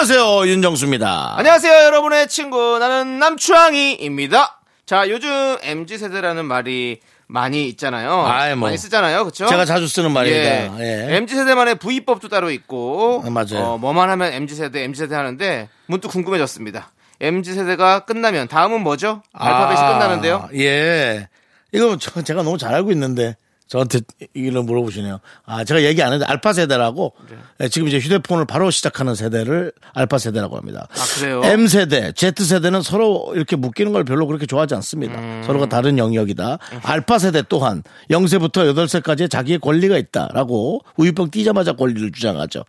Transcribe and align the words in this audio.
안녕하세요 0.00 0.46
윤정수입니다. 0.48 1.36
안녕하세요, 1.38 1.84
여러분의 1.86 2.28
친구. 2.28 2.78
나는 2.78 3.18
남추앙이입니다. 3.18 4.60
자, 4.84 5.08
요즘 5.08 5.30
MZ세대라는 5.62 6.44
말이 6.44 7.00
많이 7.26 7.66
있잖아요. 7.68 8.26
아이, 8.26 8.54
뭐. 8.54 8.68
많이 8.68 8.76
쓰잖아요. 8.76 9.24
그쵸? 9.24 9.46
제가 9.46 9.64
자주 9.64 9.88
쓰는 9.88 10.12
말입니다. 10.12 10.78
예. 10.80 11.16
MZ세대만의 11.16 11.76
V법도 11.76 12.28
따로 12.28 12.50
있고. 12.50 13.22
아, 13.24 13.30
맞아요. 13.30 13.64
어, 13.64 13.78
뭐만 13.78 14.10
하면 14.10 14.34
MZ세대, 14.34 14.84
MZ세대 14.84 15.14
하는데, 15.14 15.70
문득 15.86 16.08
궁금해졌습니다. 16.08 16.92
MZ세대가 17.22 18.00
끝나면, 18.00 18.48
다음은 18.48 18.82
뭐죠? 18.82 19.22
알파벳이 19.32 19.80
아, 19.80 19.92
끝나는데요. 19.94 20.50
예. 20.56 21.26
이거 21.72 21.96
저, 21.98 22.20
제가 22.20 22.42
너무 22.42 22.58
잘 22.58 22.74
알고 22.74 22.92
있는데 22.92 23.36
저한테 23.68 24.00
이걸 24.34 24.62
물어보시네요. 24.62 25.18
아, 25.44 25.64
제가 25.64 25.82
얘기 25.82 26.02
안 26.02 26.12
했는데 26.12 26.30
알파 26.30 26.52
세대라고 26.52 27.14
예, 27.60 27.68
지금 27.68 27.88
이제 27.88 27.98
휴대폰을 27.98 28.44
바로 28.44 28.70
시작하는 28.70 29.14
세대를 29.14 29.72
알파 29.92 30.18
세대라고 30.18 30.56
합니다. 30.56 30.86
아, 30.90 31.18
그래요? 31.18 31.40
M 31.44 31.66
세대, 31.66 32.12
Z 32.12 32.32
세대는 32.44 32.82
서로 32.82 33.32
이렇게 33.34 33.56
묶이는 33.56 33.92
걸 33.92 34.04
별로 34.04 34.26
그렇게 34.26 34.46
좋아하지 34.46 34.74
않습니다. 34.76 35.18
음. 35.18 35.42
서로가 35.44 35.66
다른 35.66 35.98
영역이다. 35.98 36.58
알파 36.82 37.18
세대 37.18 37.42
또한 37.48 37.82
0세부터 38.10 38.72
8세까지 38.74 39.28
자기의 39.30 39.58
권리가 39.58 39.96
있다라고 39.98 40.82
우유병 40.96 41.30
뛰자마자 41.30 41.72
권리를 41.72 42.12
주장하죠. 42.12 42.64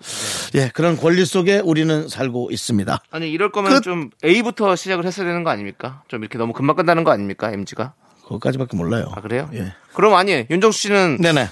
네. 0.54 0.62
예, 0.64 0.72
그런 0.74 0.98
권리 0.98 1.26
속에 1.26 1.60
우리는 1.60 2.08
살고 2.08 2.50
있습니다. 2.52 3.02
아니, 3.12 3.30
이럴 3.32 3.52
거면 3.52 3.74
끝. 3.74 3.82
좀 3.84 4.10
A부터 4.26 4.76
시작을 4.76 5.06
했어야 5.06 5.28
되는 5.28 5.44
거 5.44 5.52
아닙니까? 5.52 6.02
좀 6.08 6.22
이렇게 6.22 6.38
너무 6.38 6.54
금방 6.54 6.76
끝나는 6.76 7.04
거 7.04 7.12
아닙니까? 7.12 7.52
MZ가? 7.52 7.94
그것까지밖에 8.28 8.76
몰라요. 8.76 9.12
아, 9.16 9.22
그래요? 9.22 9.50
예. 9.54 9.74
그럼 9.94 10.14
아니, 10.16 10.46
윤정수 10.50 10.80
씨는 10.80 11.18
네네. 11.22 11.50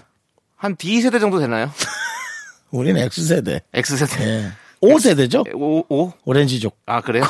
한 0.57 0.75
D세대 0.77 1.19
정도 1.19 1.39
되나요? 1.39 1.71
우리는 2.71 3.01
X세대. 3.01 3.61
X세대. 3.73 4.23
예. 4.23 4.51
5세대죠? 4.81 5.55
오, 5.55 5.85
오? 5.89 6.13
오렌지족. 6.25 6.77
아, 6.85 7.01
그래요? 7.01 7.23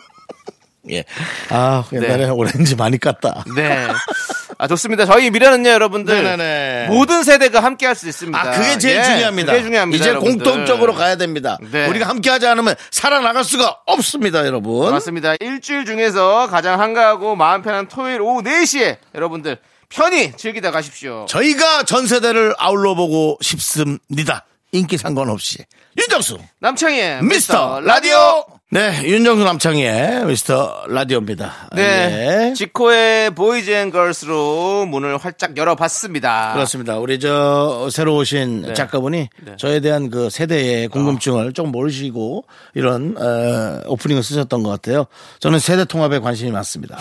예. 0.90 1.04
아, 1.50 1.84
옛날에 1.92 2.26
네. 2.26 2.28
오렌지 2.30 2.76
많이 2.76 2.98
깠다. 2.98 3.42
네. 3.54 3.86
아, 4.60 4.66
좋습니다. 4.66 5.06
저희 5.06 5.30
미래는요, 5.30 5.70
여러분들. 5.70 6.14
네네네. 6.22 6.88
모든 6.88 7.22
세대가 7.22 7.60
함께 7.62 7.86
할 7.86 7.94
수 7.94 8.08
있습니다. 8.08 8.38
아, 8.40 8.50
그게 8.50 8.76
제일 8.78 8.98
예, 8.98 9.02
중요합니다. 9.04 9.52
그게 9.52 9.64
중요합니다. 9.64 10.00
이제 10.02 10.10
여러분들. 10.10 10.44
공통적으로 10.44 10.94
가야 10.94 11.16
됩니다. 11.16 11.58
네. 11.70 11.86
우리가 11.86 12.08
함께 12.08 12.28
하지 12.30 12.46
않으면 12.48 12.74
살아나갈 12.90 13.44
수가 13.44 13.78
없습니다, 13.86 14.44
여러분. 14.46 14.90
맞습니다. 14.90 15.34
일주일 15.40 15.84
중에서 15.84 16.48
가장 16.50 16.80
한가하고 16.80 17.36
마음 17.36 17.62
편한 17.62 17.86
토요일 17.88 18.20
오후 18.20 18.42
4시에 18.42 18.96
여러분들 19.14 19.58
편히 19.88 20.32
즐기다 20.36 20.70
가십시오. 20.72 21.24
저희가 21.28 21.84
전 21.84 22.06
세대를 22.06 22.54
아울러 22.58 22.94
보고 22.94 23.38
싶습니다. 23.40 24.44
인기 24.72 24.98
상관없이. 24.98 25.58
윤정수, 25.96 26.38
남창희의 26.60 27.22
미스터 27.24 27.80
라디오. 27.80 28.44
네, 28.70 29.02
윤정수 29.02 29.44
남창희의 29.44 30.26
미스터 30.26 30.84
라디오입니다. 30.88 31.70
네. 31.74 32.50
예. 32.50 32.52
지코의 32.54 33.30
Boys 33.30 33.70
And 33.70 33.90
Girls로 33.90 34.84
문을 34.84 35.16
활짝 35.16 35.56
열어봤습니다. 35.56 36.52
그렇습니다. 36.52 36.98
우리 36.98 37.18
저 37.18 37.88
새로 37.90 38.16
오신 38.16 38.62
네. 38.62 38.74
작가분이 38.74 39.30
저에 39.56 39.80
대한 39.80 40.10
그 40.10 40.28
세대의 40.28 40.88
궁금증을 40.88 41.54
조금 41.54 41.72
모르시고 41.72 42.44
이런 42.74 43.16
어, 43.16 43.80
오프닝을 43.86 44.22
쓰셨던 44.22 44.62
것 44.62 44.68
같아요. 44.68 45.06
저는 45.40 45.58
세대 45.60 45.86
통합에 45.86 46.18
관심이 46.18 46.50
많습니다. 46.50 46.98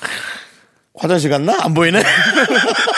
화장실 0.96 1.30
갔나? 1.30 1.56
안 1.62 1.72
보이네. 1.74 2.02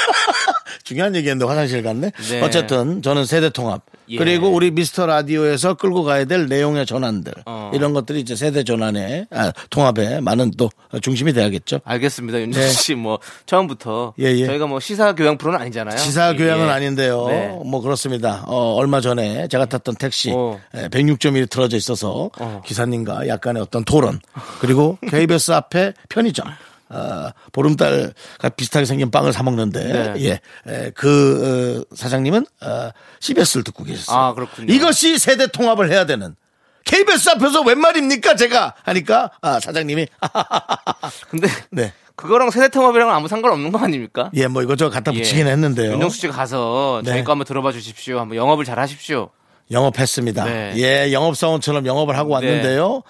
중요한 0.87 1.17
얘기했는데 1.17 1.45
화장실 1.47 1.83
갔네. 1.83 2.13
네. 2.31 2.41
어쨌든 2.41 3.03
저는 3.03 3.25
세대 3.25 3.51
통합 3.51 3.83
예. 4.09 4.19
그리고 4.19 4.51
우리 4.51 4.71
미스터 4.71 5.07
라디오에서 5.07 5.75
끌고 5.75 6.05
가야 6.05 6.25
될 6.27 6.47
내용의 6.47 6.87
전환들 6.87 7.33
어. 7.45 7.73
이런 7.75 7.93
것들이 7.93 8.21
이제 8.21 8.37
세대 8.37 8.63
전환에 8.63 9.27
아, 9.33 9.51
통합에 9.71 10.21
많은 10.21 10.53
또 10.57 10.71
중심이 11.03 11.33
돼야겠죠. 11.33 11.81
알겠습니다. 11.85 12.41
윤정수 12.41 12.69
네. 12.69 12.73
씨, 12.73 12.95
뭐, 12.95 13.19
처음부터. 13.47 14.15
예, 14.21 14.27
예. 14.27 14.47
저희가 14.47 14.69
뭐 14.69 14.79
시사 14.79 15.17
교양 15.17 15.37
프로는 15.37 15.61
아니잖아요. 15.61 15.99
시사 15.99 16.35
교양은 16.35 16.67
예. 16.69 16.71
아닌데요. 16.71 17.27
네. 17.27 17.49
뭐 17.65 17.81
그렇습니다. 17.81 18.45
어, 18.47 18.75
얼마 18.75 19.01
전에 19.01 19.49
제가 19.49 19.67
탔던 19.67 19.97
택시 19.97 20.31
어. 20.33 20.61
106점이 20.73 21.51
틀어져 21.51 21.77
있어서 21.77 22.31
어. 22.39 22.63
기사님과 22.65 23.27
약간의 23.27 23.61
어떤 23.61 23.85
토론 23.85 24.21
그리고 24.61 24.99
KBS 25.11 25.51
앞에 25.51 25.95
편의점 26.09 26.47
어, 26.89 27.31
보름달과 27.53 28.49
비슷하게 28.57 28.87
생긴 28.87 29.11
빵을 29.11 29.33
사 29.33 29.43
먹는데 29.43 30.13
네. 30.15 30.15
예, 30.25 30.41
에, 30.73 30.91
그 30.95 31.85
어, 31.91 31.95
사장님은 31.97 32.47
어, 32.63 32.91
CBS를 33.21 33.65
듣고 33.65 33.85
계셨어요. 33.85 34.17
아, 34.19 34.35
그렇군요. 34.35 34.73
이것이 34.73 35.19
세대 35.19 35.47
통합을 35.49 35.91
해야 35.91 36.07
되는. 36.07 36.37
KBS 36.85 37.31
앞에서 37.31 37.63
웬 37.63 37.81
말입니까 37.81 38.37
제가 38.37 38.75
하니까 38.85 39.33
아 39.41 39.59
사장님이 39.59 40.07
근데 41.29 41.49
네. 41.71 41.93
그거랑 42.15 42.51
세대 42.53 42.69
통합이랑은 42.69 43.13
아무 43.13 43.27
상관없는 43.27 43.73
거 43.73 43.79
아닙니까? 43.79 44.31
예 44.35 44.47
뭐 44.47 44.63
이것저것 44.63 44.91
갖다 44.91 45.13
예. 45.13 45.19
붙이긴 45.19 45.49
했는데요. 45.49 45.93
윤정수 45.95 46.19
씨가 46.21 46.33
가서 46.33 47.03
저희 47.05 47.17
네. 47.17 47.25
거 47.25 47.33
한번 47.33 47.45
들어봐 47.45 47.73
주십시오. 47.73 48.21
한번 48.21 48.37
영업을 48.37 48.65
잘 48.65 48.79
하십시오. 48.79 49.31
영업했습니다. 49.71 50.45
네. 50.45 50.73
예, 50.77 51.13
영업사원처럼 51.13 51.87
영업을 51.87 52.17
하고 52.17 52.31
왔는데요. 52.31 53.03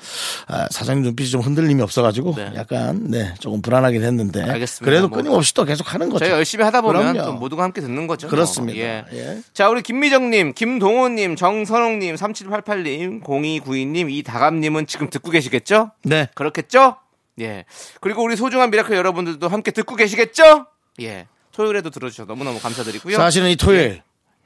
아, 0.46 0.66
사장님 0.70 1.04
눈빛이 1.04 1.30
좀 1.30 1.40
흔들림이 1.42 1.82
없어가지고 1.82 2.34
네. 2.36 2.52
약간 2.56 3.10
네 3.10 3.34
조금 3.40 3.60
불안하긴 3.60 4.02
했는데 4.02 4.42
알겠습니다. 4.42 4.84
그래도 4.84 5.08
뭐. 5.08 5.18
끊임없이 5.18 5.52
또 5.54 5.64
계속 5.64 5.92
하는 5.92 6.08
거죠. 6.08 6.20
저희가 6.20 6.36
열심히 6.38 6.64
하다 6.64 6.80
보면 6.80 7.12
그럼요. 7.12 7.30
또 7.30 7.32
모두가 7.38 7.62
함께 7.62 7.80
듣는 7.80 8.06
거죠. 8.06 8.28
그렇습니다. 8.28 8.78
예. 8.78 9.04
예. 9.12 9.42
자, 9.52 9.68
우리 9.68 9.82
김미정님, 9.82 10.54
김동호님, 10.54 11.36
정선홍님, 11.36 12.14
3788님, 12.14 13.22
0292님, 13.22 14.10
이다감님은 14.10 14.86
지금 14.86 15.10
듣고 15.10 15.30
계시겠죠? 15.30 15.90
네. 16.04 16.28
그렇겠죠? 16.34 16.96
예. 17.40 17.64
그리고 18.00 18.22
우리 18.22 18.36
소중한 18.36 18.70
미라클 18.70 18.96
여러분들도 18.96 19.46
함께 19.48 19.70
듣고 19.70 19.94
계시겠죠? 19.96 20.66
예. 21.02 21.26
토요일에도 21.52 21.90
들어주셔서 21.90 22.26
너무너무 22.26 22.60
감사드리고요. 22.60 23.16
사실은 23.16 23.48
이 23.50 23.56
토요일 23.56 24.02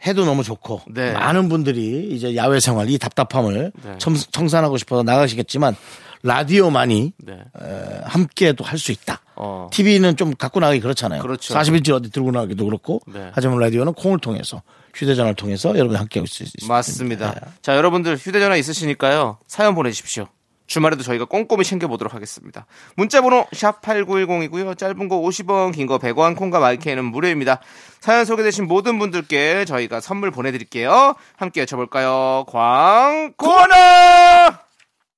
해도 0.06 0.24
너무 0.24 0.42
좋고 0.42 0.82
네. 0.88 1.12
많은 1.12 1.48
분들이 1.48 2.08
이제 2.10 2.34
야외 2.36 2.60
생활 2.60 2.88
이 2.88 2.98
답답함을 2.98 3.72
네. 3.84 3.94
청, 3.98 4.14
청산하고 4.14 4.78
싶어서 4.78 5.02
나가시겠지만 5.02 5.76
라디오만이 6.22 7.12
네. 7.18 7.32
에, 7.32 8.00
함께도 8.04 8.64
할수 8.64 8.92
있다. 8.92 9.20
어. 9.36 9.68
TV는 9.72 10.16
좀 10.16 10.34
갖고 10.34 10.60
나가기 10.60 10.80
그렇잖아요. 10.80 11.22
그렇죠. 11.22 11.54
40인치 11.54 11.90
어디 11.90 12.10
들고 12.10 12.30
나가기도 12.30 12.64
그렇고. 12.64 13.00
네. 13.06 13.30
하지만 13.32 13.58
라디오는 13.58 13.94
콩을 13.94 14.18
통해서 14.18 14.62
휴대전화를 14.94 15.34
통해서 15.34 15.70
여러분 15.78 15.96
함께하고 15.96 16.24
있을 16.24 16.34
수 16.46 16.56
있습니다. 16.58 16.72
맞습니다. 16.74 17.32
네. 17.32 17.40
자, 17.62 17.76
여러분들 17.76 18.16
휴대전화 18.16 18.56
있으시니까요. 18.56 19.38
사연 19.46 19.74
보내주십시오. 19.74 20.26
주말에도 20.70 21.02
저희가 21.02 21.24
꼼꼼히 21.24 21.64
챙겨보도록 21.64 22.14
하겠습니다. 22.14 22.64
문자번호 22.94 23.44
샵8910이고요. 23.52 24.78
짧은 24.78 25.08
거 25.08 25.16
50원, 25.20 25.74
긴 25.74 25.88
거 25.88 25.98
100원, 25.98 26.36
콩과 26.36 26.60
my 26.60 26.73
K는 26.73 27.04
무료입니다. 27.04 27.58
사연 28.00 28.24
소개되신 28.24 28.68
모든 28.68 28.98
분들께 29.00 29.64
저희가 29.64 30.00
선물 30.00 30.30
보내드릴게요. 30.30 31.16
함께 31.36 31.60
외쳐볼까요? 31.62 32.44
광고나! 32.48 34.60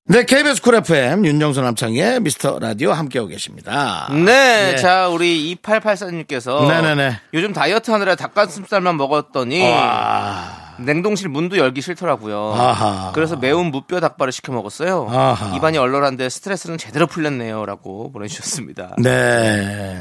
네, 0.06 0.24
KBS 0.24 0.62
쿨 0.62 0.74
FM 0.76 1.24
윤정수 1.24 1.60
남창희의 1.60 2.20
미스터 2.20 2.58
라디오 2.58 2.92
함께하고 2.92 3.28
계십니다. 3.28 4.08
네, 4.10 4.72
예. 4.72 4.76
자, 4.76 5.08
우리 5.08 5.54
2884님께서 5.62 6.66
네네네. 6.66 7.20
요즘 7.34 7.52
다이어트 7.52 7.90
하느라 7.90 8.16
닭가슴살만 8.16 8.96
먹었더니 8.96 9.62
와. 9.70 10.51
냉동실 10.84 11.28
문도 11.28 11.58
열기 11.58 11.80
싫더라고요. 11.80 12.54
아하. 12.54 13.12
그래서 13.14 13.36
매운 13.36 13.66
무뼈 13.66 14.00
닭발을 14.00 14.32
시켜 14.32 14.52
먹었어요. 14.52 15.08
아하. 15.10 15.56
입안이 15.56 15.78
얼얼한데 15.78 16.28
스트레스는 16.28 16.78
제대로 16.78 17.06
풀렸네요라고 17.06 18.12
보내주셨습니다. 18.12 18.96
네. 19.02 20.00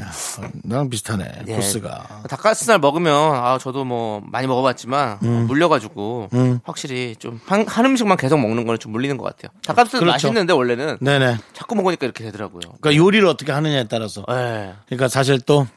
나랑 0.64 0.90
비슷하네. 0.90 1.44
예. 1.48 1.56
코스가. 1.56 2.24
닭가슴살 2.30 2.80
먹으면 2.80 3.14
아 3.36 3.58
저도 3.60 3.86
뭐 3.86 4.22
많이 4.26 4.48
먹어봤지만 4.48 5.20
음. 5.24 5.48
물려가지고 5.48 6.30
확실히 6.64 7.16
좀한 7.18 7.66
음식만 7.86 8.18
계속 8.18 8.40
먹는 8.40 8.66
거는 8.66 8.80
좀 8.80 8.92
물리는 8.92 9.18
것 9.18 9.24
같아요. 9.24 9.52
닭가슴살 9.66 10.00
그렇죠. 10.00 10.14
맛있는데 10.14 10.54
원래는 10.54 10.98
네네. 11.02 11.38
자꾸 11.54 11.76
먹으니까 11.76 12.06
이렇게 12.06 12.24
되더라고요. 12.24 12.62
그러니까 12.82 12.96
요리를 12.96 13.26
어떻게 13.28 13.52
하느냐에 13.52 13.86
따라서. 13.88 14.26
예. 14.30 14.74
그러니까 14.86 15.08
사실 15.08 15.40
또 15.42 15.68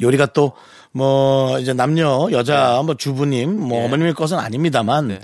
요리가 0.00 0.26
또 0.26 0.52
뭐 0.92 1.58
이제 1.58 1.72
남녀 1.72 2.28
여자 2.32 2.82
뭐 2.84 2.94
주부님 2.96 3.58
뭐 3.60 3.80
예. 3.80 3.84
어머님의 3.84 4.14
것은 4.14 4.38
아닙니다만 4.38 5.08
네. 5.08 5.20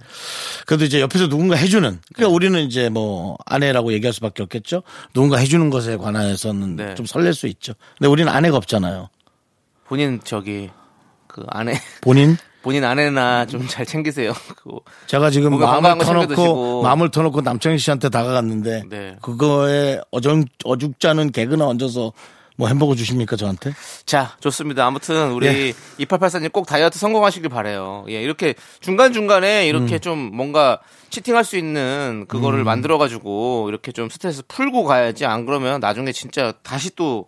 그래도 0.67 0.85
이제 0.85 1.01
옆에서 1.01 1.29
누군가 1.29 1.57
해주는 1.57 2.01
그러니까 2.15 2.35
우리는 2.35 2.61
이제 2.61 2.89
뭐 2.89 3.37
아내라고 3.47 3.93
얘기할 3.93 4.13
수밖에 4.13 4.43
없겠죠 4.43 4.83
누군가 5.13 5.39
해주는 5.39 5.71
것에 5.71 5.97
관해서는 5.97 6.77
네. 6.77 6.95
좀 6.95 7.07
설렐 7.07 7.33
수 7.33 7.47
있죠 7.49 7.75
근데 7.99 8.09
우리는 8.09 8.31
아내가 8.31 8.57
없잖아요 8.57 9.09
본인 9.87 10.21
저기 10.25 10.71
그 11.27 11.45
아내 11.49 11.75
본인 12.01 12.37
본인 12.65 12.83
아내나 12.83 13.45
좀 13.45 13.67
잘 13.69 13.85
챙기세요. 13.85 14.33
그거 14.57 14.81
제가 15.07 15.29
지금 15.31 15.59
마음을 15.59 15.99
터놓고. 15.99 16.83
마음을 16.83 17.11
터놓고 17.11 17.43
남창희 17.43 17.77
씨한테 17.77 18.09
다가갔는데 18.09 18.85
네. 18.89 19.17
그거에 19.21 20.01
어정 20.11 20.45
어죽자는 20.65 21.31
개그나 21.33 21.67
얹어서 21.67 22.13
뭐 22.57 22.69
햄버거 22.69 22.95
주십니까 22.95 23.35
저한테? 23.37 23.73
자, 24.07 24.37
좋습니다. 24.41 24.87
아무튼 24.87 25.33
우리 25.33 25.47
예. 25.47 25.73
2884님 26.05 26.53
꼭 26.53 26.67
다이어트 26.67 26.99
성공하시길 26.99 27.49
바래요. 27.49 28.05
예, 28.09 28.23
이렇게 28.23 28.55
중간 28.81 29.13
중간에 29.13 29.65
음. 29.65 29.69
이렇게 29.69 29.99
좀 29.99 30.19
뭔가 30.35 30.79
치팅할 31.11 31.45
수 31.45 31.57
있는 31.57 32.27
그거를 32.29 32.63
만들어 32.65 32.97
가지고 32.99 33.67
이렇게 33.69 33.91
좀 33.93 34.09
스트레스 34.09 34.43
풀고 34.47 34.85
가야지 34.85 35.27
안 35.27 35.47
그러면 35.47 35.81
나중에 35.81 36.13
진짜 36.13 36.53
다시 36.63 36.95
또 36.95 37.27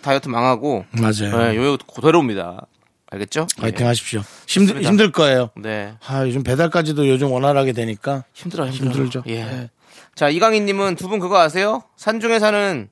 다이어트 0.00 0.28
망하고 0.28 0.84
맞아요. 0.92 1.50
예, 1.52 1.56
요요 1.56 1.76
그대로입니다. 1.78 2.66
알겠죠? 3.10 3.46
화이팅 3.58 3.84
예. 3.84 3.88
하십시오. 3.88 4.20
힘들 4.46 4.74
좋습니다. 4.74 4.88
힘들 4.88 5.12
거예요. 5.12 5.50
네. 5.56 5.94
아 6.06 6.24
요즘 6.26 6.42
배달까지도 6.44 7.08
요즘 7.08 7.30
원활하게 7.32 7.72
되니까 7.72 8.24
힘들어, 8.32 8.66
힘들어. 8.68 8.90
힘들죠. 8.94 9.22
예. 9.26 9.32
예. 9.40 9.70
자, 10.14 10.28
이강희님은 10.28 10.94
두 10.96 11.08
분 11.08 11.18
그거 11.18 11.38
아세요? 11.40 11.82
산중에 11.96 12.38
사는 12.38 12.88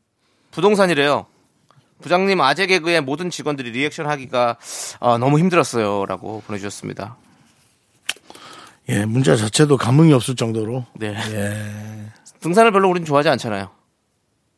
부동산이래요. 0.51 1.27
부장님 2.03 2.41
아재 2.41 2.67
개그에 2.67 3.01
모든 3.01 3.31
직원들이 3.31 3.71
리액션 3.73 4.07
하기가 4.07 4.57
아, 5.01 5.19
너무 5.19 5.39
힘들었어요. 5.39 6.07
라고 6.07 6.43
보내주셨습니다. 6.47 7.17
예 8.89 9.05
문자 9.05 9.37
자체도 9.37 9.77
감흥이 9.77 10.13
없을 10.13 10.35
정도로 10.35 10.85
네. 10.95 11.15
예. 11.33 12.11
등산을 12.41 12.73
별로 12.73 12.89
우린 12.89 13.05
좋아하지 13.05 13.29
않잖아요. 13.29 13.71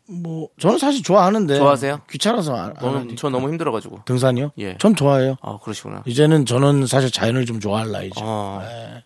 뭐 0.08 0.48
저는 0.58 0.78
사실 0.78 1.02
좋아하는데 1.02 1.56
좋아하세요? 1.56 2.00
귀찮아서 2.10 2.54
안, 2.56 2.64
안 2.70 2.74
저는, 2.80 2.98
하니까. 3.00 3.14
저 3.18 3.28
너무 3.30 3.48
힘들어가지고. 3.48 4.02
등산이요? 4.04 4.52
예. 4.58 4.76
전 4.78 4.94
좋아해요. 4.94 5.36
아, 5.42 5.58
그러시구나. 5.62 6.02
이제는 6.06 6.44
저는 6.46 6.86
사실 6.86 7.10
자연을 7.10 7.46
좀 7.46 7.60
좋아할 7.60 7.90
나이죠. 7.90 8.14
어. 8.22 8.62
예. 8.64 9.02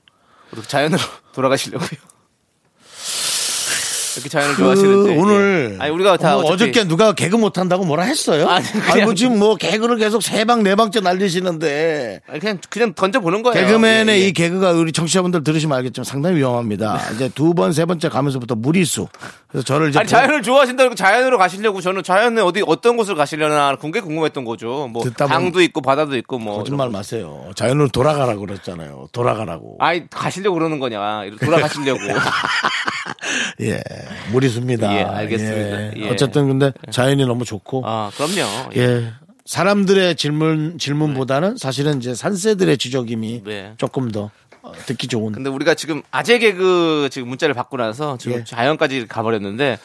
자연으로 0.67 1.01
돌아가시려고요. 1.33 1.89
이렇게 4.17 4.29
자연을 4.29 4.55
그 4.55 4.63
좋아하시는지. 4.63 5.11
오늘 5.19 5.77
예. 5.79 5.83
아니, 5.83 5.93
우리가 5.93 6.17
다 6.17 6.37
뭐 6.37 6.45
어저께 6.53 6.85
누가 6.89 7.13
개그 7.13 7.37
못 7.37 7.59
한다고 7.59 7.85
뭐라 7.85 8.05
했어요? 8.05 8.49
아니, 8.49 8.65
아니, 8.91 9.03
뭐 9.05 9.15
지금 9.15 9.39
뭐 9.39 9.57
개그를 9.57 9.97
계속 9.99 10.23
세 10.23 10.45
방 10.45 10.63
네 10.63 10.75
방째 10.75 11.01
날리시는데 11.01 12.21
아니, 12.29 12.41
그냥, 12.41 12.59
그냥 12.71 12.95
던져 12.95 13.21
보는 13.21 13.43
거예요. 13.43 13.67
개그맨의 13.67 14.19
예, 14.21 14.23
예. 14.25 14.29
이 14.29 14.33
개그가 14.33 14.73
우리 14.73 14.93
청취자분들 14.93 15.45
들으시면 15.45 15.77
알겠지만 15.79 16.05
상당히 16.05 16.37
위험합니다. 16.37 17.01
이제 17.15 17.29
두 17.35 17.53
번, 17.55 17.73
세 17.73 17.85
번째 17.85 18.09
가면서부터 18.09 18.55
무리수. 18.55 19.09
그래서 19.49 19.65
저를 19.65 19.91
이제 19.91 19.99
아니 19.99 20.09
자연을 20.09 20.43
좋아하신다고 20.43 20.95
자연으로 20.95 21.39
가시려고 21.39 21.81
저는 21.81 22.03
자연에 22.03 22.41
어디 22.43 22.63
어떤 22.67 22.97
곳을 22.97 23.15
가시려나 23.15 23.77
그게 23.77 24.01
궁금했던 24.01 24.45
거죠. 24.45 24.89
뭐 24.93 25.03
듣다 25.05 25.27
보면 25.27 25.41
강도 25.43 25.61
있고 25.63 25.81
바다도 25.81 26.17
있고 26.19 26.39
뭐 26.39 26.59
거짓말 26.59 26.91
마세요. 26.91 27.51
자연으로 27.55 27.89
돌아가라고 27.89 28.41
그랬잖아요. 28.47 29.09
돌아가라고. 29.13 29.77
아니 29.81 30.09
가시려고 30.11 30.55
그러는 30.59 30.79
거냐 30.79 31.25
이렇게 31.25 31.45
돌아가시려고 31.47 32.01
예. 33.61 33.83
무리수입니다. 34.33 34.95
예, 34.95 35.03
알겠습니다. 35.03 35.97
예. 35.97 36.11
어쨌든 36.11 36.49
근데 36.49 36.73
자연이 36.91 37.25
너무 37.25 37.45
좋고. 37.45 37.83
아 37.85 38.11
그럼요 38.17 38.71
예. 38.77 38.81
예. 38.81 39.13
사람들의 39.45 40.17
질문, 40.17 40.79
질문보다는 40.79 41.57
사실은 41.57 41.99
이제 41.99 42.15
산새들의 42.15 42.79
지적임이 42.79 43.43
네. 43.45 43.75
조금 43.79 44.11
더 44.11 44.31
어, 44.63 44.73
듣기 44.87 45.07
좋은. 45.07 45.33
근데 45.33 45.49
우리가 45.49 45.75
지금 45.75 46.03
아재 46.11 46.39
개그 46.39 47.09
지금 47.13 47.29
문자를 47.29 47.55
받고 47.55 47.77
나서 47.77 48.19
지금 48.19 48.39
예. 48.39 48.45
자연까지 48.45 49.07
가버렸는데 49.07 49.79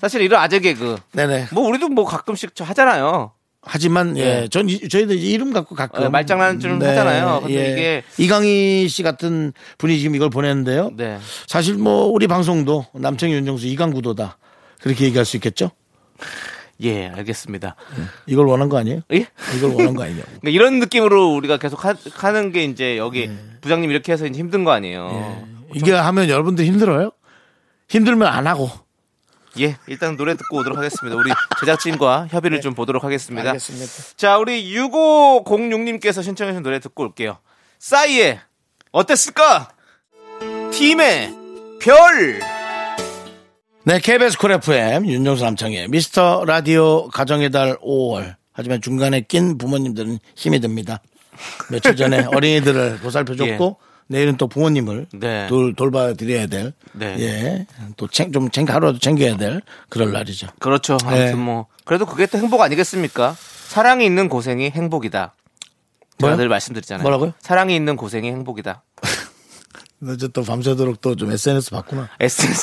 사실 0.00 0.22
이런 0.22 0.40
아재 0.40 0.60
개그 0.60 0.96
네네. 1.12 1.48
뭐 1.52 1.66
우리도 1.68 1.88
뭐 1.88 2.04
가끔씩 2.04 2.54
저 2.54 2.64
하잖아요. 2.64 3.32
하지만 3.64 4.16
예, 4.16 4.42
예. 4.42 4.48
전 4.48 4.68
이- 4.68 4.88
저희들 4.88 5.16
이름 5.18 5.52
갖고 5.52 5.74
가끔 5.76 6.00
네, 6.00 6.06
어, 6.06 6.10
말장난 6.10 6.58
좀 6.58 6.82
하잖아요. 6.82 7.40
근데 7.42 7.72
이게- 7.72 8.02
이강희 8.18 8.88
씨 8.88 9.02
같은 9.04 9.52
분이 9.78 9.98
지금 10.00 10.16
이걸 10.16 10.30
보냈는데요. 10.30 10.90
네. 10.96 11.18
사실 11.46 11.74
뭐 11.74 12.06
우리 12.06 12.26
방송도 12.26 12.86
남청희 12.92 13.32
윤정수 13.34 13.66
이강구도다 13.68 14.36
그렇게 14.82 15.04
얘기할 15.06 15.24
수 15.24 15.36
있겠죠? 15.36 15.70
예 16.82 17.06
알겠습니다. 17.08 17.76
이걸 18.26 18.46
원한 18.46 18.68
거 18.68 18.78
아니에요? 18.78 19.02
예? 19.12 19.26
이걸 19.56 19.70
원한 19.70 19.94
거 19.94 20.02
아니냐고. 20.02 20.26
그러니까 20.42 20.50
이런 20.50 20.80
느낌으로 20.80 21.32
우리가 21.34 21.58
계속 21.58 21.84
하, 21.84 21.94
하는 22.14 22.50
게 22.50 22.64
이제 22.64 22.98
여기 22.98 23.28
네. 23.28 23.36
부장님 23.60 23.90
이렇게 23.92 24.10
해서 24.12 24.26
이제 24.26 24.40
힘든 24.40 24.64
거 24.64 24.72
아니에요. 24.72 25.46
이게 25.74 25.92
하면 25.92 26.28
여러분들 26.28 26.64
힘들어요? 26.64 27.12
힘들면 27.88 28.26
안 28.26 28.48
하고. 28.48 28.68
예, 29.60 29.76
일단 29.86 30.16
노래 30.16 30.34
듣고 30.34 30.58
오도록 30.58 30.78
하겠습니다. 30.78 31.16
우리 31.16 31.30
제작진과 31.60 32.28
협의를 32.30 32.60
좀 32.60 32.74
보도록 32.74 33.04
하겠습니다. 33.04 33.42
네. 33.42 33.48
알겠습니다. 33.50 33.92
자, 34.16 34.38
우리 34.38 34.74
6506님께서 34.74 36.22
신청하신 36.22 36.62
노래 36.62 36.80
듣고 36.80 37.02
올게요. 37.02 37.38
싸이의 37.78 38.40
어땠을까? 38.92 39.70
팀의 40.72 41.34
별! 41.80 42.40
네, 43.84 43.98
KBS 43.98 44.38
쿨 44.38 44.52
FM 44.52 45.06
윤정수 45.06 45.42
남창희의 45.44 45.88
미스터 45.88 46.44
라디오 46.46 47.08
가정의 47.08 47.50
달 47.50 47.76
5월. 47.78 48.36
하지만 48.52 48.80
중간에 48.80 49.22
낀 49.22 49.58
부모님들은 49.58 50.18
힘이 50.36 50.60
듭니다. 50.60 51.02
며칠 51.70 51.96
전에 51.96 52.24
어린이들을 52.32 52.98
보살펴 52.98 53.34
줬고 53.34 53.78
내일은 54.12 54.36
또 54.36 54.46
부모님을 54.46 55.06
네. 55.14 55.46
돌, 55.48 55.74
돌봐 55.74 56.12
드려야 56.12 56.46
될. 56.46 56.72
네. 56.92 57.16
예. 57.18 57.66
또 57.96 58.06
챙, 58.08 58.30
좀 58.30 58.50
챙겨, 58.50 58.74
하루라도 58.74 58.98
챙겨야 58.98 59.36
될 59.38 59.62
그럴 59.88 60.12
날이죠. 60.12 60.48
그렇죠. 60.58 60.98
아무튼 61.04 61.24
네. 61.26 61.34
뭐, 61.34 61.66
그래도 61.84 62.04
그게 62.06 62.26
또 62.26 62.36
행복 62.38 62.60
아니겠습니까? 62.60 63.34
사랑이 63.68 64.04
있는 64.04 64.28
고생이 64.28 64.70
행복이다. 64.70 65.34
제가? 66.18 66.36
늘 66.36 66.48
말씀드리잖아요. 66.48 67.02
뭐라고요? 67.02 67.32
사랑이 67.40 67.74
있는 67.74 67.96
고생이 67.96 68.28
행복이다. 68.30 68.82
너 70.04 70.12
이제 70.14 70.28
또 70.28 70.42
밤새도록 70.42 71.00
또 71.00 71.14
좀 71.14 71.30
SNS 71.32 71.70
봤구나. 71.70 72.08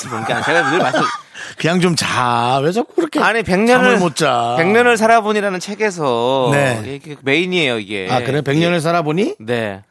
뭔게 0.10 0.34
아니라 0.34 0.46
제가 0.46 0.72
늘 0.72 0.80
말씀, 0.80 1.02
그냥 1.58 1.80
좀 1.80 1.96
자. 1.96 2.60
왜 2.62 2.72
자꾸 2.72 2.94
그렇게. 2.94 3.20
아니, 3.22 3.44
잠을 3.44 3.66
100년을, 3.66 4.00
못 4.00 4.16
자. 4.16 4.56
100년을 4.60 4.98
살아본이라는 4.98 5.60
책에서 5.60 6.50
네. 6.52 6.96
이게 6.96 7.16
메인이에요, 7.24 7.80
이게. 7.80 8.08
아, 8.12 8.20
그래? 8.20 8.42
100년을 8.42 8.82
살아보니? 8.82 9.36
네. 9.40 9.84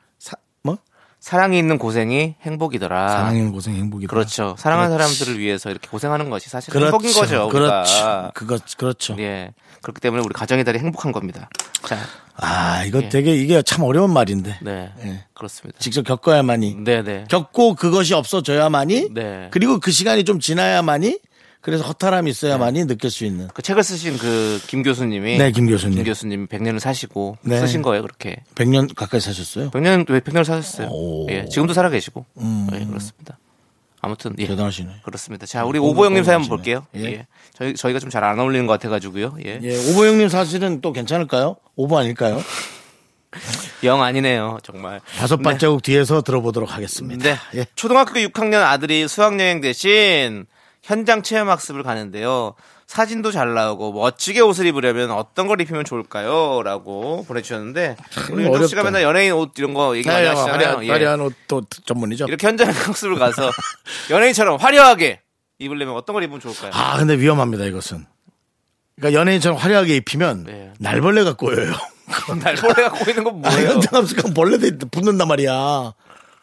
사, 1.21 1.37
뭐? 1.37 1.39
사랑이 1.39 1.59
있는 1.59 1.79
고생이 1.79 2.37
행복이더라. 2.43 3.09
사랑하는 3.09 3.53
고생 3.53 3.75
행복이다. 3.75 4.11
그렇죠. 4.11 4.55
사랑하는 4.59 4.97
그렇지. 4.97 5.15
사람들을 5.15 5.41
위해서 5.41 5.71
이렇게 5.71 5.89
고생하는 5.89 6.31
것이 6.31 6.49
사실 6.49 6.73
그렇죠. 6.73 6.87
행복인 6.87 7.13
거죠. 7.13 7.49
그렇죠. 7.49 8.31
그거, 8.35 8.59
그렇죠. 8.77 9.17
예. 9.19 9.53
그렇기 9.83 10.01
때문에 10.01 10.23
우리 10.25 10.33
가정의 10.33 10.65
달이 10.65 10.79
행복한 10.79 11.13
겁니다. 11.13 11.49
자, 11.85 11.97
아, 12.37 12.85
이거 12.85 13.03
예. 13.03 13.09
되게 13.09 13.35
이게 13.35 13.63
참 13.63 13.85
어려운 13.85 14.13
말인데. 14.13 14.59
네. 14.63 14.93
예. 15.05 15.25
그렇습니다. 15.35 15.79
직접 15.81 16.03
겪어야만이. 16.03 16.77
네, 16.85 17.03
네. 17.03 17.25
겪고 17.29 17.75
그것이 17.75 18.15
없어져야만이. 18.15 19.09
네. 19.13 19.49
그리고 19.51 19.79
그 19.81 19.91
시간이 19.91 20.25
좀 20.25 20.41
지나야만이. 20.41 21.19
그래서 21.61 21.85
허탈함이 21.85 22.31
있어야만이 22.31 22.87
느낄 22.87 23.11
수 23.11 23.25
있는. 23.25 23.49
그 23.53 23.63
책을 23.63 23.83
쓰신 23.83 24.17
그 24.19 24.61
김 24.69 24.83
교수님이 24.83 25.39
네, 25.39 25.51
김 25.51 25.67
교수님. 25.67 25.97
김 25.97 26.05
교수님 26.05 26.47
100년을 26.47 26.79
사시고 26.79 27.37
네. 27.43 27.59
쓰신 27.59 27.83
거예요, 27.83 28.03
그렇게. 28.03 28.37
100년 28.55 28.95
가까이 28.95 29.21
사셨어요? 29.21 29.71
100년 29.71 30.09
왜 30.11 30.21
100년을 30.21 30.45
사셨어요? 30.45 30.89
오. 30.89 31.27
음. 31.27 31.31
예. 31.31 31.45
지금도 31.49 31.75
살아 31.75 31.91
계시고. 31.91 32.25
예, 32.73 32.85
그렇습니다. 32.85 33.39
아무튼 34.01 34.35
예. 34.39 34.47
대단하시네. 34.47 35.01
그렇습니다. 35.03 35.47
자, 35.47 35.65
우리 35.65 35.79
오보영님 35.81 36.23
사연 36.23 36.43
한번. 36.43 36.57
볼게요. 36.59 36.87
예. 36.95 37.05
예. 37.05 37.27
저희 37.55 37.75
저희가 37.75 37.99
좀 37.99 38.11
잘 38.11 38.23
안 38.25 38.39
어울리는 38.39 38.67
것 38.67 38.75
같아가지고요. 38.75 39.37
예. 39.45 39.59
예, 39.63 39.91
오보영님 39.91 40.29
사실은 40.29 40.81
또 40.81 40.93
괜찮을까요? 40.93 41.57
오보 41.75 41.99
아닐까요? 41.99 42.41
영 43.85 44.03
아니네요, 44.03 44.59
정말. 44.63 45.01
다섯 45.19 45.37
발자국 45.39 45.83
뒤에서 45.83 46.23
들어보도록 46.23 46.73
하겠습니다. 46.75 47.23
네. 47.35 47.37
예. 47.61 47.67
초등학교 47.75 48.13
6학년 48.21 48.63
아들이 48.63 49.07
수학여행 49.09 49.61
대신 49.61 50.47
현장 50.89 51.23
체험 51.23 51.51
학습을 51.51 51.83
가는데요. 51.83 52.55
사진도 52.87 53.31
잘 53.31 53.53
나오고 53.53 53.93
멋지게 53.93 54.41
옷을 54.41 54.65
입으려면 54.65 55.11
어떤 55.11 55.47
걸 55.47 55.61
입히면 55.61 55.85
좋을까요? 55.85 56.63
라고 56.63 57.27
보내주셨는데 57.29 57.97
우리 58.33 58.45
윤정 58.45 58.67
씨가. 58.69 58.83
맨날 58.85 59.03
연예인 59.03 59.33
옷 59.35 59.53
이런 59.59 59.75
거 59.75 59.95
얘기 59.99 60.09
많이 60.09 60.23
네, 60.23 60.29
하시잖아요. 60.29 60.55
화려한, 60.55 60.85
예. 60.87 60.91
화려한 60.91 61.21
옷도 61.21 61.63
전문이죠. 61.85 62.25
이렇게 62.29 62.47
현장 62.47 62.69
학습을 62.73 63.17
가서 63.19 63.51
연예인처럼 64.09 64.57
화려하게 64.57 65.21
입으려면 65.59 65.95
어떤 65.95 66.15
걸 66.15 66.23
입으면 66.23 66.41
좋을까요? 66.41 66.71
아, 66.73 66.97
근데 66.97 67.19
위험합니다, 67.19 67.65
이것은. 67.67 68.07
그러니까 68.97 69.21
연예인처럼 69.21 69.59
화려하게 69.59 69.95
입히면 69.97 70.45
네. 70.45 70.73
날벌레가 70.79 71.35
꼬여요. 71.35 71.75
날벌레가 72.43 72.93
꼬이는 72.93 73.25
건 73.25 73.43
아, 73.45 73.51
뭐예요? 73.51 73.69
현장 73.77 73.95
합숙하면 74.01 74.33
벌레들 74.33 74.79
붙는단 74.91 75.29
말이야. 75.29 75.93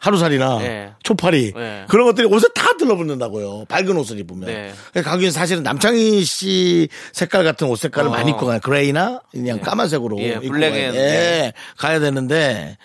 하루살이나 0.06 0.58
네. 0.58 0.92
초파리 1.02 1.52
네. 1.52 1.84
그런 1.88 2.06
것들이 2.06 2.28
옷에 2.28 2.46
다 2.54 2.76
들러붙는다고요. 2.78 3.64
밝은 3.64 3.96
옷을 3.96 4.20
입으면. 4.20 4.46
네. 4.46 4.72
가격은 4.94 5.32
사실은 5.32 5.64
남창희 5.64 6.24
씨 6.24 6.88
색깔 7.12 7.42
같은 7.42 7.66
옷 7.66 7.76
색깔을 7.76 8.08
어. 8.08 8.12
많이 8.12 8.30
입고 8.30 8.46
가요. 8.46 8.60
gray나 8.62 9.20
그냥 9.32 9.60
까만색으로 9.60 10.18
예, 10.20 10.28
입고 10.34 10.48
black 10.48 10.74
and, 10.74 10.92
가야, 10.92 11.02
예, 11.02 11.52
가야 11.76 11.98
되는데 11.98 12.78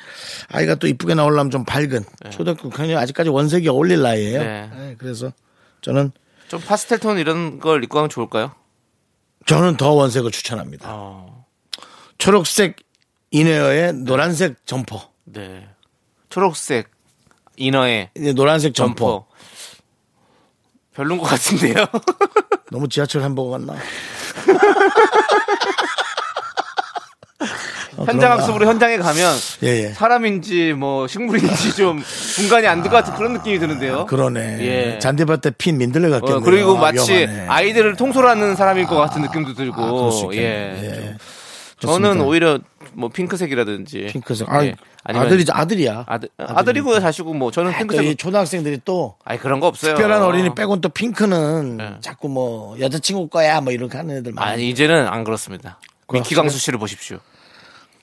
아이가 0.49 0.75
또 0.75 0.87
이쁘게 0.87 1.13
나오려면 1.13 1.51
좀 1.51 1.63
밝은 1.63 2.03
초등학교 2.31 2.69
그냥 2.69 2.97
아직까지 2.99 3.29
원색이 3.29 3.69
어울릴 3.69 4.01
나이예요. 4.01 4.41
네. 4.41 4.69
예, 4.75 4.95
그래서 4.97 5.31
저는 5.81 6.11
좀 6.47 6.59
파스텔 6.59 6.99
톤 6.99 7.19
이런 7.19 7.59
걸 7.59 7.83
입고 7.83 7.95
가면 7.95 8.09
좋을까요? 8.09 8.53
저는 9.45 9.77
더 9.77 9.91
원색을 9.91 10.31
추천합니다. 10.31 10.89
어, 10.91 11.45
초록색 12.17 12.77
inner에 13.31 13.91
노란색 13.91 14.65
점퍼. 14.65 15.11
네. 15.25 15.67
초록색 16.29 16.90
inner에 17.61 18.09
이제 18.17 18.33
노란색 18.33 18.73
점퍼. 18.73 19.05
점퍼. 19.05 19.25
별론 20.95 21.17
것 21.19 21.23
같은데요? 21.25 21.73
너무 22.71 22.89
지하철 22.89 23.21
햄버거 23.23 23.51
같나? 23.51 23.75
어, 27.97 28.05
현장? 28.05 28.31
학습으로 28.31 28.65
현장에 28.67 28.97
가면 28.97 29.35
예, 29.63 29.67
예. 29.67 29.87
사람인지 29.89 30.73
뭐 30.73 31.07
식물인지 31.07 31.75
좀 31.75 32.01
분간이 32.35 32.65
안 32.67 32.81
될 32.81 32.89
것 32.89 32.97
같은 32.97 33.13
그런 33.15 33.33
느낌이 33.33 33.59
드는데요. 33.59 34.05
그러네. 34.05 34.57
예. 34.61 34.99
잔디밭에 34.99 35.51
핀 35.57 35.77
민들레 35.77 36.09
같겠네요. 36.09 36.37
어, 36.37 36.39
그리고 36.41 36.77
아, 36.77 36.81
마치 36.91 37.13
위험하네. 37.13 37.47
아이들을 37.47 37.95
통솔하는 37.97 38.55
사람일 38.55 38.87
것 38.87 38.95
같은 38.95 39.21
느낌도 39.21 39.53
들고. 39.53 39.81
아, 39.81 40.33
있겠네. 40.33 40.37
예. 40.83 41.17
예. 41.83 41.87
저는 41.87 42.01
좋습니다. 42.09 42.25
오히려 42.25 42.59
뭐 42.93 43.09
핑크색이라든지 43.09 44.07
핑크색. 44.11 44.49
아, 44.49 44.65
예. 44.65 44.75
아니면 45.03 45.27
아들이 45.27 45.45
아들이야. 45.49 46.03
아들 46.07 46.29
아들이고 46.37 46.99
사시고 46.99 47.33
뭐 47.33 47.51
저는 47.51 47.71
또 47.71 47.77
핑크색 47.79 48.05
이 48.05 48.15
초등학생들이 48.15 48.81
또 48.85 49.15
아니 49.23 49.39
그런 49.39 49.59
거 49.59 49.67
없어요. 49.67 49.95
특별한 49.95 50.21
어린이 50.21 50.53
빼곤 50.53 50.81
또 50.81 50.89
핑크는 50.89 51.77
네. 51.77 51.95
자꾸 52.01 52.29
뭐 52.29 52.79
여자친구 52.79 53.29
거야 53.29 53.61
뭐 53.61 53.73
이렇게 53.73 53.97
하는 53.97 54.17
애들 54.17 54.33
많아. 54.33 54.51
아니 54.51 54.69
이제는 54.69 55.07
안 55.07 55.23
그렇습니다. 55.23 55.79
미키. 56.11 56.35
강수 56.35 56.59
씨를 56.59 56.77
보십시오. 56.77 57.19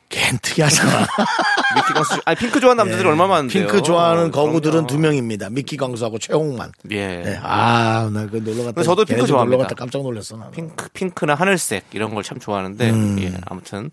걔는 0.09 0.39
특이하잖아. 0.41 1.01
미키 1.77 2.05
씨. 2.15 2.21
아니 2.25 2.37
핑크 2.37 2.61
좋아하는 2.61 2.83
남자들이 2.85 3.07
얼마나 3.09 3.29
많은데요. 3.35 3.63
예. 3.63 3.67
핑크 3.67 3.83
좋아하는 3.83 4.31
거구들은. 4.31 4.87
두 4.87 4.99
명입니다. 4.99 5.51
미키 5.51 5.77
강수하고 5.77 6.19
최홍만. 6.19 6.73
예. 6.91 7.07
네. 7.07 7.39
아, 7.43 8.09
나 8.13 8.27
그 8.27 8.37
놀러 8.37 8.65
갔다. 8.65 8.83
저도 8.83 9.05
핑크 9.05 9.27
좋아합니다. 9.27 9.57
놀러 9.57 9.69
갔다 9.69 9.75
깜짝 9.75 10.03
놀랐어. 10.03 10.37
나는. 10.37 10.53
핑크 10.53 10.89
핑크나 10.93 11.35
하늘색 11.35 11.87
이런 11.93 12.15
걸 12.15 12.23
참 12.23 12.39
좋아하는데 12.39 12.91
음. 12.91 13.17
예. 13.21 13.35
아무튼 13.47 13.91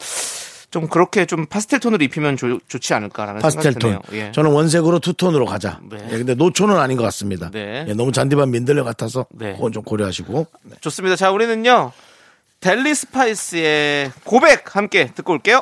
좀 0.72 0.88
그렇게 0.88 1.26
좀 1.26 1.46
파스텔 1.46 1.80
톤으로 1.80 2.04
입히면 2.04 2.36
좋, 2.38 2.60
좋지 2.68 2.94
않을까라는 2.94 3.42
파스텔 3.42 3.74
생각이 3.74 3.96
톤. 4.10 4.18
예. 4.18 4.32
저는 4.34 4.52
원색으로 4.52 5.00
two 5.00 5.14
tone으로 5.14 5.46
가자. 5.46 5.80
네. 5.90 5.98
예, 6.12 6.18
근데 6.18 6.34
노초는 6.34 6.78
아닌 6.78 6.98
것 6.98 7.04
같습니다. 7.04 7.50
네. 7.52 7.86
예, 7.88 7.94
너무 7.94 8.12
잔디밭 8.12 8.50
민들레 8.50 8.82
같아서 8.84 9.26
네. 9.32 9.54
그건 9.54 9.72
좀 9.74 9.84
고려하시고. 9.84 10.48
네. 10.64 10.76
좋습니다. 10.82 11.16
자, 11.16 11.32
우리는요. 11.32 11.92
델리 12.62 12.96
스파이스의 12.96 14.12
고백 14.24 14.76
함께 14.76 15.12
듣고 15.14 15.34
올게요. 15.34 15.62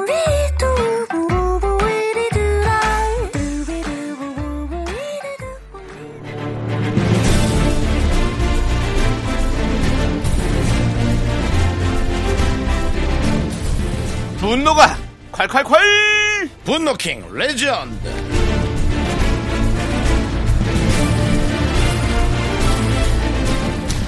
분노가 14.51 14.97
콸콸콸! 15.31 16.49
분노킹 16.65 17.33
레전드. 17.33 18.09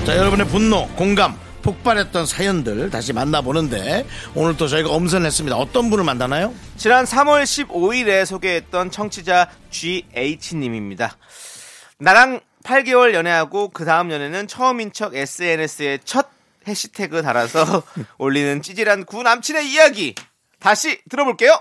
자, 0.06 0.18
여러분의 0.18 0.46
분노, 0.48 0.86
공감, 0.98 1.40
폭발했던 1.62 2.26
사연들 2.26 2.90
다시 2.90 3.14
만나보는데 3.14 4.06
오늘 4.36 4.58
또 4.58 4.68
저희가 4.68 4.90
엄선했습니다. 4.90 5.56
어떤 5.56 5.90
분을 5.90 6.04
만나나요? 6.04 6.54
지난 6.76 7.06
3월 7.06 7.44
15일에 7.44 8.26
소개했던 8.26 8.92
청취자 8.92 9.50
GH님입니다. 9.70 11.16
나랑 12.00 12.42
8개월 12.66 13.14
연애하고 13.14 13.70
그 13.70 13.86
다음 13.86 14.12
연애는 14.12 14.50
처음인 14.50 14.92
척 14.92 15.16
SNS에 15.16 16.00
첫 16.04 16.28
해시태그 16.68 17.22
달아서 17.22 17.84
올리는 18.20 18.62
찌질한 18.62 19.06
구 19.06 19.24
남친의 19.24 19.72
이야기 19.72 20.16
다시 20.64 21.02
들어볼게요. 21.10 21.52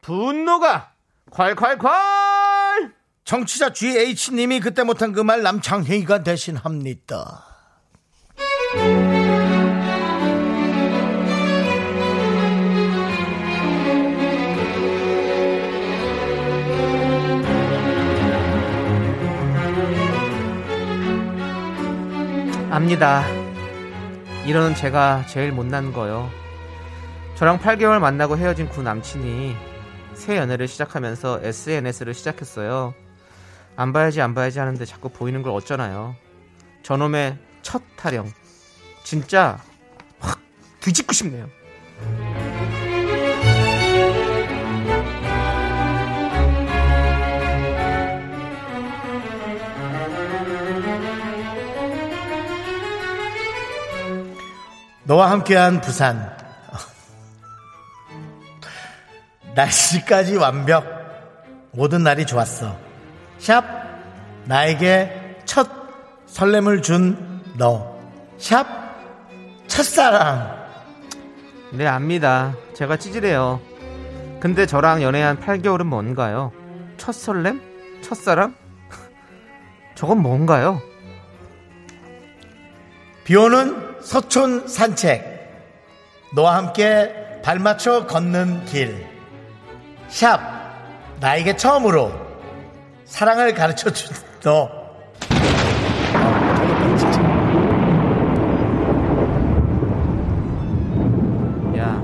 분노가 0.00 0.92
콸콸콸! 1.30 2.92
청취자 3.24 3.72
GH님이 3.72 4.60
그때 4.60 4.82
못한 4.84 5.12
그 5.12 5.20
말 5.22 5.42
남창희가 5.42 6.22
대신합니다. 6.22 7.44
압니다. 22.76 23.24
이런 24.44 24.74
제가 24.74 25.24
제일 25.26 25.50
못난 25.50 25.94
거요. 25.94 26.28
저랑 27.34 27.58
8개월 27.58 28.00
만나고 28.00 28.36
헤어진 28.36 28.68
구 28.68 28.82
남친이 28.82 29.56
새 30.12 30.36
연애를 30.36 30.68
시작하면서 30.68 31.40
SNS를 31.42 32.12
시작했어요. 32.12 32.92
안 33.76 33.94
봐야지 33.94 34.20
안 34.20 34.34
봐야지 34.34 34.58
하는데 34.58 34.84
자꾸 34.84 35.08
보이는 35.08 35.40
걸 35.40 35.52
어쩌나요? 35.52 36.16
저놈의 36.82 37.38
첫 37.62 37.80
타령. 37.96 38.30
진짜 39.04 39.58
확 40.18 40.38
뒤집고 40.80 41.14
싶네요. 41.14 41.48
너와 55.06 55.30
함께한 55.30 55.80
부산. 55.80 56.36
날씨까지 59.54 60.36
완벽. 60.36 60.84
모든 61.70 62.02
날이 62.02 62.26
좋았어. 62.26 62.76
샵. 63.38 63.64
나에게 64.46 65.42
첫 65.44 65.68
설렘을 66.26 66.82
준 66.82 67.42
너. 67.56 67.96
샵. 68.38 68.66
첫사랑. 69.68 70.66
네, 71.70 71.86
압니다. 71.86 72.54
제가 72.74 72.96
찌질해요. 72.96 73.60
근데 74.40 74.66
저랑 74.66 75.02
연애한 75.02 75.38
8개월은 75.40 75.84
뭔가요? 75.84 76.50
첫 76.96 77.12
설렘? 77.12 77.60
첫사랑? 78.02 78.54
저건 79.94 80.18
뭔가요? 80.18 80.82
비 83.24 83.36
오는 83.36 83.85
서촌 84.06 84.68
산책. 84.68 85.34
너와 86.32 86.54
함께 86.54 87.40
발맞춰 87.42 88.06
걷는 88.06 88.64
길. 88.64 89.04
샵. 90.06 90.40
나에게 91.18 91.56
처음으로 91.56 92.12
사랑을 93.04 93.52
가르쳐 93.52 93.90
준 93.90 94.14
너. 94.42 94.70
야, 101.76 102.00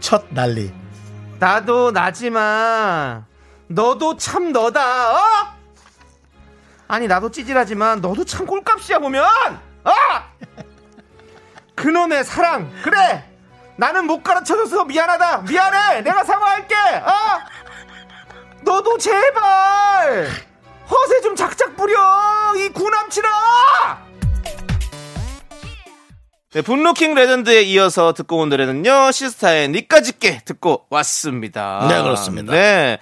첫 0.00 0.24
난리. 0.30 0.72
나도 1.38 1.92
나지만 1.92 3.24
너도 3.68 4.16
참 4.16 4.50
너다. 4.50 5.12
어? 5.12 5.53
아니 6.88 7.06
나도 7.06 7.30
찌질하지만 7.30 8.00
너도 8.00 8.24
참 8.24 8.46
꼴값이야 8.46 8.98
보면. 8.98 9.24
어? 9.24 9.92
근원의 11.74 12.24
사랑. 12.24 12.70
그래. 12.82 13.24
나는 13.76 14.06
못 14.06 14.22
가르쳐줘서 14.22 14.84
미안하다. 14.84 15.42
미안해. 15.42 16.02
내가 16.02 16.24
사과할게. 16.24 16.74
어? 16.74 17.12
너도 18.62 18.96
제발 18.98 20.28
허세 20.90 21.20
좀 21.22 21.34
작작 21.34 21.76
부려. 21.76 21.96
이 22.56 22.68
구남친아. 22.68 24.04
네, 26.52 26.62
분노킹 26.62 27.14
레전드에 27.14 27.62
이어서 27.62 28.12
듣고 28.12 28.38
온 28.38 28.48
노래는요, 28.48 29.10
시스타의 29.10 29.70
니까짓게 29.70 30.42
듣고 30.44 30.86
왔습니다. 30.88 31.88
네, 31.88 32.00
그렇습니다. 32.00 32.52
네. 32.52 33.00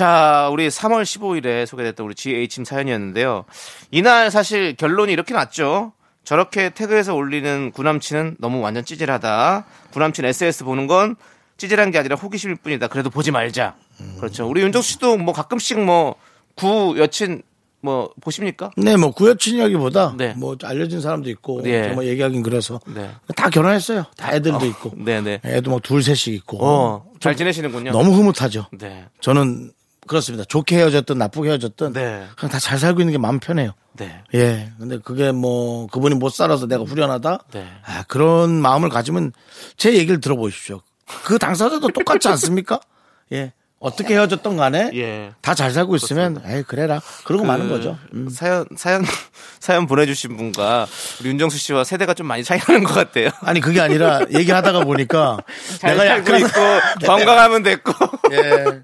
자, 0.00 0.50
우리 0.52 0.68
3월 0.68 1.04
15일에 1.04 1.64
소개됐던 1.64 2.04
우리 2.04 2.14
GH님 2.14 2.66
사연이었는데요. 2.66 3.46
이날 3.90 4.30
사실 4.30 4.76
결론이 4.76 5.10
이렇게 5.10 5.32
났죠. 5.32 5.92
저렇게 6.22 6.68
태그에서 6.68 7.14
올리는 7.14 7.70
구남친은 7.72 8.36
너무 8.38 8.60
완전 8.60 8.84
찌질하다. 8.84 9.64
구남친 9.92 10.26
SS 10.26 10.64
보는 10.64 10.86
건 10.86 11.16
찌질한 11.56 11.92
게 11.92 11.98
아니라 11.98 12.16
호기심일 12.16 12.56
뿐이다. 12.56 12.88
그래도 12.88 13.08
보지 13.08 13.30
말자. 13.30 13.74
그렇죠. 14.18 14.46
우리 14.46 14.60
윤정 14.60 14.82
씨도 14.82 15.16
뭐 15.16 15.32
가끔씩 15.32 15.80
뭐 15.82 16.16
구 16.56 16.94
여친 16.98 17.40
뭐 17.80 18.10
보십니까? 18.20 18.70
네, 18.76 18.96
뭐 18.96 19.12
구여친이라기보다 19.12 20.14
네. 20.18 20.34
뭐 20.36 20.56
알려진 20.62 21.00
사람도 21.00 21.30
있고 21.30 21.62
예. 21.64 21.88
뭐 21.88 22.04
얘기하긴 22.04 22.42
그래서 22.42 22.80
네. 22.86 23.10
다 23.34 23.48
결혼했어요. 23.48 24.04
다 24.18 24.34
애들도 24.34 24.66
있고. 24.66 24.92
네네. 24.96 25.40
애도 25.42 25.70
뭐 25.70 25.80
둘 25.80 26.02
셋씩 26.02 26.34
있고. 26.34 26.58
어, 26.60 27.06
잘 27.18 27.34
지내시는군요. 27.34 27.92
너무 27.92 28.12
흐뭇하죠. 28.12 28.66
네. 28.78 29.06
저는 29.20 29.70
그렇습니다. 30.06 30.44
좋게 30.44 30.76
헤어졌든 30.76 31.18
나쁘게 31.18 31.48
헤어졌든 31.50 31.92
네. 31.92 32.26
그냥 32.36 32.50
다 32.52 32.58
잘 32.58 32.78
살고 32.78 33.00
있는 33.00 33.12
게 33.12 33.18
마음 33.18 33.38
편해요. 33.38 33.72
네. 33.94 34.22
예. 34.34 34.70
근데 34.78 34.98
그게 34.98 35.32
뭐 35.32 35.86
그분이 35.88 36.14
못 36.16 36.30
살아서 36.32 36.66
내가 36.66 36.84
후련하다. 36.84 37.38
네. 37.52 37.66
아, 37.84 38.04
그런 38.08 38.50
마음을 38.60 38.88
가지면 38.88 39.32
제 39.76 39.94
얘기를 39.94 40.20
들어보십시오. 40.20 40.80
그 41.24 41.38
당사자도 41.38 41.88
똑같지 41.92 42.28
않습니까? 42.28 42.80
예. 43.32 43.52
어떻게 43.78 44.14
헤어졌던 44.14 44.56
간에 44.56 44.90
예. 44.94 45.32
다 45.42 45.54
잘 45.54 45.70
살고 45.70 45.96
있으면 45.96 46.42
에이 46.46 46.62
그래라 46.66 47.00
그러고 47.24 47.44
마는 47.44 47.68
거죠. 47.68 47.98
음. 48.14 48.28
사연 48.30 48.64
사연 48.76 49.04
사연 49.60 49.86
보내주신 49.86 50.36
분과 50.36 50.86
우리 51.20 51.28
윤정수 51.28 51.58
씨와 51.58 51.84
세대가 51.84 52.14
좀 52.14 52.26
많이 52.26 52.42
차이 52.42 52.58
나는 52.58 52.84
것 52.84 52.94
같아요. 52.94 53.28
아니 53.42 53.60
그게 53.60 53.80
아니라 53.82 54.22
얘기하다가 54.32 54.80
보니까 54.84 55.36
잘 55.78 55.90
내가 55.96 56.06
약간 56.06 56.40
있고 56.40 57.06
건강하면 57.06 57.62
됐고. 57.62 57.92
예. 58.32 58.82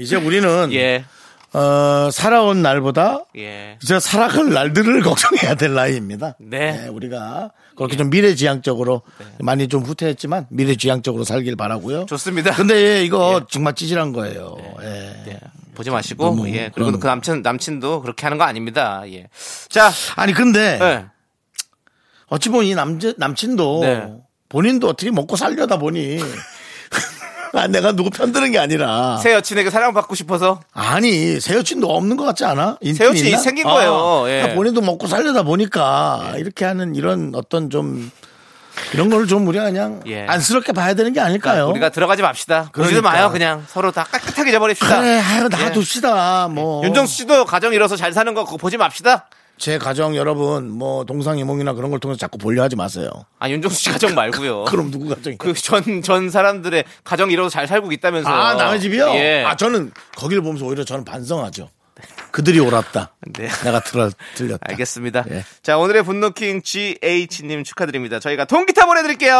이제 0.00 0.16
우리는 0.16 0.72
예. 0.72 1.04
어, 1.52 2.10
살아온 2.10 2.62
날보다 2.62 3.24
예. 3.36 3.76
이제 3.82 4.00
살아갈 4.00 4.48
날들을 4.50 5.02
걱정해야 5.02 5.54
될 5.56 5.74
나이입니다. 5.74 6.36
네. 6.38 6.88
우리가 6.88 7.50
그렇게 7.76 7.96
좀 7.96 8.08
미래지향적으로 8.08 9.02
많이 9.40 9.68
좀 9.68 9.82
후퇴했지만 9.82 10.46
미래지향적으로 10.50 11.24
살길 11.24 11.56
바라고요. 11.56 12.06
좋습니다. 12.06 12.54
근데 12.54 13.04
이거 13.04 13.46
정말 13.50 13.74
찌질한 13.74 14.12
거예요. 14.12 14.56
예. 14.80 14.86
네. 15.26 15.40
보지 15.74 15.90
마시고 15.90 16.24
너무 16.24 16.48
예. 16.50 16.70
그리고 16.74 16.98
그 16.98 17.06
남친 17.06 17.42
남친도 17.42 18.02
그렇게 18.02 18.24
하는 18.24 18.38
거 18.38 18.44
아닙니다. 18.44 19.02
예. 19.06 19.28
자, 19.68 19.90
아니 20.16 20.32
근데 20.32 20.78
네. 20.78 21.06
어찌 22.26 22.48
보면 22.48 22.66
이 22.66 22.74
남자 22.74 23.12
남친도 23.18 23.80
네. 23.82 24.14
본인도 24.48 24.88
어떻게 24.88 25.10
먹고 25.10 25.36
살려다 25.36 25.78
보니 25.78 26.18
아, 27.52 27.66
내가 27.66 27.92
누구 27.92 28.10
편드는 28.10 28.52
게 28.52 28.58
아니라 28.58 29.16
새 29.18 29.32
여친에게 29.34 29.70
사랑받고 29.70 30.14
싶어서 30.14 30.60
아니 30.72 31.40
새 31.40 31.54
여친도 31.56 31.88
없는 31.88 32.16
것 32.16 32.24
같지 32.24 32.44
않아? 32.44 32.78
새 32.94 33.04
여친이 33.06 33.30
있나? 33.30 33.38
생긴 33.40 33.64
거예요. 33.64 33.94
아, 33.94 34.30
예. 34.30 34.36
그러니까 34.36 34.54
본인도 34.54 34.80
먹고 34.80 35.06
살려다 35.06 35.42
보니까 35.42 36.34
이렇게 36.36 36.64
하는 36.64 36.94
이런 36.94 37.32
어떤 37.34 37.70
좀 37.70 38.10
이런 38.94 39.10
거를 39.10 39.26
좀 39.26 39.46
우리가 39.46 39.64
그냥 39.64 40.00
예. 40.06 40.26
안쓰럽게 40.26 40.72
봐야 40.72 40.94
되는 40.94 41.12
게 41.12 41.20
아닐까요? 41.20 41.68
우리가 41.68 41.90
들어가지 41.90 42.22
맙시다. 42.22 42.70
보지도 42.72 43.00
그러니까. 43.00 43.10
마요. 43.10 43.30
그냥 43.30 43.64
서로 43.68 43.90
다 43.92 44.06
깨끗하게 44.10 44.50
잊어버립시다. 44.50 45.00
그래, 45.00 45.20
아유, 45.20 45.48
놔둡시다. 45.48 46.48
뭐. 46.48 46.84
윤정수 46.84 47.14
씨도 47.14 47.44
가정 47.44 47.72
이뤄서 47.74 47.96
잘 47.96 48.12
사는 48.12 48.32
거 48.34 48.44
그거 48.44 48.56
보지 48.56 48.76
맙시다. 48.76 49.26
제 49.60 49.76
가정 49.76 50.16
여러분, 50.16 50.70
뭐, 50.70 51.04
동상이몽이나 51.04 51.74
그런 51.74 51.90
걸 51.90 52.00
통해서 52.00 52.18
자꾸 52.18 52.38
보려 52.38 52.62
하지 52.62 52.76
마세요. 52.76 53.10
아 53.38 53.50
윤정수 53.50 53.78
씨 53.78 53.90
가정 53.90 54.14
말고요. 54.14 54.64
그럼 54.64 54.90
누구 54.90 55.06
가정이? 55.10 55.36
그전전 55.36 56.30
사람들의 56.30 56.82
가정 57.04 57.30
이뤄서 57.30 57.50
잘 57.50 57.66
살고 57.68 57.92
있다면서요. 57.92 58.34
아, 58.34 58.54
남의 58.54 58.80
집이요? 58.80 59.10
예. 59.16 59.44
아, 59.46 59.56
저는 59.56 59.92
거기를 60.16 60.42
보면서 60.42 60.64
오히려 60.64 60.82
저는 60.82 61.04
반성하죠. 61.04 61.68
그들이 62.30 62.58
옳았다. 62.58 63.14
네. 63.34 63.48
내가 63.62 63.80
틀, 63.80 64.10
틀렸다. 64.34 64.64
알겠습니다. 64.70 65.26
예. 65.30 65.44
자, 65.62 65.76
오늘의 65.76 66.04
분노킹 66.04 66.62
GH님 66.62 67.62
축하드립니다. 67.64 68.18
저희가 68.18 68.46
통기타 68.46 68.86
보내드릴게요. 68.86 69.36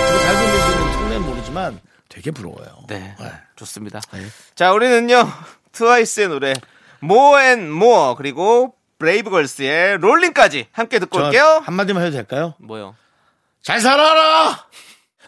어떻게 0.00 0.18
살고 0.24 0.42
있는지는 0.44 0.92
전혀 0.94 1.22
모르지만 1.26 1.78
되게 2.08 2.30
부러워요. 2.30 2.84
네. 2.88 3.14
좋습니다. 3.56 4.00
네. 4.12 4.26
자, 4.54 4.72
우리는요, 4.72 5.28
트와이스의 5.72 6.28
노래, 6.28 6.52
More 7.02 7.42
and 7.42 7.64
More, 7.66 8.14
그리고 8.16 8.74
브레이브걸스의 8.98 9.98
롤링까지 9.98 10.68
함께 10.72 10.98
듣고 10.98 11.18
저 11.18 11.24
올게요. 11.26 11.62
한마디만 11.64 12.02
해도 12.02 12.12
될까요? 12.12 12.54
뭐요? 12.58 12.94
잘 13.62 13.80
살아라! 13.80 14.66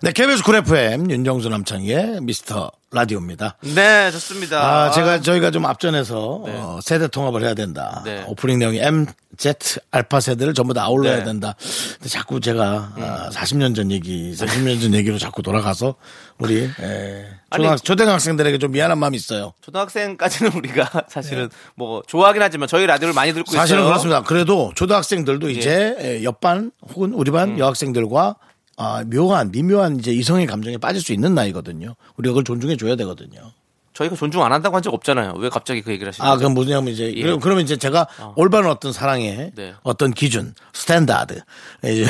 네, 0.02 0.12
KBS 0.12 0.42
쿨 0.42 0.56
FM 0.56 1.10
윤정수 1.10 1.48
남창희의 1.48 2.20
미스터 2.20 2.70
라디오입니다. 2.92 3.56
네, 3.74 4.10
좋습니다. 4.10 4.60
아, 4.62 4.90
제가 4.90 5.20
저희가 5.22 5.50
좀 5.50 5.64
앞전에서 5.64 6.42
어, 6.44 6.78
세대 6.82 7.08
통합을 7.08 7.42
해야 7.42 7.54
된다. 7.54 8.02
네. 8.04 8.22
오프닝 8.26 8.58
내용이 8.58 8.78
M, 8.78 9.06
Z, 9.36 9.80
알파 9.90 10.20
세대를 10.20 10.54
전부 10.54 10.74
다 10.74 10.82
아울러야 10.84 11.18
네. 11.18 11.24
된다. 11.24 11.54
근데 11.94 12.08
자꾸 12.08 12.40
제가 12.40 12.92
아, 12.96 13.30
40년 13.32 13.74
전 13.74 13.90
얘기, 13.90 14.32
40년 14.32 14.80
전 14.80 14.94
얘기로 14.94 15.18
자꾸 15.18 15.42
돌아가서 15.42 15.94
우리 16.38 16.64
에, 16.64 17.26
초등, 17.50 17.68
아니, 17.70 17.80
초등학생들에게 17.80 18.58
좀 18.58 18.72
미안한 18.72 18.98
마음이 18.98 19.16
있어요. 19.16 19.52
초등학생까지는 19.62 20.52
우리가 20.52 20.90
사실은 21.08 21.48
뭐 21.74 22.02
좋아하긴 22.06 22.42
하지만 22.42 22.68
저희 22.68 22.86
라디오를 22.86 23.14
많이 23.14 23.32
듣고 23.32 23.50
네. 23.52 23.56
사실은 23.58 23.80
있어요. 23.80 23.88
그렇습니다. 23.90 24.22
그래도 24.22 24.72
초등학생들도 24.74 25.50
이제 25.50 25.96
에, 25.98 26.24
옆반 26.24 26.72
혹은 26.94 27.12
우리 27.14 27.30
반 27.30 27.50
음. 27.50 27.58
여학생들과 27.58 28.36
아, 28.78 29.04
묘한 29.06 29.50
미묘한 29.52 29.98
이제 29.98 30.12
이성의 30.12 30.46
감정에 30.46 30.76
빠질 30.76 31.00
수 31.00 31.12
있는 31.12 31.34
나이거든요. 31.34 31.94
우리가 32.16 32.32
그걸 32.32 32.44
존중해 32.44 32.76
줘야 32.76 32.94
되거든요. 32.96 33.52
저희가 33.96 34.14
존중 34.16 34.42
안 34.44 34.52
한다고 34.52 34.76
한 34.76 34.82
적 34.82 34.92
없잖아요. 34.94 35.34
왜 35.38 35.48
갑자기 35.48 35.82
그 35.82 35.90
얘기를 35.90 36.08
하시는 36.12 36.28
아? 36.28 36.36
그럼 36.36 36.54
뭐냐면 36.54 36.92
이제 36.92 37.12
예. 37.16 37.22
그럼- 37.22 37.40
그러면 37.40 37.64
이제 37.64 37.76
제가 37.76 38.06
올바른 38.36 38.68
어떤 38.70 38.92
사랑의 38.92 39.52
네. 39.54 39.74
어떤 39.82 40.12
기준, 40.12 40.54
standard, 40.72 41.40
이제 41.84 42.06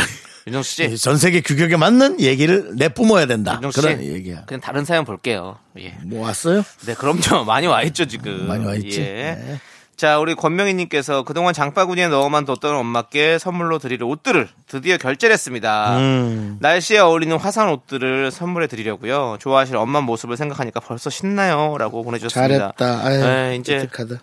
윤정수 0.47 0.71
씨. 0.71 0.99
전 0.99 1.17
세계 1.17 1.41
규격에 1.41 1.77
맞는 1.77 2.21
얘기를 2.21 2.73
내뿜어야 2.77 3.27
된다. 3.27 3.55
윤정수 3.55 3.81
그런 3.81 4.01
씨. 4.03 4.09
얘기야. 4.13 4.45
그냥 4.47 4.61
다른 4.61 4.85
사연 4.85 5.05
볼게요. 5.05 5.59
예. 5.79 5.95
뭐 6.05 6.27
왔어요? 6.27 6.63
네, 6.87 6.95
그럼요. 6.95 7.45
많이 7.47 7.67
와 7.67 7.83
있죠, 7.85 8.05
지금. 8.07 8.47
많이 8.47 8.65
와 8.65 8.75
있지. 8.75 9.01
예. 9.01 9.05
네. 9.05 9.61
자, 9.97 10.19
우리 10.19 10.35
권명희님께서 10.35 11.23
그동안 11.23 11.55
장바구니에 11.55 12.09
넣어만 12.09 12.45
뒀던 12.45 12.77
엄마께 12.77 13.39
선물로 13.39 13.79
드릴 13.79 14.03
옷들을 14.03 14.47
드디어 14.67 14.99
결제를 14.99 15.33
했습니다. 15.33 15.97
음. 15.99 16.59
날씨에 16.61 16.99
어울리는 16.99 17.35
화사한 17.39 17.73
옷들을 17.73 18.31
선물해 18.31 18.67
드리려고요. 18.67 19.39
좋아하실 19.41 19.77
엄마 19.77 20.03
모습을 20.03 20.37
생각하니까 20.37 20.81
벌써 20.81 21.09
신나요. 21.09 21.77
라고 21.79 22.03
보내주셨습니다. 22.05 22.75
잘했다. 22.77 23.07
아유, 23.07 23.21
네, 23.23 23.57
이제 23.57 23.79
획득하다. 23.79 24.23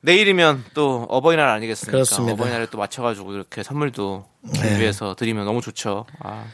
내일이면 0.00 0.64
또 0.74 1.06
어버이날 1.08 1.48
아니겠습니까? 1.48 1.92
그렇습니다. 1.92 2.34
네. 2.34 2.42
어버이날에 2.42 2.66
또 2.72 2.78
맞춰가지고 2.78 3.34
이렇게 3.34 3.62
선물도 3.62 4.26
준비해서 4.52 5.14
드리면 5.14 5.44
너무 5.44 5.60
좋죠. 5.60 6.06
아, 6.18 6.44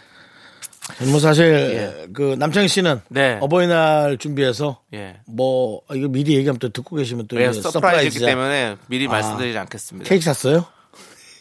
뭐 1.10 1.20
사실 1.20 1.44
예. 1.44 2.06
그 2.12 2.34
남창희 2.38 2.68
씨는 2.68 3.00
네. 3.08 3.38
어버이날 3.40 4.16
준비해서 4.18 4.80
예. 4.94 5.16
뭐 5.26 5.82
아, 5.88 5.94
이거 5.94 6.08
미리 6.08 6.34
얘기하면 6.36 6.58
또 6.58 6.68
듣고 6.70 6.96
계시면 6.96 7.26
또 7.28 7.39
왜 7.39 7.50
이제 7.50 7.60
surprise이기. 7.60 8.24
때문에 8.24 8.76
미리 8.88 9.06
말씀드리지 9.08 9.58
않겠습니다. 9.58 10.08
케이크 10.08 10.24
샀어요? 10.24 10.64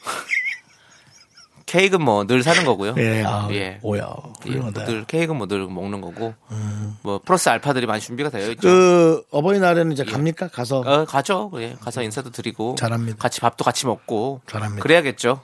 케이크는 1.66 2.06
뭐 2.06 2.26
늘 2.26 2.44
사는 2.44 2.64
거고요. 2.64 2.96
예, 2.98 3.24
아, 3.26 3.50
예. 3.52 3.78
오야, 3.82 4.08
예, 4.46 4.50
훌륭하다. 4.52 4.86
늘 4.86 5.04
케이크는 5.06 5.38
뭐 5.38 5.48
늘 5.48 5.68
먹는 5.68 6.00
거고 6.00 6.34
뭐 7.04 7.20
플러스 7.24 7.50
알파들이 7.50 7.86
많이 7.86 8.00
준비가 8.02 8.30
되어 8.30 8.52
있죠. 8.52 8.62
그 8.62 9.24
어버이날에는 9.32 9.92
이제 9.92 10.06
갑니까? 10.06 10.48
가서 10.48 10.80
어, 10.80 11.04
가죠. 11.06 11.52
예, 11.58 11.76
가서 11.82 12.04
인사도 12.04 12.30
드리고 12.32 12.76
잘합니다. 12.76 13.18
같이 13.18 13.42
밥도 13.42 13.66
같이 13.66 13.86
먹고 13.86 14.42
잘합니다. 14.48 14.82
그래야겠죠. 14.82 15.42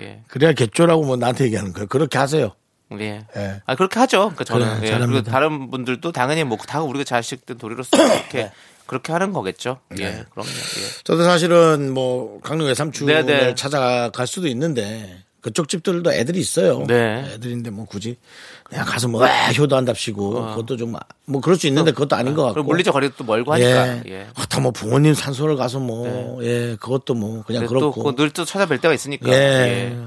예, 0.00 0.22
그래야 0.28 0.52
겠죠라고 0.52 1.04
뭐 1.04 1.16
나한테 1.16 1.44
얘기하는 1.46 1.72
거예요. 1.72 1.86
그렇게 1.88 2.16
하세요. 2.18 2.52
예. 3.00 3.24
예. 3.36 3.62
아 3.66 3.74
그렇게 3.74 3.98
하죠. 4.00 4.18
그러니까 4.34 4.44
저는 4.44 4.66
그래, 4.76 4.86
예, 4.86 4.90
잘합니다. 4.92 5.12
그리고 5.22 5.30
다른 5.30 5.70
분들도 5.70 6.12
당연히 6.12 6.44
뭐 6.44 6.58
다 6.66 6.80
우리가 6.82 7.04
자식들 7.04 7.58
도리로서 7.58 7.90
그렇게 7.96 8.50
그렇게 8.86 9.12
하는 9.12 9.32
거겠죠. 9.32 9.80
예, 9.98 10.24
그럼요. 10.30 10.48
예. 10.48 11.02
저도 11.04 11.24
사실은 11.24 11.92
뭐 11.92 12.40
강릉 12.42 12.66
외삼촌을 12.66 13.26
네, 13.26 13.44
네. 13.46 13.54
찾아갈 13.54 14.26
수도 14.26 14.46
있는데 14.48 15.22
그쪽 15.40 15.68
집들도 15.68 16.10
애들이 16.12 16.38
있어요. 16.40 16.84
네. 16.86 17.24
애들인데 17.34 17.70
뭐 17.70 17.84
굳이 17.86 18.16
그냥 18.64 18.84
가서 18.86 19.08
뭐 19.08 19.24
아, 19.26 19.50
효도한답시고 19.52 20.30
그것도 20.50 20.76
좀 20.76 20.94
뭐 21.26 21.40
그럴 21.40 21.56
수 21.58 21.66
있는데 21.66 21.90
그것도 21.92 22.16
아닌 22.16 22.34
것 22.34 22.44
같고. 22.44 22.62
물리적 22.62 22.92
거리도 22.92 23.14
또 23.16 23.24
멀고 23.24 23.52
하니까. 23.54 23.88
예. 23.96 24.02
예. 24.06 24.26
그렇다 24.34 24.60
뭐 24.60 24.70
부모님 24.72 25.14
산소를 25.14 25.56
가서 25.56 25.78
뭐 25.80 26.42
예, 26.44 26.76
그것도 26.78 27.14
뭐 27.14 27.42
그냥 27.46 27.62
네, 27.62 27.66
그렇고. 27.68 28.12
또늘또 28.14 28.44
찾아뵐 28.44 28.80
때가 28.82 28.92
있으니까. 28.92 29.28
예. 29.30 29.34
예. 29.34 29.98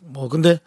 뭐 0.00 0.28
근데 0.30 0.58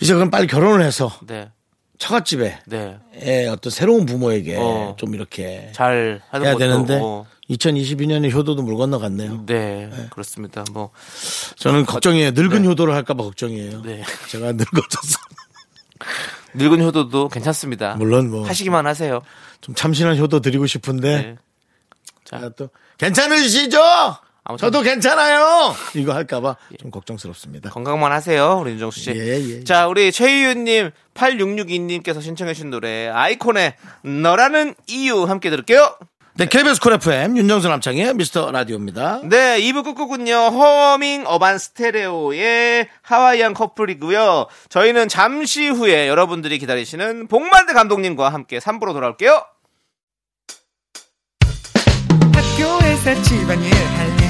이제 0.00 0.14
그럼 0.14 0.30
빨리 0.30 0.46
결혼을 0.46 0.84
해서 0.84 1.12
네. 1.26 1.50
처갓집에 1.98 2.60
네. 2.66 2.98
예, 3.22 3.46
어떤 3.46 3.70
새로운 3.70 4.06
부모에게 4.06 4.56
어. 4.58 4.96
좀 4.98 5.14
이렇게 5.14 5.70
잘 5.74 6.22
해야 6.34 6.56
되는데 6.56 6.98
어, 7.00 7.26
2022년에 7.50 8.32
효도도 8.32 8.62
물 8.62 8.76
건너갔네요. 8.76 9.44
네, 9.44 9.90
그렇습니다. 10.10 10.64
뭐 10.72 10.90
저는 11.56 11.84
걱정이에요. 11.84 12.30
늙은 12.30 12.64
효도를 12.64 12.94
할까봐 12.94 13.22
걱정이에요. 13.24 13.82
네. 13.82 14.02
제가 14.28 14.52
늙어져서 14.52 15.18
늙은 16.54 16.80
효도도 16.80 17.28
괜찮습니다. 17.28 17.96
물론 17.96 18.30
뭐 18.30 18.46
하시기만 18.46 18.86
하세요. 18.86 19.20
좀 19.60 19.74
참신한 19.74 20.16
효도 20.16 20.40
드리고 20.40 20.66
싶은데 20.66 21.16
네. 21.22 21.36
제가 22.24 22.50
또 22.50 22.70
괜찮으시죠? 22.98 23.78
아무튼- 24.44 24.66
저도 24.66 24.82
괜찮아요. 24.82 25.74
이거 25.94 26.12
할까봐 26.14 26.56
좀 26.80 26.90
걱정스럽습니다. 26.90 27.70
건강만 27.70 28.10
하세요, 28.12 28.58
우리 28.60 28.72
윤정수 28.72 29.00
씨. 29.00 29.10
예, 29.10 29.58
예. 29.58 29.64
자, 29.64 29.86
우리 29.86 30.10
최희윤님, 30.10 30.90
8662님께서 31.14 32.22
신청해주신 32.22 32.70
노래, 32.70 33.08
아이콘의 33.08 33.74
너라는 34.02 34.74
이유 34.88 35.24
함께 35.24 35.50
들을게요. 35.50 35.96
네, 36.34 36.46
KBS 36.46 36.80
쿨 36.80 36.94
FM 36.94 37.36
윤정수 37.36 37.68
남창희의 37.68 38.14
미스터 38.14 38.50
라디오입니다. 38.50 39.20
네, 39.24 39.60
2부 39.60 39.84
끝곡은요, 39.84 40.32
허밍 40.34 41.24
어반 41.26 41.58
스테레오의 41.58 42.88
하와이안 43.02 43.52
커플이고요. 43.52 44.46
저희는 44.70 45.08
잠시 45.08 45.68
후에 45.68 46.08
여러분들이 46.08 46.58
기다리시는 46.58 47.26
복만대 47.28 47.74
감독님과 47.74 48.30
함께 48.30 48.58
3부로 48.58 48.94
돌아올게요. 48.94 49.44
학교에서 52.32 53.22
집안일 53.22 53.72
할일 53.74 54.29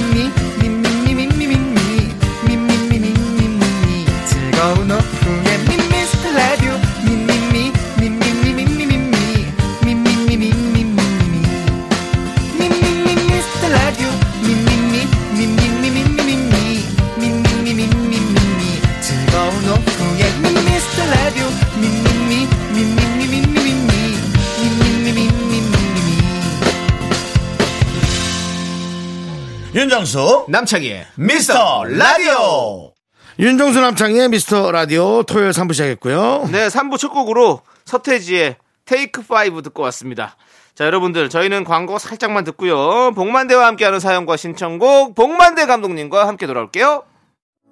윤정수 30.01 30.45
남창희의 30.47 31.05
미스터 31.13 31.83
라디오. 31.83 32.91
윤정수 33.37 33.81
남창의 33.81 34.29
미스터 34.29 34.71
라디오 34.71 35.21
토요일 35.21 35.51
3부 35.51 35.73
시작했고요. 35.73 36.49
네, 36.51 36.69
3부 36.69 36.97
첫 36.97 37.09
곡으로 37.09 37.61
서태지의 37.85 38.55
테이크 38.85 39.21
5 39.21 39.61
듣고 39.61 39.83
왔습니다. 39.83 40.37
자, 40.73 40.85
여러분들, 40.87 41.29
저희는 41.29 41.65
광고 41.65 41.99
살짝만 41.99 42.45
듣고요. 42.45 43.11
복만대와 43.11 43.67
함께하는 43.67 43.99
사연과 43.99 44.37
신청곡, 44.37 45.13
복만대 45.13 45.67
감독님과 45.67 46.27
함께 46.27 46.47
돌아올게요. 46.47 47.03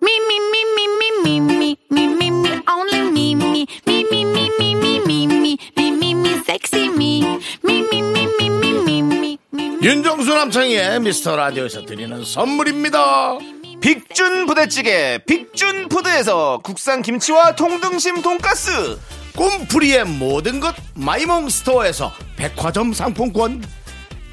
Me, 0.03 0.11
only 2.69 3.33
me, 3.33 3.65
윤정수 9.81 10.33
남창희의 10.33 10.99
미스터 10.99 11.37
라디오에서 11.37 11.85
드리는 11.85 12.25
선물입니다. 12.25 13.37
빅준 13.79 14.45
부대찌개, 14.45 15.19
빅준 15.25 15.87
푸드에서 15.87 16.59
국산 16.61 17.01
김치와 17.01 17.55
통등심 17.55 18.21
돈가스, 18.21 18.99
꿈풀이의 19.37 20.03
모든 20.03 20.59
것 20.59 20.75
마이몽 20.95 21.47
스토어에서 21.47 22.11
백화점 22.35 22.91
상품권. 22.91 23.63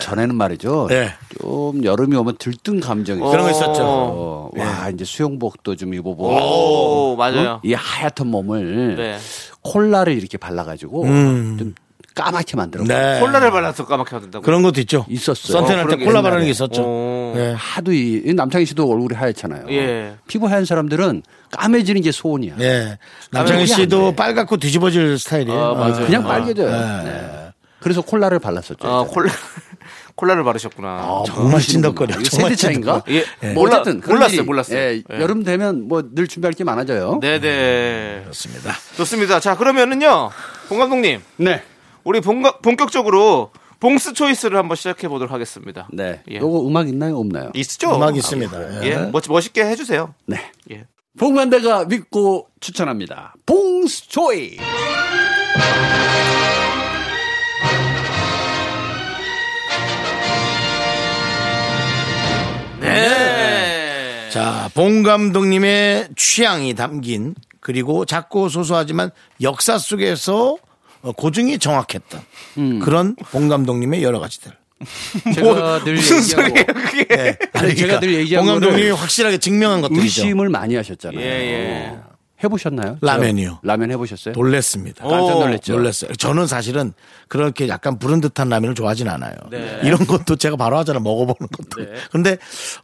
전에는 0.00 0.34
말이죠. 0.36 0.86
네. 0.88 1.12
좀 1.40 1.84
여름이 1.84 2.14
오면 2.16 2.36
들뜬 2.38 2.78
감정이 2.80 3.18
그런 3.20 3.44
거. 3.44 3.50
있었죠. 3.50 3.82
어, 3.82 4.50
와 4.56 4.88
이제 4.88 5.04
수영복도 5.04 5.74
좀 5.74 5.92
입어보고 5.94 6.28
오, 6.28 7.16
맞아요. 7.16 7.50
어? 7.50 7.60
이 7.64 7.72
하얗던 7.74 8.28
몸을 8.28 8.94
네. 8.96 9.18
콜라를 9.62 10.12
이렇게 10.16 10.38
발라가지고 10.38 11.04
좀 11.06 11.74
까맣게 12.14 12.56
만들어. 12.56 12.84
음. 12.84 12.86
네. 12.86 13.18
콜라를 13.20 13.50
발라서 13.50 13.84
까맣게 13.84 14.14
하던다고. 14.14 14.42
그런 14.44 14.62
것도 14.62 14.80
있죠. 14.82 15.04
있었어요. 15.08 15.52
선탠 15.58 15.76
어, 15.76 15.80
할때 15.80 15.96
그런 15.96 15.98
게 15.98 16.04
콜라. 16.06 16.22
바르는 16.22 16.44
게 16.44 16.50
있었죠. 16.50 16.82
어. 16.86 17.32
네. 17.36 17.52
하도 17.56 17.92
이이 17.92 18.32
남창희 18.32 18.64
씨도 18.64 18.88
얼굴이 18.88 19.14
하얗잖아요. 19.14 19.66
예. 19.70 20.14
피부 20.28 20.46
하얀 20.48 20.64
사람들은 20.64 21.22
까매지는 21.50 22.00
게 22.02 22.12
소원이야. 22.12 22.54
예. 22.60 22.98
남창희 23.32 23.66
씨도 23.66 24.10
돼. 24.10 24.16
빨갛고 24.16 24.56
뒤집어질 24.56 25.18
스타일이에요. 25.18 25.60
아, 25.60 25.74
맞아요. 25.74 26.06
그냥 26.06 26.24
아. 26.24 26.28
빨개져요. 26.28 26.70
네. 26.70 27.04
네. 27.10 27.45
그래서 27.80 28.00
콜라를 28.02 28.38
발랐었죠. 28.38 28.86
아, 28.88 29.04
콜라, 29.04 29.30
콜라를 30.16 30.44
바르셨구나. 30.44 31.22
정말 31.26 31.60
찐덕거려. 31.60 32.16
세대 32.24 32.54
차인가? 32.56 33.02
예. 33.08 33.24
뭐 33.52 33.64
몰라- 33.64 33.80
어쨌든 33.80 34.00
몰랐어요, 34.06 34.44
몰랐어요. 34.44 34.78
예, 34.78 35.02
예. 35.12 35.20
여름 35.20 35.44
되면 35.44 35.86
뭐 35.88 36.02
늘 36.14 36.26
준비할 36.26 36.54
게 36.54 36.64
많아져요. 36.64 37.18
네네. 37.20 38.20
그렇습니다. 38.24 38.72
좋습니다. 38.96 39.40
자, 39.40 39.56
그러면은요, 39.56 40.30
봉 40.68 40.78
감독님, 40.78 41.20
네. 41.36 41.62
우리 42.04 42.20
본가, 42.20 42.58
본격적으로 42.58 43.50
봉스 43.78 44.14
초이스를 44.14 44.56
한번 44.56 44.74
시작해 44.76 45.06
보도록 45.06 45.32
하겠습니다. 45.34 45.86
네. 45.92 46.22
예. 46.30 46.36
요거 46.38 46.66
음악 46.66 46.88
있나요? 46.88 47.18
없나요? 47.18 47.50
있죠? 47.54 47.94
음악 47.94 48.16
있습니다. 48.16 48.84
예. 48.86 48.96
멋, 49.12 49.24
멋있게 49.28 49.64
해주세요. 49.66 50.14
네. 50.26 50.40
예. 50.70 50.86
봉만대가 51.18 51.84
믿고 51.86 52.48
추천합니다. 52.60 53.34
봉스 53.44 54.08
초이. 54.08 54.56
네. 62.94 64.30
자, 64.30 64.70
봉 64.74 65.02
감독님의 65.02 66.08
취향이 66.16 66.74
담긴 66.74 67.34
그리고 67.60 68.04
작고 68.04 68.48
소소하지만 68.48 69.10
역사 69.40 69.78
속에서 69.78 70.56
어, 71.02 71.12
고증이 71.12 71.58
정확했던 71.58 72.20
음. 72.58 72.80
그런 72.80 73.16
봉 73.16 73.48
감독님의 73.48 74.02
여러 74.02 74.18
가지들. 74.18 74.52
제가 75.34 75.84
늘 75.84 75.94
무슨 75.94 76.18
얘기하고 76.18 76.48
소리예요, 76.48 76.66
그게? 76.66 77.04
네. 77.06 77.38
아니, 77.54 77.74
제가 77.74 78.00
늘 78.00 78.14
얘기한 78.14 78.44
봉 78.44 78.54
감독님이 78.54 78.90
확실하게 78.90 79.38
증명한 79.38 79.80
것들이죠. 79.80 80.02
의심을 80.02 80.48
많이 80.50 80.76
하셨잖아요. 80.76 81.20
예, 81.20 81.24
예. 81.24 81.96
해보셨나요? 82.42 82.98
라면이요. 83.00 83.50
저 83.62 83.66
라면 83.66 83.90
해보셨어요? 83.92 84.34
놀랬습니다. 84.34 85.06
깜짝 85.06 85.38
놀랐죠. 85.38 85.72
놀랐어요. 85.74 86.12
저는 86.14 86.46
사실은 86.46 86.92
그렇게 87.28 87.68
약간 87.68 87.98
부른 87.98 88.20
듯한 88.20 88.48
라면을 88.48 88.74
좋아하진 88.74 89.08
않아요. 89.08 89.34
네. 89.50 89.80
이런 89.82 90.06
것도 90.06 90.36
제가 90.36 90.56
바로 90.56 90.76
하잖아 90.78 91.00
먹어보는 91.00 91.48
것도. 91.50 91.86
그런데 92.10 92.36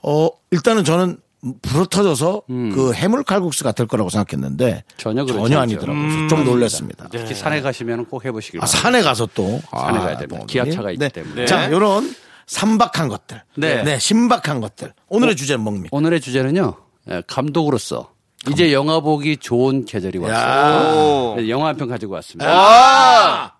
어 0.02 0.28
일단은 0.50 0.84
저는 0.84 1.18
불어 1.60 1.84
터져서 1.86 2.42
그 2.46 2.92
해물 2.94 3.24
칼국수 3.24 3.64
같을 3.64 3.86
거라고 3.86 4.08
생각했는데 4.10 4.84
전혀 4.96 5.24
그렇지 5.24 5.40
전혀. 5.42 5.58
아니더라고요. 5.60 6.28
좀 6.28 6.44
놀랐습니다. 6.44 7.08
특히 7.10 7.34
산에 7.34 7.60
가시면 7.60 8.06
꼭 8.06 8.24
해보시길 8.24 8.60
아, 8.60 8.64
바랍니다. 8.64 8.80
산에 8.82 9.02
가서 9.02 9.28
또 9.34 9.60
산에 9.70 9.98
아, 9.98 10.02
가야 10.02 10.16
됩니다. 10.18 10.46
감독님. 10.46 10.92
있기 10.92 11.08
때문에. 11.08 11.44
자, 11.46 11.70
요런 11.72 12.14
삼박한 12.46 13.08
것들. 13.08 13.42
네. 13.56 13.98
신박한 13.98 14.60
것들. 14.60 14.92
오늘의 15.08 15.34
주제는 15.36 15.62
뭡니까? 15.64 15.88
오늘의 15.90 16.20
주제는요. 16.20 16.74
예, 17.10 17.22
감독으로서 17.26 18.11
이제 18.50 18.72
영화 18.72 18.98
보기 19.00 19.36
좋은 19.36 19.84
계절이 19.84 20.18
야. 20.22 20.22
왔어요. 20.22 20.98
오. 20.98 21.34
네, 21.36 21.48
영화 21.48 21.68
한 21.68 21.76
편 21.76 21.88
가지고 21.88 22.14
왔습니다. 22.14 22.50
아! 22.50 23.52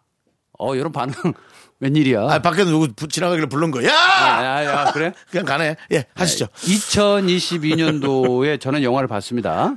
어, 0.59 0.75
이런 0.75 0.91
반응 0.93 1.15
웬일이야? 1.81 2.23
아, 2.31 2.39
밖에서 2.41 2.71
누구 2.71 2.89
부- 2.95 3.09
지나가길래 3.09 3.47
부른 3.47 3.71
거야. 3.71 3.89
야! 3.89 3.93
야, 3.93 4.65
야, 4.65 4.93
그래? 4.93 5.13
그냥 5.31 5.47
가네. 5.47 5.77
예, 5.93 6.05
하시죠. 6.15 6.47
2022년도에 6.47 8.61
저는 8.61 8.83
영화를 8.83 9.09
봤습니다. 9.09 9.77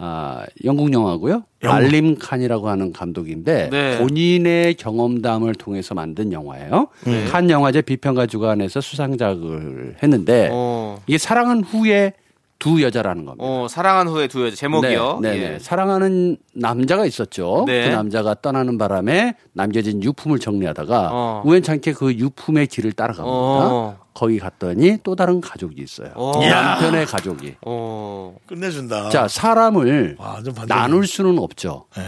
아, 0.00 0.44
영국 0.64 0.92
영화고요. 0.92 1.42
영국. 1.64 1.76
알림 1.76 2.16
칸이라고 2.18 2.68
하는 2.68 2.92
감독인데 2.92 3.68
네. 3.70 3.98
본인의 3.98 4.74
경험담을 4.74 5.54
통해서 5.56 5.92
만든 5.94 6.30
영화예요. 6.32 6.88
칸 7.32 7.50
영화제 7.50 7.82
비평가 7.82 8.26
주간에서 8.26 8.80
수상작을 8.80 9.96
했는데 10.02 10.48
어. 10.52 11.00
이게 11.08 11.18
사랑한 11.18 11.64
후에 11.64 12.12
두 12.58 12.82
여자라는 12.82 13.24
겁니다. 13.24 13.44
어, 13.44 13.68
사랑한 13.68 14.08
후에 14.08 14.26
두 14.26 14.44
여자 14.44 14.56
제목이요. 14.56 15.20
네, 15.22 15.30
네, 15.30 15.36
예. 15.36 15.48
네. 15.50 15.58
사랑하는 15.60 16.38
남자가 16.54 17.06
있었죠. 17.06 17.64
네. 17.66 17.88
그 17.88 17.94
남자가 17.94 18.34
떠나는 18.34 18.78
바람에 18.78 19.36
남겨진 19.52 20.02
유품을 20.02 20.40
정리하다가 20.40 21.10
어. 21.12 21.42
우연찮게 21.44 21.92
그 21.92 22.12
유품의 22.12 22.66
길을 22.66 22.92
따라갑니다. 22.92 23.28
어. 23.32 23.98
거기 24.12 24.40
갔더니 24.40 24.98
또 25.04 25.14
다른 25.14 25.40
가족이 25.40 25.80
있어요. 25.80 26.10
어. 26.16 26.32
남편의 26.44 27.06
가족이. 27.06 27.56
어. 27.64 28.36
끝내준다. 28.46 29.10
자, 29.10 29.28
사람을 29.28 30.16
와. 30.18 30.42
나눌 30.66 31.06
수는 31.06 31.38
없죠. 31.38 31.84
네. 31.96 32.02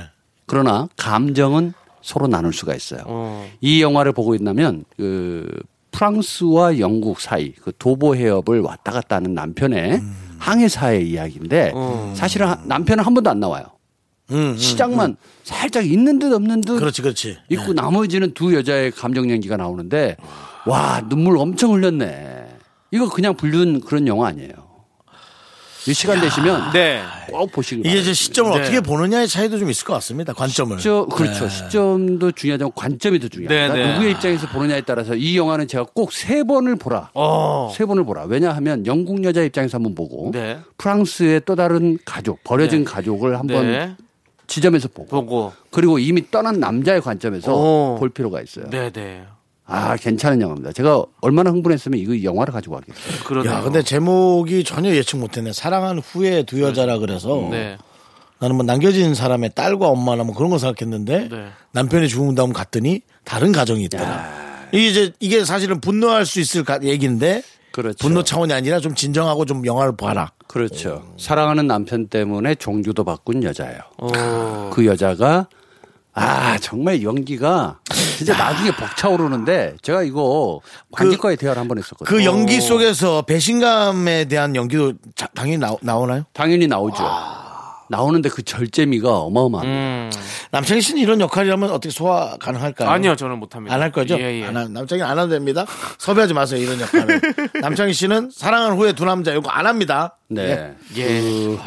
그러나 0.47 0.89
감정은 0.97 1.75
서로 2.03 2.27
나눌 2.27 2.53
수가 2.53 2.75
있어요. 2.75 3.03
어. 3.07 3.49
이 3.61 3.83
영화를 3.83 4.13
보고 4.13 4.35
있다면 4.35 4.85
그 4.97 5.49
프랑스와 5.93 6.81
영국 6.81 7.21
사이 7.21 7.53
그 7.53 7.73
도보 7.79 8.17
해협을 8.17 8.61
왔다 8.61 8.91
갔다 8.91 9.17
하는 9.17 9.35
남편의 9.35 9.93
음. 9.97 10.30
항해사의 10.41 11.09
이야기인데 11.09 11.73
어. 11.75 12.13
사실은 12.17 12.49
하- 12.49 12.59
남편은 12.65 13.05
한 13.05 13.15
번도 13.15 13.31
안 13.31 13.39
나와요. 13.39 13.65
음, 14.33 14.53
음. 14.53 14.57
시작만 14.57 15.17
살짝 15.45 15.85
있는 15.87 16.19
듯 16.19 16.33
없는 16.33 16.61
듯 16.63 16.79
그렇지, 16.79 17.03
그렇지. 17.03 17.39
있고 17.51 17.73
나머지는 17.73 18.33
두 18.35 18.55
여자의 18.55 18.91
감정 18.91 19.31
연기가 19.31 19.57
나오는데 19.57 20.17
와 20.67 21.01
눈물 21.09 21.37
엄청 21.37 21.75
흘렸네. 21.75 22.47
이거 22.93 23.09
그냥 23.09 23.35
불륜 23.37 23.81
그런 23.81 24.07
영화 24.07 24.29
아니에요. 24.29 24.53
이 25.89 25.95
시간 25.95 26.21
되시면 26.21 26.73
네. 26.73 27.03
꼭 27.31 27.51
보시길 27.53 27.81
이게 27.81 27.89
바랍니다. 27.89 28.03
이제 28.03 28.13
시점을 28.13 28.51
네. 28.53 28.61
어떻게 28.61 28.81
보느냐의 28.81 29.29
차이도 29.29 29.59
좀 29.59 29.71
있을 29.71 29.85
것 29.87 29.95
같습니다. 29.95 30.33
관점을. 30.33 30.79
시점, 30.79 31.09
그렇죠. 31.09 31.45
네. 31.45 31.51
시점도 31.51 32.33
중요하지만 32.33 32.73
관점이 32.75 33.19
더 33.19 33.29
중요합니다. 33.29 33.75
네, 33.75 33.83
네. 33.87 33.93
누구의 33.95 34.13
입장에서 34.13 34.47
보느냐에 34.49 34.83
따라서 34.83 35.15
이 35.15 35.37
영화는 35.37 35.69
제가 35.69 35.87
꼭 35.95 36.13
세 36.13 36.45
번을 36.45 36.77
보라. 36.77 37.11
어. 37.15 37.73
세 37.75 37.87
번을 37.87 38.05
보라. 38.05 38.25
왜냐하면 38.25 38.85
영국 38.85 39.25
여자 39.25 39.43
입장에서 39.43 39.77
한번 39.77 39.95
보고 39.95 40.31
네. 40.33 40.59
프랑스의 40.77 41.43
또 41.47 41.55
다른 41.57 41.99
가족, 42.05 42.43
버려진 42.45 42.85
가족을 42.85 43.39
한번 43.39 43.67
네. 43.67 43.97
지점에서 44.49 44.89
보고 44.89 45.09
보고. 45.09 45.53
그리고 45.71 45.99
이미 45.99 46.31
떠난 46.31 46.59
남자의 46.61 47.01
관점에서 47.01 47.55
오. 47.55 47.97
볼 47.99 48.11
필요가 48.11 48.43
있어요. 48.43 48.69
네, 48.69 48.91
네. 48.91 49.25
아, 49.71 49.97
괜찮은 49.97 50.41
영화입니다. 50.41 50.73
제가 50.73 51.05
얼마나 51.21 51.51
흥분했으면 51.51 51.99
이거 51.99 52.23
영화를 52.23 52.53
가지고 52.53 52.75
가겠어요. 52.77 53.25
그러네요. 53.25 53.53
야, 53.53 53.61
근데 53.63 53.83
제목이 53.83 54.65
전혀 54.65 54.91
예측 54.95 55.19
못했네. 55.19 55.53
사랑한 55.53 55.99
후에 56.01 56.43
두 56.43 56.61
여자라 56.61 56.99
그래서 56.99 57.47
네. 57.51 57.79
나는 58.41 58.57
뭐 58.57 58.65
남겨진 58.65 59.15
사람의 59.15 59.53
딸과 59.55 59.87
엄마나 59.89 60.25
뭐 60.25 60.35
그런 60.35 60.51
거 60.51 60.59
생각했는데 60.59 61.29
네. 61.31 61.47
남편이 61.73 62.09
죽은 62.09 62.35
다음 62.35 62.53
갔더니 62.53 63.03
다른 63.25 63.53
가정이 63.53 63.85
있더라. 63.85 64.29
이게 64.73 64.89
이제 64.89 65.13
이게 65.21 65.45
사실은 65.45 65.81
분노할 65.81 66.27
수 66.27 66.41
있을 66.41 66.65
가- 66.65 66.81
얘기인데 66.83 67.43
그렇죠. 67.73 67.99
분노 67.99 68.25
차원이 68.25 68.53
아니라 68.53 68.81
좀 68.81 68.95
진정하고 68.95 69.45
좀 69.45 69.65
영화를 69.67 69.97
봐라. 69.97 70.33
그렇죠. 70.49 71.05
사랑하는 71.19 71.69
남편 71.69 72.09
때문에 72.09 72.57
종교도 72.57 73.05
바꾼 73.05 73.45
여자예요. 73.45 73.79
어. 73.99 74.71
그 74.73 74.85
여자가 74.87 75.49
아 76.15 76.59
정말 76.59 77.03
연기가 77.03 77.79
진짜 78.19 78.37
나중에 78.37 78.71
벅차오르는데 78.73 79.77
제가 79.83 80.03
이거 80.03 80.61
관객과의 80.93 81.37
대화를 81.37 81.61
한 81.61 81.69
번 81.69 81.79
했었거든요. 81.79 82.05
그 82.19 82.25
연기 82.25 82.61
속에서 82.61 83.23
배신감에 83.23 84.25
대한 84.27 84.55
연기도 84.57 84.93
자- 85.15 85.29
당연히 85.35 85.59
나오, 85.59 85.79
나오나요? 85.83 86.25
당연히 86.33 86.67
나오죠. 86.67 87.03
나오는데 87.89 88.29
그 88.29 88.43
절제미가 88.45 89.19
어마어마합니다. 89.19 89.75
음. 89.75 90.11
남창희 90.53 90.81
씨는 90.81 91.01
이런 91.03 91.21
역할이라면 91.21 91.71
어떻게 91.71 91.91
소화 91.91 92.37
가능할까요? 92.39 92.89
아니요, 92.89 93.17
저는 93.17 93.39
못합니다. 93.39 93.75
안 93.75 93.83
할 93.83 93.91
거죠? 93.91 94.17
예, 94.21 94.41
예. 94.41 94.45
안 94.47 94.57
하- 94.57 94.69
남창희 94.69 95.03
안 95.03 95.19
해도 95.19 95.29
됩니다. 95.29 95.65
섭외하지 95.99 96.35
마세요 96.35 96.61
이런 96.63 96.81
역할을. 96.81 97.21
남창희 97.63 97.93
씨는 97.93 98.31
사랑한 98.33 98.77
후에 98.77 98.93
두 98.93 99.05
남자 99.05 99.33
이거 99.33 99.49
안 99.51 99.67
합니다. 99.67 100.17
네. 100.29 100.75
예. 100.97 101.05
그, 101.05 101.59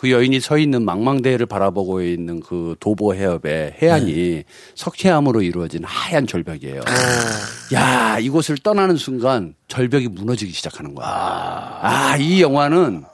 그 0.00 0.10
여인이 0.10 0.40
서 0.40 0.56
있는 0.56 0.82
망망대해를 0.86 1.44
바라보고 1.44 2.00
있는 2.00 2.40
그 2.40 2.74
도보 2.80 3.14
해협의 3.14 3.76
해안이 3.82 4.14
네. 4.14 4.44
석회암으로 4.74 5.42
이루어진 5.42 5.84
하얀 5.84 6.26
절벽이에요. 6.26 6.80
야, 7.74 8.18
이곳을 8.18 8.56
떠나는 8.56 8.96
순간 8.96 9.54
절벽이 9.68 10.08
무너지기 10.08 10.52
시작하는 10.52 10.94
거야. 10.94 11.06
아, 11.06 12.16
이 12.18 12.40
영화는 12.40 13.04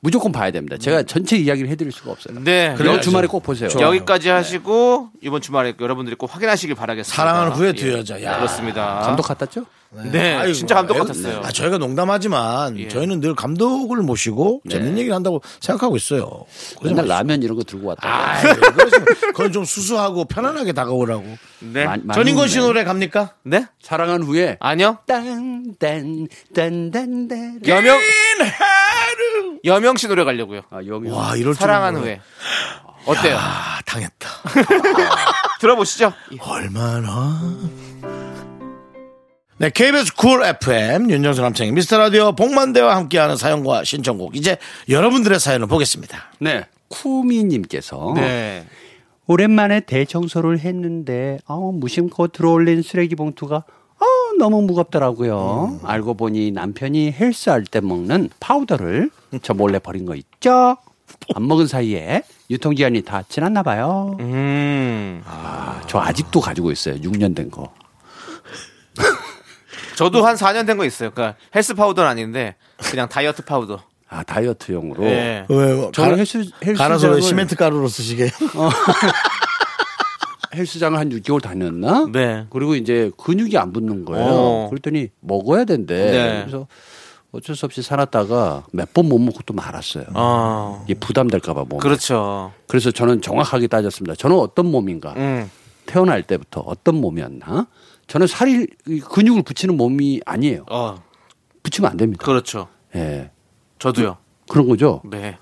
무조건 0.00 0.30
봐야 0.30 0.50
됩니다. 0.50 0.76
제가 0.76 1.04
전체 1.04 1.38
이야기를 1.38 1.70
해드릴 1.70 1.92
수가 1.92 2.10
없어요. 2.10 2.38
네. 2.44 2.76
이번 2.78 3.00
주말에 3.00 3.26
꼭 3.26 3.42
보세요. 3.42 3.70
여기까지 3.80 4.28
하시고 4.28 5.08
이번 5.22 5.40
주말에 5.40 5.72
여러분들이 5.80 6.14
꼭 6.14 6.34
확인하시길 6.34 6.74
바라겠습니다. 6.76 7.16
사랑한 7.16 7.52
후에 7.52 7.68
예. 7.68 7.72
두 7.72 7.90
여자. 7.90 8.22
야. 8.22 8.36
그렇습니다. 8.36 9.00
감독 9.00 9.22
같았죠? 9.22 9.64
네, 9.90 10.34
아이고, 10.34 10.52
진짜 10.52 10.74
감독 10.74 10.92
같았어요. 10.94 11.40
아, 11.42 11.50
저희가 11.50 11.78
농담하지만 11.78 12.78
예. 12.78 12.88
저희는 12.88 13.20
늘 13.20 13.34
감독을 13.34 14.02
모시고 14.02 14.60
재밌는 14.68 14.98
얘기를 14.98 15.14
한다고 15.14 15.40
생각하고 15.60 15.96
있어요. 15.96 16.44
맨날. 16.82 17.06
라면 17.06 17.42
이런 17.42 17.56
거 17.56 17.62
들고 17.62 17.88
왔다. 17.88 18.06
마. 18.10 18.34
그건 19.32 19.50
좀 19.52 19.64
수수하고 19.64 20.26
편안하게 20.26 20.72
다가오라고. 20.72 21.24
네. 21.60 21.86
전인권 22.12 22.48
씨. 22.48 22.58
노래 22.58 22.84
갑니까? 22.84 23.34
네? 23.44 23.64
사랑한 23.80 24.24
후에 24.24 24.58
아니요. 24.60 24.98
딴딴딴딴딴 25.06 27.60
여명 27.66 27.98
여명 29.64 29.96
씨 29.96 30.06
노래 30.06 30.24
가려고요. 30.24 30.60
아, 30.70 30.80
여명. 30.86 31.16
와, 31.16 31.34
이럴 31.36 31.54
줄 31.54 31.60
사랑한. 31.60 31.96
후에. 31.96 32.20
어때요? 33.06 33.36
아, 33.38 33.80
당했다. 33.86 34.28
들어보시죠. 35.60 36.12
얼마나. 36.40 37.40
네, 39.60 39.70
KBS 39.70 40.14
쿨 40.14 40.44
FM 40.44 41.10
윤정수 41.10 41.42
남창희 41.42 41.72
미스터 41.72 41.98
라디오 41.98 42.30
복만대와 42.30 42.94
함께하는 42.94 43.36
사연과 43.36 43.82
신청곡 43.82 44.36
이제 44.36 44.56
여러분들의 44.88 45.40
사연을 45.40 45.66
보겠습니다. 45.66 46.30
네. 46.38 46.64
쿠미님께서 46.86 48.12
네. 48.14 48.64
오랜만에 49.26 49.80
대청소를 49.80 50.60
했는데 50.60 51.40
어, 51.46 51.72
무심코 51.72 52.28
들어올린 52.28 52.82
쓰레기 52.82 53.16
봉투가 53.16 53.56
어, 53.56 54.04
너무 54.38 54.62
무겁더라고요. 54.62 55.80
알고 55.82 56.14
보니 56.14 56.52
남편이 56.52 57.10
헬스할 57.18 57.64
때 57.64 57.80
먹는 57.80 58.30
파우더를 58.38 59.10
저 59.42 59.54
몰래 59.54 59.80
버린 59.80 60.06
거 60.06 60.14
있죠? 60.14 60.76
안 61.34 61.48
먹은 61.48 61.66
사이에 61.66 62.22
유통기한이 62.48 63.02
다 63.02 63.24
지났나 63.28 63.64
봐요. 63.64 64.16
음. 64.20 65.20
아, 65.26 65.82
저 65.88 65.98
아직도 65.98 66.40
가지고 66.40 66.70
있어요. 66.70 66.94
6년 67.00 67.34
된 67.34 67.50
거. 67.50 67.74
저도 69.98 70.24
한 70.24 70.36
4년 70.36 70.66
된 70.66 70.76
거 70.78 70.84
있어요. 70.84 71.10
그러니까 71.10 71.36
헬스 71.54 71.74
파우더는 71.74 72.08
아닌데 72.08 72.54
그냥 72.90 73.08
다이어트 73.08 73.42
파우더. 73.44 73.82
아, 74.10 74.22
다이어트용으로. 74.22 75.04
네. 75.04 75.44
왜, 75.48 75.74
뭐, 75.74 75.90
저는 75.92 76.18
헬스, 76.18 76.38
헬스장을, 76.38 76.74
갈아서 76.76 77.10
왜 77.10 77.20
시멘트 77.20 77.56
가루로 77.56 77.88
쓰시게요? 77.88 78.30
헬스장을 80.54 80.98
한 80.98 81.10
6개월 81.10 81.42
다녔나? 81.42 82.06
네. 82.10 82.46
그리고 82.50 82.74
이제 82.74 83.10
근육이 83.18 83.58
안 83.58 83.72
붙는 83.72 84.04
거예요. 84.06 84.26
어. 84.28 84.66
그랬더니 84.70 85.08
먹어야 85.20 85.64
된대. 85.64 86.10
네. 86.10 86.40
그래서 86.46 86.66
어쩔 87.32 87.54
수 87.54 87.66
없이 87.66 87.82
사놨다가 87.82 88.64
몇 88.72 88.88
번 88.94 89.08
못 89.08 89.18
먹고 89.18 89.40
또 89.44 89.52
말았어요. 89.52 90.04
어. 90.14 90.82
이게 90.86 90.94
부담될까봐 90.98 91.64
몸. 91.68 91.78
그렇죠. 91.80 92.52
그래서 92.66 92.90
저는 92.90 93.20
정확하게 93.20 93.66
따졌습니다. 93.66 94.14
저는 94.14 94.36
어떤 94.38 94.66
몸인가? 94.70 95.12
음. 95.16 95.50
태어날 95.84 96.22
때부터 96.22 96.60
어떤 96.60 96.94
몸이었나? 96.96 97.66
저는 98.08 98.26
살이 98.26 98.66
이 98.86 99.00
근육을 99.00 99.42
붙이는 99.42 99.76
몸이 99.76 100.20
아니에요. 100.26 100.64
어, 100.70 101.02
붙이면 101.62 101.90
안 101.90 101.96
됩니다. 101.96 102.24
그렇죠. 102.24 102.68
예. 102.96 103.30
저도요. 103.78 104.16
그런 104.48 104.66
거죠. 104.68 105.02
네. 105.04 105.38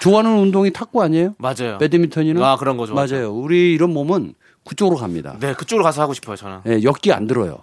좋아하는 0.00 0.36
운동이 0.38 0.72
탁구 0.72 1.02
아니에요? 1.02 1.34
맞아요. 1.38 1.78
배드민턴이나 1.78 2.52
아, 2.52 2.56
그런 2.56 2.76
거 2.76 2.86
좋아하죠. 2.86 3.14
맞아요. 3.14 3.32
우리 3.32 3.72
이런 3.72 3.92
몸은 3.92 4.34
그쪽으로 4.64 4.96
갑니다. 4.98 5.36
네, 5.40 5.54
그쪽으로 5.54 5.82
가서 5.84 6.02
하고 6.02 6.12
싶어요, 6.12 6.36
저는. 6.36 6.60
예, 6.66 6.82
역기 6.82 7.12
안 7.12 7.26
들어요. 7.26 7.58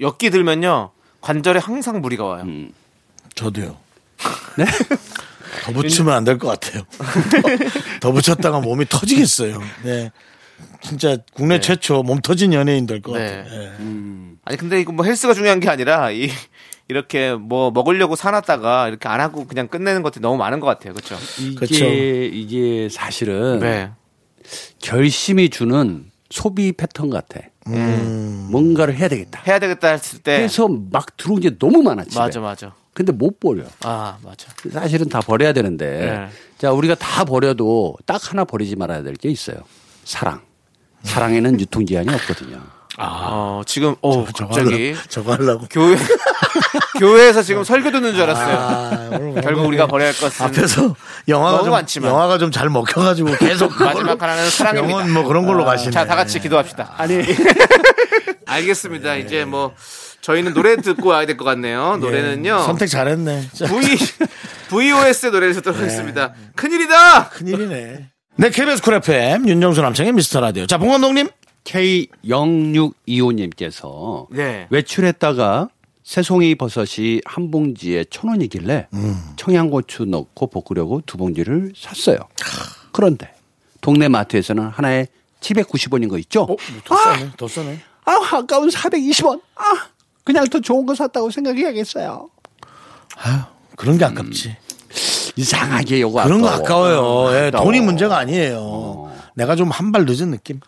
엮기 0.00 0.30
들면요. 0.30 0.90
관절에 1.20 1.60
항상 1.60 2.00
무리가 2.00 2.24
와요. 2.24 2.42
음. 2.44 2.72
저도요. 3.34 3.76
더 5.64 5.72
붙이면 5.72 6.12
안 6.12 6.24
될 6.24 6.38
것 6.38 6.48
같아요. 6.48 6.82
더 8.00 8.12
붙였다가 8.12 8.60
몸이 8.60 8.86
터지겠어요. 8.88 9.60
네. 9.84 10.10
진짜 10.80 11.16
국내 11.34 11.60
최초 11.60 12.02
몸 12.02 12.20
터진 12.20 12.52
연예인 12.52 12.86
될 12.86 13.00
것 13.02 13.12
네. 13.16 13.42
같아요. 13.44 13.60
네. 13.78 14.32
아니 14.44 14.56
근데 14.58 14.80
이거 14.80 14.92
뭐 14.92 15.04
헬스가 15.04 15.34
중요한 15.34 15.60
게 15.60 15.68
아니라 15.68 16.10
이 16.10 16.28
이렇게 16.88 17.32
뭐 17.34 17.70
먹으려고 17.70 18.16
사놨다가 18.16 18.88
이렇게 18.88 19.08
안 19.08 19.20
하고 19.20 19.46
그냥 19.46 19.68
끝내는 19.68 20.02
것들이 20.02 20.20
너무 20.22 20.36
많은 20.36 20.60
것 20.60 20.66
같아요. 20.66 20.92
그렇죠? 20.94 21.16
이게 21.40 21.54
그쵸. 21.54 21.84
이게 21.86 22.88
사실은 22.90 23.60
네. 23.60 23.90
결심이 24.80 25.48
주는 25.48 26.06
소비 26.30 26.72
패턴 26.72 27.10
같아. 27.10 27.40
음. 27.68 28.48
뭔가를 28.50 28.96
해야 28.96 29.08
되겠다. 29.08 29.42
해야 29.46 29.58
되겠다 29.58 29.88
했을 29.90 30.18
때 30.18 30.32
해서 30.40 30.68
막 30.68 31.16
들어온 31.16 31.40
게 31.40 31.56
너무 31.58 31.82
많아 31.82 32.04
집에. 32.04 32.18
맞아 32.18 32.40
맞아. 32.40 32.74
근데 32.92 33.12
못 33.12 33.38
버려. 33.40 33.62
아 33.84 34.18
맞아. 34.22 34.48
사실은 34.70 35.08
다 35.08 35.20
버려야 35.20 35.52
되는데. 35.52 35.86
네. 36.00 36.28
자 36.58 36.72
우리가 36.72 36.94
다 36.96 37.24
버려도 37.24 37.96
딱 38.06 38.30
하나 38.30 38.44
버리지 38.44 38.76
말아야 38.76 39.02
될 39.02 39.14
게 39.14 39.30
있어요. 39.30 39.56
사랑. 40.04 40.40
사랑에는 41.04 41.60
유통기한이 41.60 42.08
없거든요. 42.14 42.60
어 42.98 43.62
지금 43.66 43.96
어 44.02 44.26
저거 44.34 44.48
갑자기 44.54 44.90
하려고, 44.92 45.08
저거 45.08 45.32
하려고. 45.32 45.66
교회 45.70 45.96
교회에서 47.00 47.42
지금 47.42 47.64
설교 47.64 47.90
듣는 47.90 48.12
줄 48.12 48.22
알았어요. 48.22 48.56
아, 48.58 49.08
오늘 49.18 49.40
결국 49.42 49.64
우리가 49.66 49.86
버려야 49.86 50.08
할 50.08 50.14
것은 50.16 50.44
앞에서 50.46 50.94
영화가 51.26 51.52
너무 51.52 51.64
좀 51.64 51.72
많지만. 51.72 52.10
영화가 52.10 52.36
좀 52.38 52.50
잘 52.52 52.68
먹혀가지고 52.68 53.36
계속 53.38 53.72
마지막 53.82 54.20
하나는 54.22 54.50
사랑입니다. 54.50 54.90
영원 54.92 55.10
뭐 55.12 55.24
그런 55.24 55.46
걸로 55.46 55.64
가시네. 55.64 55.90
자, 55.90 56.04
다 56.04 56.14
같이 56.16 56.38
기도합시다. 56.38 56.94
아니 56.98 57.22
알겠습니다. 58.46 59.16
이제 59.16 59.44
뭐 59.46 59.74
저희는 60.20 60.52
노래 60.54 60.76
듣고 60.76 61.08
와야 61.08 61.24
될 61.26 61.36
것 61.36 61.44
같네요. 61.44 61.96
노래는요. 61.96 62.58
예. 62.60 62.64
선택 62.64 62.86
잘했네. 62.88 63.48
자, 63.54 63.66
V 63.66 63.80
VOS 64.68 65.26
노래를 65.26 65.54
듣도록 65.54 65.80
하겠습니다. 65.80 66.34
큰일이다. 66.56 67.30
큰일이네. 67.30 68.10
네, 68.36 68.50
KBS 68.50 68.82
쿨 68.82 68.94
FM 68.94 69.48
윤정수 69.48 69.80
남창희의 69.82 70.12
미스터 70.12 70.40
라디오. 70.40 70.66
자, 70.66 70.78
봉원동님. 70.78 71.28
K0625님께서 71.64 74.26
네. 74.30 74.66
외출했다가 74.70 75.68
새송이 76.02 76.56
버섯이 76.56 77.20
한 77.24 77.52
봉지에 77.52 78.04
천 78.10 78.30
원이길래 78.30 78.88
청양고추 79.36 80.06
넣고 80.06 80.48
볶으려고 80.48 81.02
두 81.06 81.16
봉지를 81.16 81.72
샀어요. 81.76 82.18
그런데 82.90 83.32
동네 83.80 84.08
마트에서는 84.08 84.66
하나에 84.66 85.06
790원인 85.40 86.08
거 86.08 86.18
있죠? 86.18 86.42
어, 86.42 86.56
더 86.84 86.96
싸네. 86.96 87.30
더 87.36 87.46
싸네. 87.46 87.78
아, 88.04 88.18
아까운 88.32 88.68
420원. 88.68 89.40
아, 89.54 89.62
그냥 90.24 90.44
더 90.48 90.58
좋은 90.58 90.84
거 90.84 90.96
샀다고 90.96 91.30
생각해야겠어요. 91.30 92.28
그런 93.76 93.98
게 93.98 94.04
아깝지. 94.04 94.56
이상하게 95.36 96.00
요거 96.02 96.24
그런 96.24 96.40
거 96.42 96.48
아까워. 96.48 96.88
아까워요. 96.88 97.36
예, 97.36 97.46
아까워. 97.48 97.64
돈이 97.64 97.80
문제가 97.80 98.18
아니에요. 98.18 99.10
내가 99.34 99.56
좀 99.56 99.70
한 99.70 99.92
발 99.92 100.04
늦은 100.06 100.30
느낌. 100.30 100.60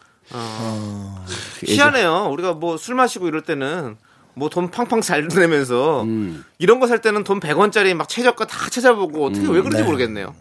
희한해요. 1.67 2.29
우리가 2.33 2.55
뭐 2.55 2.77
술 2.77 2.95
마시고 2.95 3.29
이럴 3.29 3.43
때는 3.43 3.97
뭐 4.35 4.49
돈 4.49 4.71
팡팡 4.71 5.01
잘 5.01 5.29
내면서 5.29 6.03
음. 6.03 6.45
이런 6.59 6.81
거 6.81 6.87
살 6.87 7.01
때는 7.01 7.25
돈 7.25 7.41
100원짜리 7.41 7.95
막 7.95 8.09
최저가 8.09 8.47
다 8.47 8.69
찾아보고 8.71 9.27
어떻게 9.27 9.47
왜 9.47 9.61
그런지 9.61 9.79
네. 9.79 9.83
모르겠네요. 9.85 10.35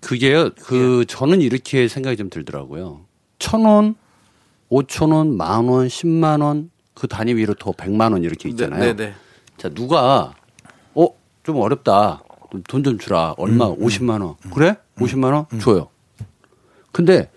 그게요, 0.00 0.50
그, 0.62 1.04
저는 1.08 1.40
이렇게 1.40 1.88
생각이 1.88 2.16
좀 2.16 2.30
들더라고요. 2.30 3.00
천 3.38 3.64
원, 3.64 3.96
오천 4.68 5.10
원, 5.10 5.36
만 5.36 5.66
원, 5.68 5.88
십만 5.88 6.42
원, 6.42 6.70
그 6.94 7.08
단위 7.08 7.34
위로 7.34 7.54
더 7.54 7.72
백만 7.72 8.12
원 8.12 8.22
이렇게 8.22 8.48
있잖아요. 8.50 8.80
네, 8.80 8.94
네. 8.94 9.14
자, 9.56 9.68
누가, 9.68 10.34
어, 10.94 11.08
좀 11.42 11.56
어렵다. 11.56 12.22
돈 12.64 12.82
좀 12.84 12.98
주라. 12.98 13.34
얼마? 13.38 13.68
음, 13.68 13.76
50만 13.78 14.22
원. 14.22 14.34
그래? 14.52 14.76
50만 14.98 15.32
원? 15.32 15.46
줘요. 15.60 15.88
근데 16.92 17.30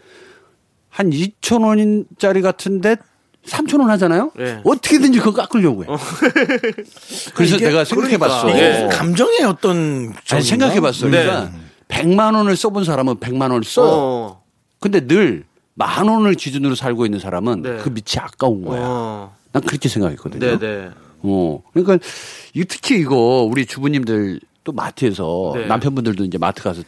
한 0.89 1.09
2천 1.09 1.63
원짜리 1.65 2.41
같은데 2.41 2.97
3천 3.45 3.79
원 3.79 3.89
하잖아요? 3.91 4.31
네. 4.37 4.61
어떻게든지 4.63 5.19
그거 5.19 5.33
깎으려고 5.33 5.83
해. 5.83 5.87
그래서 7.33 7.55
이게 7.55 7.67
내가 7.67 7.83
생각해 7.83 8.17
봤어. 8.17 8.43
그러니까. 8.47 8.67
이게 8.67 8.87
감정의 8.95 9.43
어떤. 9.43 10.13
아니, 10.31 10.43
생각해 10.43 10.79
봤어. 10.81 11.07
네. 11.07 11.23
그러니까 11.23 11.51
100만 11.87 12.35
원을 12.35 12.55
써본 12.55 12.83
사람은 12.83 13.15
100만 13.15 13.41
원을 13.43 13.63
써요. 13.63 13.87
어. 13.89 14.43
근데 14.79 15.01
늘 15.05 15.49
만 15.79 16.09
원을 16.09 16.33
기준으로 16.33 16.75
살고 16.75 17.05
있는 17.05 17.19
사람은 17.19 17.61
네. 17.61 17.77
그 17.77 17.87
밑이 17.87 18.17
아까운 18.17 18.65
거야. 18.65 18.81
어. 18.83 19.35
난 19.53 19.63
그렇게 19.63 19.87
생각했거든요. 19.87 20.45
네, 20.45 20.59
네. 20.59 20.89
어. 21.21 21.63
그러니까 21.71 22.05
이 22.53 22.65
특히 22.65 22.99
이거 22.99 23.47
우리 23.49 23.65
주부님들 23.65 24.41
또 24.69 24.71
마트에서 24.73 25.53
네. 25.55 25.65
남편분들도 25.65 26.23
이제 26.25 26.37
마트 26.37 26.61
가서 26.61 26.83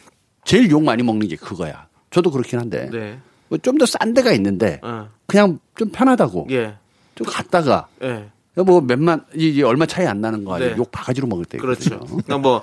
제일 0.46 0.70
욕 0.70 0.84
많이 0.84 1.02
먹는 1.02 1.28
게 1.28 1.36
그거야. 1.36 1.88
저도 2.12 2.30
그렇긴 2.30 2.60
한데 2.60 2.88
네. 2.92 3.18
뭐 3.50 3.58
좀 3.58 3.78
더 3.80 3.86
싼 3.86 4.14
데가 4.14 4.32
있는데 4.34 4.80
어. 4.84 5.10
그냥 5.26 5.60
좀 5.76 5.90
편하다고 5.90 6.48
예. 6.52 6.76
좀 7.16 7.26
갔다가 7.28 7.88
예. 8.04 8.28
뭐 8.62 8.82
몇만 8.82 9.26
이게 9.34 9.64
얼마 9.64 9.86
차이 9.88 10.06
안 10.06 10.22
나는 10.22 10.46
거 10.46 10.56
아니에요? 10.56 10.72
네. 10.72 10.78
욕 10.78 10.92
바가지로 10.92 11.26
먹을 11.28 11.46
때 11.46 11.58
그렇죠. 11.58 12.00
그러니까 12.02 12.38
뭐 12.38 12.62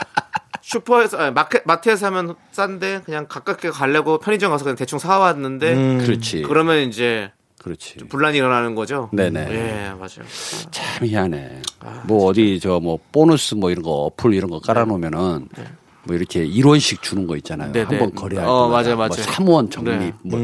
슈퍼에서 0.63 1.17
아니, 1.19 1.33
마켓 1.35 1.63
마트에서 1.67 2.07
하면 2.07 2.37
싼데 2.53 3.03
그냥 3.05 3.27
가깝게 3.29 3.71
가려고 3.71 4.19
편의점 4.19 4.51
가서 4.53 4.65
그냥 4.65 4.77
대충 4.77 4.99
사 5.01 5.19
왔는데 5.19 5.99
그렇지. 6.05 6.43
그러면 6.43 6.89
이제 6.89 7.33
그렇지. 7.63 7.97
분란이 8.09 8.39
일어나는 8.39 8.75
거죠. 8.75 9.11
네네. 9.13 9.41
예, 9.51 9.89
맞아요. 9.91 10.29
참 10.71 11.05
희한해. 11.07 11.63
뭐 12.07 12.27
어디 12.27 12.61
저 12.61 12.79
뭐 12.81 12.99
보너스 13.13 13.55
뭐 13.55 13.71
이런 13.71 13.83
거 13.83 13.91
어플 14.07 14.33
이런 14.35 14.51
거 14.51 14.61
깔아놓으면은 14.61 15.49
뭐 16.05 16.17
이렇게 16.17 16.47
1원씩 16.47 17.03
주는 17.03 17.27
거 17.27 17.37
있잖아요. 17.37 17.73
네네. 17.73 17.85
한번 17.87 18.15
거래할 18.15 18.47
어, 18.47 18.67
때마다 18.69 18.83
맞아요, 18.83 18.97
맞아요. 18.97 19.09
뭐 19.09 19.61
3원 19.61 19.71
적립 19.71 19.99
네. 19.99 20.13
뭐 20.23 20.39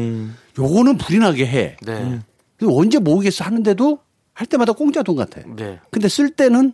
요거는 0.59 0.97
불이 0.97 1.19
나게 1.19 1.45
해. 1.47 1.77
네. 1.81 2.19
근데 2.57 2.73
언제 2.73 2.99
모으겠어 2.99 3.43
하는데도 3.45 3.99
할 4.33 4.47
때마다 4.47 4.73
공짜 4.73 5.01
돈 5.01 5.15
같아. 5.15 5.41
네. 5.55 5.79
근데 5.91 6.09
쓸 6.09 6.29
때는 6.29 6.73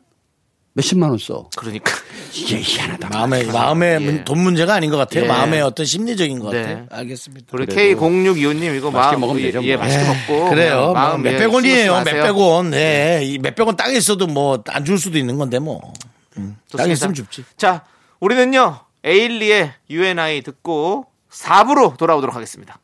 몇십만 0.73 1.10
원 1.10 1.19
써. 1.19 1.49
그러니까 1.58 1.91
이게 2.34 2.62
희한하다. 2.62 3.10
마음의, 3.10 3.46
마음의 3.48 3.94
예. 3.94 4.00
문- 4.00 4.24
돈 4.26 4.39
문제가 4.39 4.74
아닌 4.76 4.89
것 4.89 4.98
같아요. 4.98 5.24
예. 5.26 5.28
마음의 5.28 5.62
어떤 5.62 5.86
심리적인 5.86 6.39
것 6.39 6.52
네. 6.52 6.62
같아요. 6.62 6.86
알겠습니다. 6.89 7.48
우리 7.52 7.65
그래도 7.65 7.82
K0625님 8.00 8.78
이거 8.78 8.89
맛있게 8.91 9.12
마음 9.17 9.20
먹으면 9.22 9.41
예, 9.41 9.46
되죠, 9.52 9.63
예, 9.63 9.76
뭐. 9.76 9.86
맛있게 9.86 10.06
먹고 10.08 10.50
그래요. 10.52 10.76
뭐 10.78 10.94
마음 10.94 11.26
예, 11.26 11.32
몇백 11.32 11.54
원이에요. 11.54 12.04
몇백. 12.04 12.38
원. 12.38 12.70
네. 12.72 13.22
이 13.24 13.38
몇백 13.38 13.65
원 13.67 13.76
땅에 13.76 13.96
있어도 13.98 14.28
뭐 14.28 14.63
안 14.70 14.86
줄 14.86 14.98
수도 14.98 15.17
있는 15.17 15.38
건데 15.38 15.60
뭐. 15.60 15.94
음. 16.38 16.56
땅에. 16.76 16.94
있으면 16.94 17.13
줍지. 17.13 17.44
자, 17.58 17.82
우리는요. 18.20 18.80
에일리의 19.04 19.74
UNI 19.89 20.41
듣고 20.44 21.08
4부로 21.32 21.98
돌아오도록 21.98 22.36
하겠습니다. 22.36 22.80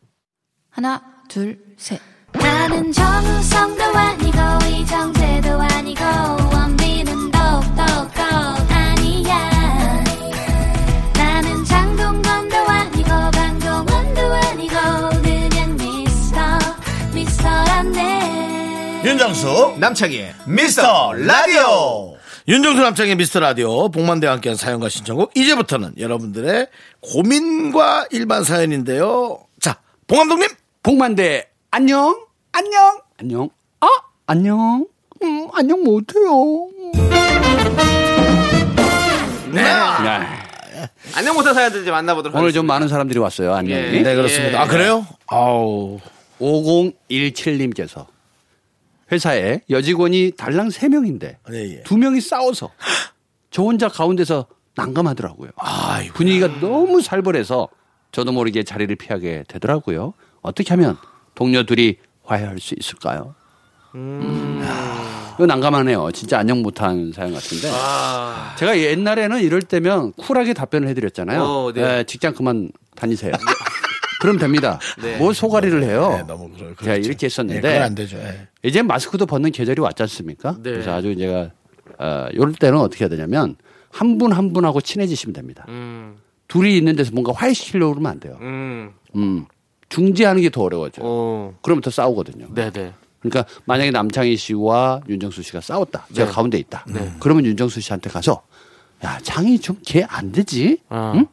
하나, 0.69 1.01
둘, 1.29 1.59
셋. 1.77 1.99
나는 2.33 2.91
정우성도 2.91 3.83
아니고 3.83 4.37
이정재도 4.67 5.49
아니고 5.61 6.03
원빈은 6.53 7.31
윤정수 19.07 19.75
남창희의 19.79 20.33
미스터 20.47 21.13
라디오. 21.13 22.17
윤정수 22.45 22.81
남창의 22.81 23.15
미스터 23.15 23.39
라디오 23.39 23.87
복만대와 23.89 24.33
함께한 24.33 24.57
사연과 24.57 24.89
신청곡 24.89 25.31
이제부터는 25.33 25.93
여러분들의 25.97 26.67
고민과 26.99 28.07
일반 28.11 28.43
사연인데요. 28.43 29.39
자, 29.61 29.77
봉감독님. 30.07 30.49
복만대 30.83 31.47
안녕 31.71 32.19
안녕 32.51 32.99
안녕 33.17 33.49
아 33.79 33.87
안녕 34.25 34.85
음 35.23 35.47
안녕 35.53 35.81
못해요. 35.85 36.67
네. 39.53 39.61
안녕 41.15 41.33
못한 41.33 41.53
사연들 41.53 41.81
이제 41.83 41.91
만나보도록 41.91 42.35
오늘 42.35 42.51
좀 42.51 42.65
하겠습니다. 42.65 42.73
많은 42.73 42.87
사람들이 42.89 43.19
왔어요. 43.19 43.53
안녕히. 43.53 43.81
예. 43.95 44.01
네, 44.01 44.15
그렇습니다. 44.15 44.57
예. 44.57 44.61
아, 44.61 44.67
그래요? 44.67 45.07
아우. 45.27 45.97
5017님께서 46.41 48.05
회사에 49.11 49.61
여직원이 49.69 50.31
달랑 50.37 50.69
3명인데 50.69 51.35
예, 51.51 51.77
예. 51.77 51.83
두 51.83 51.97
명이 51.97 52.21
싸워서 52.21 52.71
저 53.51 53.63
혼자 53.63 53.87
가운데서 53.87 54.47
난감하더라고요. 54.75 55.51
아이고. 55.57 56.13
분위기가 56.13 56.47
너무 56.59 57.01
살벌해서 57.01 57.67
저도 58.11 58.31
모르게 58.31 58.63
자리를 58.63 58.95
피하게 58.95 59.43
되더라고요. 59.47 60.13
어떻게 60.41 60.69
하면 60.71 60.97
동료 61.35 61.63
둘이 61.63 61.97
화해할 62.23 62.59
수 62.59 62.75
있을까요? 62.77 63.33
음. 63.95 64.63
이거 65.35 65.45
난감하네요. 65.45 66.11
진짜 66.13 66.39
안녕 66.39 66.61
못한 66.61 67.11
사연 67.13 67.33
같은데. 67.33 67.69
아. 67.71 68.55
제가 68.57 68.77
옛날에는 68.77 69.39
이럴 69.41 69.61
때면 69.61 70.13
쿨하게 70.13 70.53
답변을 70.53 70.87
해드렸잖아요. 70.89 71.41
어, 71.43 71.71
네. 71.73 71.81
네, 71.81 72.03
직장 72.05 72.33
그만 72.33 72.69
다니세요. 72.95 73.33
그럼 74.19 74.37
됩니다. 74.37 74.79
네. 75.01 75.17
뭘 75.17 75.33
소가리를 75.33 75.83
해요? 75.83 76.15
네, 76.17 76.23
너무 76.23 76.49
그럴 76.49 76.75
제가 76.81 76.95
이렇게 76.95 77.17
예, 77.23 77.25
했었는데 77.25 77.61
그건 77.61 77.81
안 77.83 77.95
되죠. 77.95 78.17
예. 78.17 78.47
이제 78.63 78.81
마스크도 78.81 79.25
벗는 79.25 79.51
계절이 79.51 79.81
왔지 79.81 80.03
않습니까? 80.03 80.53
네. 80.61 80.71
그래서 80.71 80.93
아주 80.93 81.15
제가 81.15 81.51
어, 81.99 82.27
이럴 82.31 82.53
때는 82.53 82.79
어떻게 82.79 83.03
해야 83.05 83.09
되냐면 83.09 83.55
한 83.91 84.17
분 84.17 84.31
한 84.33 84.53
분하고 84.53 84.81
친해지시면 84.81 85.33
됩니다. 85.33 85.65
음. 85.69 86.17
둘이 86.47 86.77
있는 86.77 86.95
데서 86.95 87.11
뭔가 87.13 87.31
화해시키려고 87.33 87.93
그러면 87.93 88.11
안 88.11 88.19
돼요. 88.19 88.37
음. 88.41 88.91
음. 89.15 89.45
중재하는 89.89 90.41
게 90.41 90.49
더 90.49 90.61
어려워져요. 90.63 91.05
어. 91.05 91.53
그러면 91.61 91.81
더 91.81 91.89
싸우거든요. 91.89 92.53
네네. 92.53 92.93
그러니까 93.19 93.45
만약에 93.65 93.91
남창희 93.91 94.35
씨와 94.37 95.01
윤정수 95.09 95.41
씨가 95.43 95.61
싸웠다. 95.61 96.05
제가 96.13 96.27
네. 96.29 96.33
가운데 96.33 96.57
있다. 96.59 96.85
그러면 97.19 97.45
윤정수 97.45 97.81
씨한테 97.81 98.09
가서 98.09 98.43
야 99.03 99.17
창희 99.23 99.59
좀걔 99.59 100.03
안 100.07 100.31
되지? 100.31 100.79
어. 100.89 101.13
응? 101.15 101.25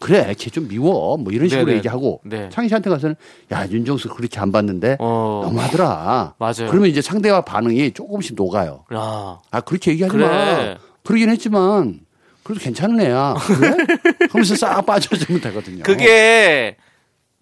그래 0.00 0.34
걔 0.38 0.50
좀 0.50 0.68
미워. 0.68 1.16
뭐 1.16 1.32
이런 1.32 1.48
식으로 1.48 1.66
네네. 1.66 1.78
얘기하고 1.78 2.20
네. 2.24 2.48
창희 2.50 2.68
씨한테 2.68 2.88
가서는 2.90 3.16
야 3.52 3.66
윤정수 3.68 4.08
그렇게 4.10 4.38
안 4.40 4.52
봤는데 4.52 4.96
어. 5.00 5.42
너무하더라. 5.44 6.34
맞아요. 6.38 6.68
그러면 6.70 6.86
이제 6.88 7.00
상대와 7.02 7.40
반응이 7.42 7.92
조금씩 7.92 8.36
녹아요. 8.36 8.84
야. 8.94 9.38
아 9.50 9.60
그렇게 9.60 9.90
얘기하지 9.92 10.12
그래. 10.16 10.26
마. 10.26 10.76
그러긴 11.04 11.30
했지만 11.30 12.00
그래도 12.42 12.60
괜찮은 12.62 13.00
애야. 13.00 13.34
그래? 13.46 13.76
하면서 14.30 14.54
싹 14.56 14.80
빠져주면 14.86 15.40
되거든요. 15.42 15.82
그게 15.82 16.76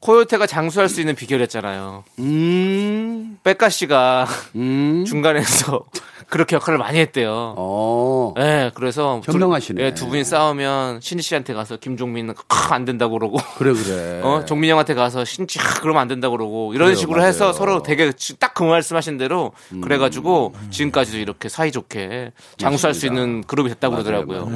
코요테가 0.01 0.47
장수할 0.47 0.89
수 0.89 1.01
있는 1.01 1.15
비결이었잖아요. 1.15 2.05
음, 2.21 3.39
백가 3.45 3.69
씨가 3.69 4.27
음, 4.55 5.05
중간에서 5.07 5.85
그렇게 6.29 6.57
역할을 6.57 6.79
많이 6.79 6.99
했대요. 6.99 7.55
어, 7.57 8.35
네, 8.37 8.70
그래서 8.74 9.20
둘- 9.24 9.35
현명하시네. 9.35 9.83
예, 9.83 9.95
두 9.95 10.09
분이 10.09 10.24
싸우면 10.24 11.01
신지 11.01 11.22
씨한테 11.22 11.55
가서 11.55 11.77
김종민은 11.77 12.35
크, 12.35 12.74
안 12.74 12.85
된다고 12.85 13.18
그러고 13.18 13.39
그래 13.59 13.72
그래. 13.72 14.20
어, 14.27 14.45
종민 14.45 14.70
형한테 14.70 14.95
가서 14.95 15.24
신지 15.24 15.59
크, 15.59 15.81
그러면 15.81 16.03
안 16.03 16.09
된다고 16.09 16.37
그러고 16.37 16.74
이런 16.74 16.87
그래요, 16.89 16.97
식으로 16.99 17.18
맞아요. 17.18 17.27
음. 17.27 17.29
해서 17.29 17.53
서로 17.53 17.83
되게 17.83 18.12
딱 18.39 18.55
그 18.57 18.62
말씀하신 18.64 19.18
대로 19.18 19.53
그래가지고 19.83 20.55
지금까지도 20.70 21.18
이렇게 21.18 21.51
사이좋게 21.51 22.33
장수할 22.57 22.95
수 22.95 23.05
있는 23.07 23.43
그룹이 23.43 23.68
됐다고 23.68 23.97
그러더라고요. 23.97 24.51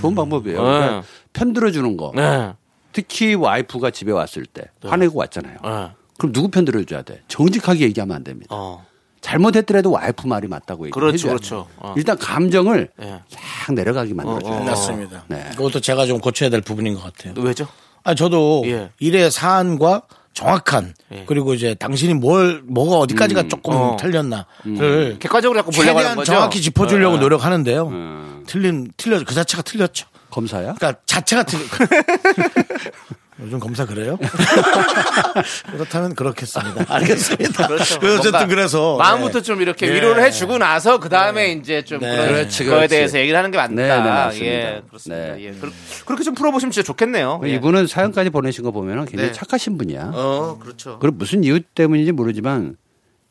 좋은 0.00 0.14
방법이에요. 0.14 0.58
네. 0.62 0.64
그러니까 0.78 1.02
편 1.32 1.52
들어 1.52 1.70
주는 1.72 1.96
거. 1.96 2.12
네. 2.14 2.22
네. 2.38 2.52
특히 2.92 3.34
와이프가 3.34 3.90
집에 3.90 4.12
왔을 4.12 4.46
때 4.46 4.62
화내고 4.84 5.18
왔잖아요. 5.18 5.56
네. 5.64 5.90
그럼 6.18 6.32
누구 6.32 6.48
편 6.50 6.64
들어 6.64 6.82
줘야 6.84 7.02
돼? 7.02 7.22
정직하게 7.26 7.80
얘기하면 7.80 8.14
안 8.14 8.22
됩니다. 8.22 8.48
어. 8.54 8.84
잘못했더라도 9.22 9.90
와이프 9.92 10.26
말이 10.26 10.48
맞다고 10.48 10.86
얘기해 10.86 10.92
그렇죠, 10.92 11.28
그렇죠. 11.28 11.66
어. 11.78 11.94
일단 11.96 12.18
감정을 12.18 12.90
예. 13.00 13.20
싹 13.30 13.72
내려가게 13.72 14.12
만들어줘요. 14.12 14.52
어, 14.52 14.60
어. 14.60 14.64
맞습니다. 14.64 15.24
네. 15.28 15.48
그것도 15.56 15.80
제가 15.80 16.06
좀 16.06 16.18
고쳐야 16.18 16.50
될 16.50 16.60
부분인 16.60 16.94
것 16.94 17.02
같아요. 17.04 17.32
왜죠? 17.38 17.66
아 18.04 18.14
저도 18.14 18.64
예. 18.66 18.90
일의 18.98 19.30
사안과 19.30 20.02
정확한 20.34 20.94
예. 21.12 21.24
그리고 21.26 21.54
이제 21.54 21.74
당신이 21.74 22.14
뭘 22.14 22.62
뭐가 22.66 22.96
어디까지가 22.98 23.48
조금 23.48 23.74
어. 23.74 23.96
틀렸나를 23.98 25.18
객관적으로 25.20 25.60
자꾸 25.60 25.70
보려고 25.70 25.98
하는 25.98 25.98
최대한 25.98 26.16
거죠. 26.16 26.32
정확히 26.32 26.60
짚어주려고 26.60 27.16
네. 27.16 27.22
노력하는데요. 27.22 27.86
음. 27.88 28.44
틀린 28.46 28.90
틀려 28.96 29.22
그 29.24 29.34
자체가 29.34 29.62
틀렸죠. 29.62 30.08
검사야? 30.30 30.74
그러니까 30.74 30.94
자체가 31.06 31.44
틀. 31.44 31.60
요즘 33.42 33.58
검사 33.58 33.84
그래요? 33.86 34.18
그렇다면 35.72 36.14
그렇겠습니다. 36.14 36.84
알겠습니다. 36.94 37.66
그렇죠. 37.66 37.98
그 37.98 38.18
어쨌든 38.18 38.48
그래서 38.48 38.96
마음부터 38.96 39.40
네. 39.40 39.42
좀 39.42 39.60
이렇게 39.60 39.86
예. 39.88 39.94
위로를 39.94 40.22
해주고 40.22 40.58
나서 40.58 40.98
그 41.00 41.08
다음에 41.08 41.52
이제 41.52 41.82
좀 41.84 42.00
네. 42.00 42.10
그런 42.10 42.28
그렇지, 42.28 42.64
거에 42.64 42.74
그렇지. 42.74 42.88
대해서 42.88 43.18
얘기를 43.18 43.36
하는 43.36 43.50
게 43.50 43.56
맞다. 43.58 43.72
네, 43.74 43.88
네, 43.88 43.98
맞습니다. 43.98 44.46
예, 44.46 44.82
그렇습니다. 44.86 45.34
네. 45.34 45.44
예. 45.44 45.50
그, 45.52 45.72
그렇게 46.04 46.24
좀 46.24 46.34
풀어보시면 46.34 46.72
진짜 46.72 46.86
좋겠네요. 46.86 47.40
예. 47.44 47.54
이분은 47.54 47.86
사연까지 47.86 48.30
보내신 48.30 48.64
거 48.64 48.70
보면 48.70 49.06
굉장히 49.06 49.30
네. 49.30 49.32
착하신 49.32 49.78
분이야. 49.78 50.12
어, 50.14 50.58
그렇죠. 50.60 50.98
그리고 51.00 51.16
무슨 51.16 51.42
이유 51.44 51.60
때문인지 51.60 52.12
모르지만 52.12 52.76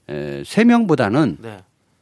에, 0.10 0.44
세 0.46 0.64
명보다는 0.64 1.38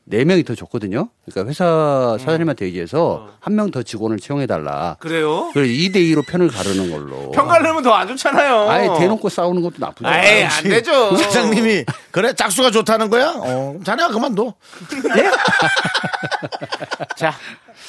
네. 0.09 0.17
네 0.19 0.25
명이 0.25 0.43
더 0.43 0.55
좋거든요. 0.55 1.09
그러니까 1.29 1.49
회사 1.49 2.17
사장님한테 2.19 2.65
얘기해서 2.65 3.29
한 3.39 3.53
명 3.53 3.69
더 3.71 3.83
직원을 3.83 4.17
채용해 4.19 4.47
달라. 4.47 4.97
그래요? 4.99 5.51
그래서 5.53 5.71
2대 5.71 5.97
2로 5.97 6.25
편을 6.25 6.47
가르는 6.49 6.89
걸로. 6.91 7.31
평가를 7.31 7.81
더안 7.83 8.07
좋잖아요. 8.07 8.69
아예 8.69 8.89
대놓고 8.99 9.29
싸우는 9.29 9.61
것도 9.61 9.75
나쁘지 9.77 10.05
않아요. 10.07 10.27
에이, 10.27 10.43
안 10.43 10.63
되죠. 10.63 11.15
사장님이 11.15 11.85
그래 12.11 12.33
짝수가 12.33 12.71
좋다는 12.71 13.09
거야? 13.09 13.29
어, 13.37 13.69
그럼 13.71 13.83
자네가 13.83 14.09
그만둬. 14.09 14.53
자, 17.15 17.33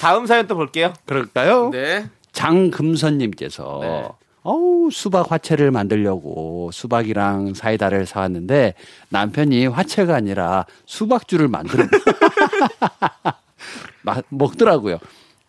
다음 0.00 0.26
사연 0.26 0.46
또 0.46 0.54
볼게요. 0.56 0.92
그럴까요? 1.06 1.70
네. 1.70 2.08
장금선님께서 2.32 3.78
네. 3.82 4.08
어우 4.42 4.90
수박 4.90 5.30
화채를 5.32 5.70
만들려고 5.70 6.70
수박이랑 6.72 7.52
사이다를 7.54 8.06
사왔는데 8.06 8.74
남편이 9.10 9.66
화채가 9.66 10.14
아니라 10.14 10.64
수박주를 10.86 11.48
만들어 11.48 11.84
마- 14.02 14.22
먹더라고요. 14.30 14.98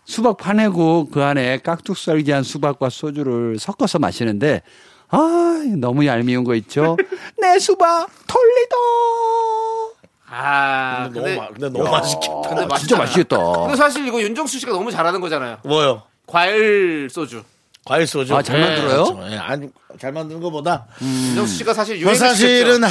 수박 0.03 0.37
파내고 0.37 1.09
그 1.11 1.23
안에 1.23 1.59
깍둑썰기한 1.59 2.43
수박과 2.43 2.89
소주를 2.89 3.57
섞어서 3.59 3.99
마시는데 3.99 4.61
아 5.09 5.63
너무 5.77 6.05
얄미운 6.05 6.43
거 6.43 6.55
있죠. 6.55 6.97
내 7.39 7.59
수박 7.59 8.07
톨리도. 8.27 8.75
아, 10.33 11.09
근데, 11.11 11.19
근데, 11.19 11.35
너무, 11.35 11.41
마- 11.41 11.47
근데 11.53 11.69
너무 11.69 11.91
맛있겠다. 11.91 12.41
근데 12.49 12.61
진짜 12.79 12.97
맛있잖아. 12.97 13.01
맛있겠다. 13.03 13.37
근데 13.63 13.75
사실 13.75 14.07
이거 14.07 14.21
윤정수 14.21 14.59
씨가 14.59 14.71
너무 14.71 14.89
잘하는 14.91 15.19
거잖아요. 15.21 15.57
뭐요? 15.63 16.03
과일 16.25 17.09
소주. 17.09 17.43
과일 17.85 18.05
소주. 18.05 18.35
아, 18.35 18.41
잘 18.43 18.59
만들어요? 18.59 19.03
그렇죠. 19.05 19.19
예, 19.31 19.37
아니, 19.37 19.67
잘 19.99 20.11
만드는 20.11 20.39
것보다. 20.41 20.85
윤정수 21.01 21.55
씨가 21.55 21.73
사실 21.73 21.95
그 21.95 22.01
유행 22.01 22.15
사실은 22.15 22.83
아, 22.83 22.89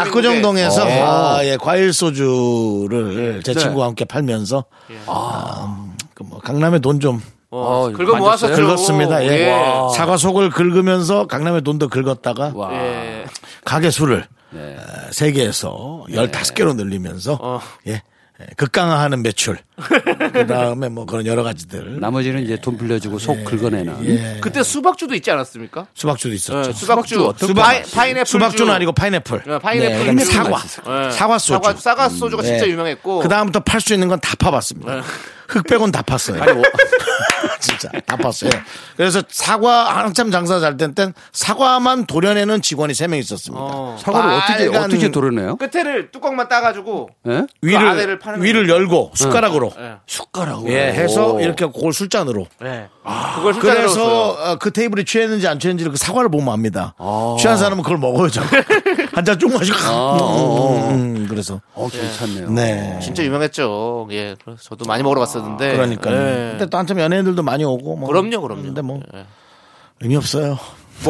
압구정동에서 0.00 0.84
어. 0.84 0.88
아, 0.88 1.44
예, 1.44 1.56
과일 1.56 1.92
소주를 1.92 3.42
제 3.44 3.54
네. 3.54 3.60
친구와 3.60 3.86
함께 3.86 4.04
팔면서 4.04 4.64
아, 5.06 5.76
음, 5.78 5.96
그뭐 6.14 6.40
강남에 6.40 6.80
돈좀 6.80 7.22
어, 7.50 7.86
어, 7.86 7.92
긁어. 7.92 8.12
만졌어요? 8.14 8.56
긁었습니다. 8.56 9.24
예. 9.26 9.50
와. 9.50 9.88
사과 9.90 10.16
속을 10.16 10.50
긁으면서 10.50 11.26
강남에 11.28 11.60
돈도 11.60 11.88
긁었다가 11.88 12.52
와. 12.54 12.72
예. 12.72 13.24
가게 13.64 13.90
수를 13.90 14.26
네. 14.50 14.76
어, 14.76 15.12
세 15.12 15.30
개에서 15.32 16.04
열다섯 16.12 16.54
개로 16.54 16.74
늘리면서 16.74 17.38
어. 17.40 17.60
예. 17.86 18.02
예, 18.40 18.46
극강화하는 18.56 19.22
매출. 19.22 19.58
그 19.76 20.46
다음에 20.46 20.88
뭐 20.88 21.06
그런 21.06 21.26
여러 21.26 21.42
가지들. 21.42 21.98
나머지는 22.00 22.42
이제 22.42 22.56
돈 22.60 22.76
빌려주고 22.76 23.18
속 23.18 23.42
긁어내는. 23.44 24.04
예. 24.06 24.38
그때 24.40 24.62
수박주도 24.62 25.14
있지 25.14 25.30
않았습니까? 25.30 25.86
수박주도 25.94 26.34
있었죠. 26.34 26.70
네, 26.70 26.72
수박주. 26.76 27.14
수박주 27.16 27.26
어떤 27.26 27.54
파이, 27.54 27.82
거 27.82 27.88
파인애플 27.94 28.26
수박주는 28.26 28.72
아니고 28.72 28.92
파인애플. 28.92 29.42
네, 29.46 29.58
파인애플 29.58 30.14
네, 30.14 30.24
주. 30.24 30.30
사과. 30.32 30.58
네. 30.58 31.10
사과 31.10 31.38
소주. 31.38 31.52
사과, 31.64 31.74
사과 31.74 32.08
소주가 32.08 32.42
진짜 32.42 32.64
네. 32.66 32.70
유명했고. 32.72 33.20
그 33.20 33.28
다음부터 33.28 33.60
팔 33.60 33.80
수 33.80 33.94
있는 33.94 34.08
건 34.08 34.20
다 34.20 34.36
파봤습니다. 34.36 35.02
흑 35.48 35.64
빼곤 35.66 35.90
다 35.92 36.00
팠어요. 36.02 36.38
진짜 37.60 37.88
다 38.06 38.16
팠어요. 38.16 38.50
그래서 38.96 39.22
사과 39.28 39.98
한참 39.98 40.30
장사 40.30 40.58
잘 40.60 40.76
된 40.76 40.94
땐 40.94 41.12
사과만 41.32 42.06
도려내는 42.06 42.62
직원이 42.62 42.94
세 42.94 43.06
명 43.06 43.18
있었습니다. 43.18 43.60
어. 43.62 43.96
사과를 44.00 44.30
어떻게 44.30 44.76
어떻게 44.78 45.10
도려내요? 45.10 45.56
끝에를 45.56 46.10
뚜껑만 46.10 46.48
따가지고 46.48 47.10
예? 47.28 47.46
위를 47.60 47.86
안에를 47.86 48.18
파는 48.18 48.42
위를 48.42 48.66
거예요. 48.66 48.80
열고 48.80 49.12
숟가락으로 49.14 49.71
예. 49.78 49.96
숟가락으로. 50.06 50.70
예 50.72 50.92
해서 50.92 51.40
이렇게 51.40 51.66
그걸 51.66 51.92
술잔으로. 51.92 52.46
네. 52.60 52.88
그걸 53.36 53.54
술잔으로 53.54 53.60
그래서 53.80 53.94
줬어요. 53.94 54.50
어, 54.52 54.56
그 54.56 54.70
테이블이 54.72 55.04
취했는지 55.04 55.46
안 55.48 55.58
취했는지를 55.58 55.92
그 55.92 55.98
사과를 55.98 56.30
보면 56.30 56.48
압니다. 56.52 56.94
아. 56.98 57.36
취한 57.38 57.56
사람은 57.58 57.82
그걸 57.82 57.98
먹어야죠. 57.98 58.42
한잔 59.14 59.38
쭉 59.38 59.52
마시고. 59.52 59.76
음, 59.78 60.90
음, 61.16 61.26
그래서 61.28 61.60
어, 61.74 61.88
괜찮네요. 61.90 62.50
네. 62.50 62.98
진짜 63.02 63.22
유명했죠. 63.24 64.08
예. 64.12 64.36
그래서 64.44 64.62
저도 64.62 64.84
많이 64.86 65.02
먹으러 65.02 65.20
갔었는데. 65.20 65.72
그러니까요. 65.72 66.14
예. 66.16 66.48
근데 66.52 66.66
또 66.66 66.78
한참 66.78 66.98
연예인들도 67.00 67.42
많이 67.42 67.64
오고. 67.64 67.96
뭐. 67.96 68.08
그럼요, 68.08 68.40
그럼요. 68.40 68.62
근데 68.62 68.80
뭐 68.82 69.00
예. 69.14 69.26
의미 70.00 70.16
없어요. 70.16 70.58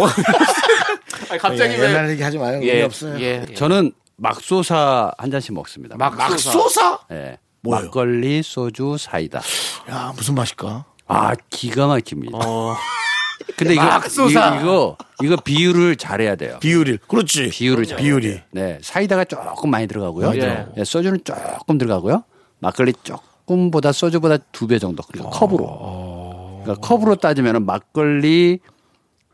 아니, 1.31 1.39
갑자기 1.39 1.77
왜. 1.77 1.89
옛날 1.89 2.11
얘기 2.11 2.23
하지 2.23 2.39
마요. 2.39 2.55
의미 2.55 2.69
예. 2.69 2.83
없어요. 2.83 3.19
예. 3.21 3.45
예. 3.49 3.55
저는 3.55 3.93
막소사 4.17 5.13
한 5.19 5.31
잔씩 5.31 5.55
먹습니다. 5.55 5.97
막- 5.97 6.17
막소사? 6.17 6.99
예. 7.13 7.39
뭐예요? 7.63 7.85
막걸리, 7.87 8.43
소주, 8.43 8.97
사이다. 8.99 9.41
야 9.89 10.13
무슨 10.17 10.35
맛일까? 10.35 10.85
아, 11.07 11.35
기가 11.51 11.87
막힙니다. 11.87 12.37
어. 12.39 12.75
근데 13.57 13.75
이거, 13.75 13.85
막소사. 13.85 14.61
이거, 14.61 14.97
이거, 15.21 15.25
이거 15.25 15.37
비율을 15.37 15.97
잘해야 15.97 16.37
돼요. 16.37 16.59
비율이. 16.61 16.99
그렇지. 17.09 17.51
비율을 17.51 17.87
잘. 17.87 17.99
비율이. 17.99 18.41
네. 18.51 18.79
사이다가 18.83 19.25
조금 19.25 19.71
많이 19.71 19.87
들어가고요. 19.87 20.33
예, 20.77 20.85
소주는 20.85 21.21
조금 21.25 21.79
들어가고요. 21.79 22.25
막걸리 22.61 22.93
조금보다 23.03 23.93
소주보다 23.93 24.39
두 24.53 24.67
배 24.69 24.79
정도. 24.79 25.03
그러니까 25.05 25.31
컵으로. 25.39 26.61
그러니까 26.65 26.87
컵으로 26.87 27.17
따지면은 27.17 27.67
막걸리, 27.67 28.61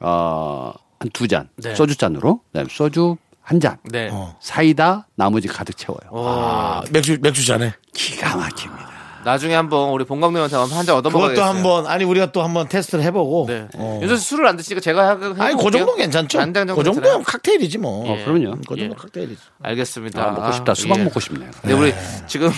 어, 0.00 0.72
한두 0.98 1.28
잔. 1.28 1.48
네. 1.56 1.74
소주 1.74 1.96
잔으로. 1.96 2.40
그다음에 2.48 2.68
소주 2.70 3.16
한 3.48 3.60
잔, 3.60 3.78
네. 3.84 4.10
어. 4.12 4.36
사이다 4.40 5.06
나머지 5.14 5.48
가득 5.48 5.74
채워요. 5.78 6.00
아, 6.12 6.82
맥주 6.90 7.16
맥주 7.22 7.46
잔에. 7.46 7.72
기가 7.94 8.36
막힙니다. 8.36 8.88
나중에 9.24 9.54
한번 9.54 9.88
우리 9.90 10.04
본 10.04 10.20
감독님한테 10.20 10.54
한잔 10.56 10.96
얻어 10.96 11.08
그것도 11.08 11.10
먹어야겠어요. 11.18 11.46
한번 11.46 11.86
아니 11.86 12.04
우리가 12.04 12.30
또 12.32 12.42
한번 12.42 12.68
테스트를 12.68 13.02
해보고. 13.04 13.46
네. 13.48 13.66
어. 13.74 14.00
윤서 14.02 14.16
씨 14.16 14.22
술을 14.28 14.46
안 14.46 14.56
드시니까 14.58 14.80
제가 14.82 15.02
해- 15.08 15.10
해볼게요. 15.14 15.42
아니 15.44 15.56
그 15.56 15.70
정도 15.70 15.94
괜찮죠. 15.96 16.40
안 16.40 16.52
되는 16.52 16.74
그 16.74 16.84
정도면 16.84 17.02
괜찮아요? 17.02 17.22
칵테일이지 17.24 17.78
뭐. 17.78 18.06
예. 18.06 18.24
그럼요. 18.24 18.56
그 18.68 18.76
정도 18.76 18.82
예. 18.84 18.88
칵테일이지. 18.96 19.40
알겠습니다. 19.62 20.22
아, 20.22 20.30
먹고 20.32 20.52
싶다. 20.52 20.74
수박 20.74 20.98
예. 20.98 21.04
먹고 21.04 21.20
싶네요. 21.20 21.50
네, 21.62 21.72
우리 21.72 21.94
지금 22.26 22.50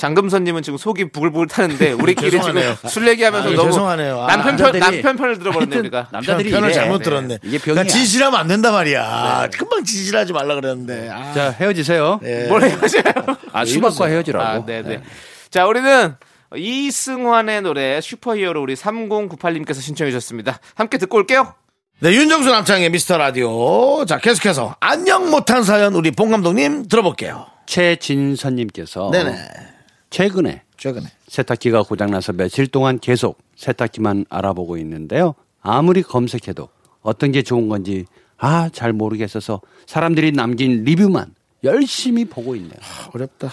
장금선님은 0.00 0.62
지금 0.62 0.78
속이 0.78 1.10
부글부글 1.12 1.46
타는데 1.48 1.92
우리끼리 2.00 2.30
지금. 2.30 2.54
술 2.88 3.06
얘기하면서 3.08 3.50
아, 3.50 3.52
너무 3.52 3.68
죄송하네요. 3.70 4.22
아, 4.22 4.26
남편 4.28 4.56
편 4.56 4.72
남자들이- 4.72 4.80
남편 4.80 5.16
편을 5.16 5.38
들어버렸네 5.38 5.76
우리가. 5.76 6.08
남자들이 6.10 6.50
편을 6.50 6.68
이래. 6.70 6.74
잘못 6.74 6.98
네. 6.98 7.04
들었네. 7.04 7.38
이게 7.42 7.58
그러니까 7.58 7.82
병이야. 7.82 7.92
진실하면 7.92 8.40
안 8.40 8.48
된단 8.48 8.72
말이야. 8.72 9.48
금방 9.52 9.84
진실하지 9.84 10.32
말라 10.32 10.54
그랬는데. 10.54 11.10
아, 11.10 11.32
자 11.34 11.50
헤어지세요. 11.50 12.18
예. 12.24 12.46
뭘 12.48 12.62
헤어져요? 12.62 13.02
아 13.52 13.64
수박과 13.66 14.06
헤어지라고. 14.06 14.44
아, 14.44 14.64
네 14.64 14.82
네. 14.82 15.02
자, 15.50 15.66
우리는 15.66 16.14
이승환의 16.56 17.60
노래 17.62 18.00
슈퍼히어로 18.00 18.60
우리 18.62 18.74
3098님께서 18.76 19.82
신청해 19.82 20.10
주셨습니다. 20.12 20.60
함께 20.74 20.96
듣고 20.96 21.18
올게요. 21.18 21.54
네, 22.00 22.10
윤정수 22.12 22.50
남창의 22.50 22.88
미스터 22.88 23.18
라디오. 23.18 24.06
자, 24.06 24.16
계속해서 24.18 24.76
안녕 24.80 25.30
못한 25.30 25.62
사연 25.62 25.94
우리 25.94 26.10
봉 26.10 26.30
감독님 26.30 26.88
들어볼게요. 26.88 27.46
최진선님께서 27.66 29.10
네네. 29.12 29.36
최근에 30.10 30.62
최근에. 30.76 31.06
세탁기가 31.28 31.82
고장나서 31.84 32.32
며칠 32.32 32.66
동안 32.66 32.98
계속 32.98 33.38
세탁기만 33.56 34.26
알아보고 34.28 34.76
있는데요. 34.78 35.34
아무리 35.62 36.02
검색해도 36.02 36.68
어떤 37.02 37.32
게 37.32 37.42
좋은 37.42 37.68
건지 37.68 38.06
아 38.38 38.68
잘 38.72 38.92
모르겠어서 38.92 39.60
사람들이 39.86 40.32
남긴 40.32 40.84
리뷰만 40.84 41.34
열심히 41.64 42.24
보고 42.24 42.56
있네요. 42.56 42.72
어렵다. 43.14 43.50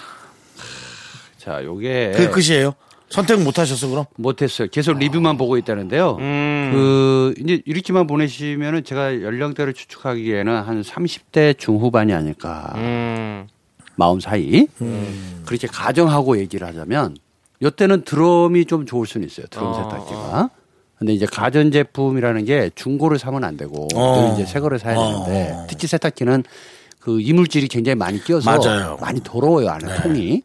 자, 1.38 1.64
요게 1.64 2.14
그 2.16 2.32
끝이에요. 2.32 2.74
선택 3.10 3.42
못 3.42 3.58
하셨어, 3.60 3.88
그럼? 3.90 4.06
못 4.18 4.42
했어요. 4.42 4.68
계속 4.72 4.98
리뷰만 4.98 5.38
보고 5.38 5.58
있다는데요. 5.58 6.18
음. 6.20 6.72
그 6.74 7.34
이제 7.42 7.62
이렇게만 7.66 8.06
보내시면은 8.08 8.84
제가 8.84 9.22
연령대를 9.22 9.74
추측하기에는 9.74 10.54
한 10.62 10.82
30대 10.82 11.58
중후반이 11.58 12.14
아닐까. 12.14 12.74
음. 12.76 13.48
마음 13.98 14.20
사이. 14.22 14.68
그렇게 15.46 15.68
가정하고 15.68 16.40
얘기를 16.40 16.66
하자면 16.68 17.18
요때는 17.62 18.04
드럼이 18.04 18.66
좀 18.66 18.86
좋을 18.86 19.06
수는 19.06 19.28
있어요. 19.28 19.48
드럼 19.48 19.68
어, 19.68 19.74
세탁기가. 19.74 20.50
근데 21.00 21.14
이제 21.14 21.26
가전 21.26 21.72
제품이라는 21.72 22.46
게 22.46 22.72
중고를 22.76 23.20
사면 23.20 23.44
안 23.44 23.58
되고 23.58 23.88
어. 23.96 24.30
또 24.30 24.34
이제 24.34 24.46
새 24.52 24.60
거를 24.60 24.80
사야 24.80 24.98
어. 24.98 25.26
되는데 25.26 25.66
특히 25.68 25.88
세탁기는 25.88 26.44
그 27.00 27.20
이물질이 27.22 27.68
굉장히 27.68 27.96
많이 27.96 28.24
끼어서 28.24 28.50
맞아요. 28.52 28.98
많이 29.02 29.22
더러워요 29.24 29.70
안에 29.70 30.02
통이. 30.02 30.42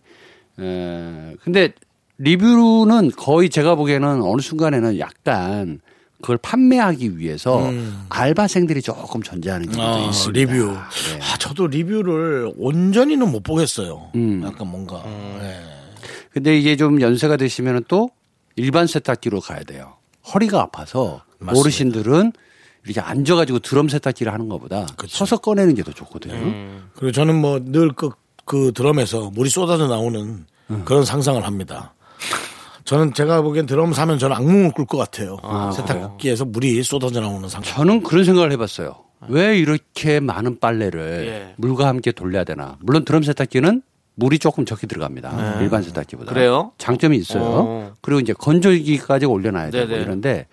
에, 0.61 1.35
근데 1.43 1.73
리뷰는 2.19 3.11
거의 3.17 3.51
제가 3.51 3.75
보기에는 3.75 4.23
어느 4.23 4.41
순간에는 4.41 4.99
약간 4.99 5.81
그걸 6.23 6.39
판매하기 6.39 7.19
위해서 7.19 7.71
알바생들이 8.09 8.81
조금 8.81 9.23
존재하는 9.23 9.71
경우도 9.71 9.83
아, 10.07 10.09
있습니다. 10.09 10.53
리뷰. 10.53 10.73
네. 10.73 11.19
아, 11.21 11.37
저도 11.39 11.67
리뷰를 11.67 12.53
온전히는 12.57 13.31
못 13.31 13.43
보겠어요. 13.43 14.11
음. 14.15 14.43
약간 14.45 14.69
뭔가. 14.69 15.03
예. 15.43 15.61
근데 16.31 16.57
이게 16.59 16.77
좀 16.77 17.01
연세가 17.03 17.37
되시면 17.37 17.85
또 17.89 18.11
일반 18.57 18.87
세탁기로 18.87 19.41
가야 19.41 19.61
돼요. 19.65 19.97
허리가 20.33 20.63
아파서 20.63 21.23
맞습니다. 21.39 21.61
어르신들은 21.61 22.33
이렇게 22.85 23.01
앉아가지고 23.01 23.59
드럼 23.59 23.89
세탁기를 23.89 24.33
하는 24.33 24.49
것보다 24.49 24.87
그쵸. 24.97 25.19
서서 25.19 25.39
꺼내는 25.39 25.75
게 25.75 25.83
더 25.83 25.93
좋거든요. 25.93 26.35
그리고 26.95 27.13
저는 27.13 27.35
뭐 27.41 27.59
늘 27.61 27.93
그 27.93 28.11
그 28.45 28.73
드럼에서 28.75 29.31
물이 29.31 29.49
쏟아져 29.51 29.87
나오는 29.87 30.45
음. 30.71 30.83
그런 30.85 31.05
상상을 31.05 31.45
합니다. 31.47 31.95
저는 32.85 33.15
제가 33.15 33.43
보기엔 33.43 33.67
드럼 33.67 33.93
사면 33.93 34.19
저는 34.19 34.37
악몽을 34.37 34.73
꿀 34.73 34.87
것 34.87 34.99
같아요. 34.99 35.37
세탁기에서 35.75 36.45
물이 36.47 36.83
쏟아져 36.83 37.21
나오는 37.21 37.49
상상. 37.49 37.77
저는 37.77 38.03
그런 38.03 38.25
생각을 38.25 38.53
해봤어요. 38.53 38.95
왜 39.29 39.57
이렇게 39.57 40.19
많은 40.19 40.59
빨래를 40.59 41.27
예. 41.29 41.55
물과 41.57 41.87
함께 41.87 42.11
돌려야 42.11 42.43
되나? 42.45 42.77
물론 42.81 43.05
드럼 43.05 43.23
세탁기는 43.23 43.83
물이 44.17 44.39
조금 44.41 44.65
적게 44.65 44.87
들어갑니다. 44.89 45.61
일반 45.61 45.83
세탁기보다. 45.83 46.33
그래요? 46.33 46.73
장점이 46.79 47.17
있어요. 47.19 47.43
어. 47.45 47.93
그리고 48.01 48.21
이제 48.21 48.33
건조기까지 48.33 49.27
올려놔야 49.27 49.71
되고 49.71 49.87
네네. 49.89 50.03
이런데 50.03 50.47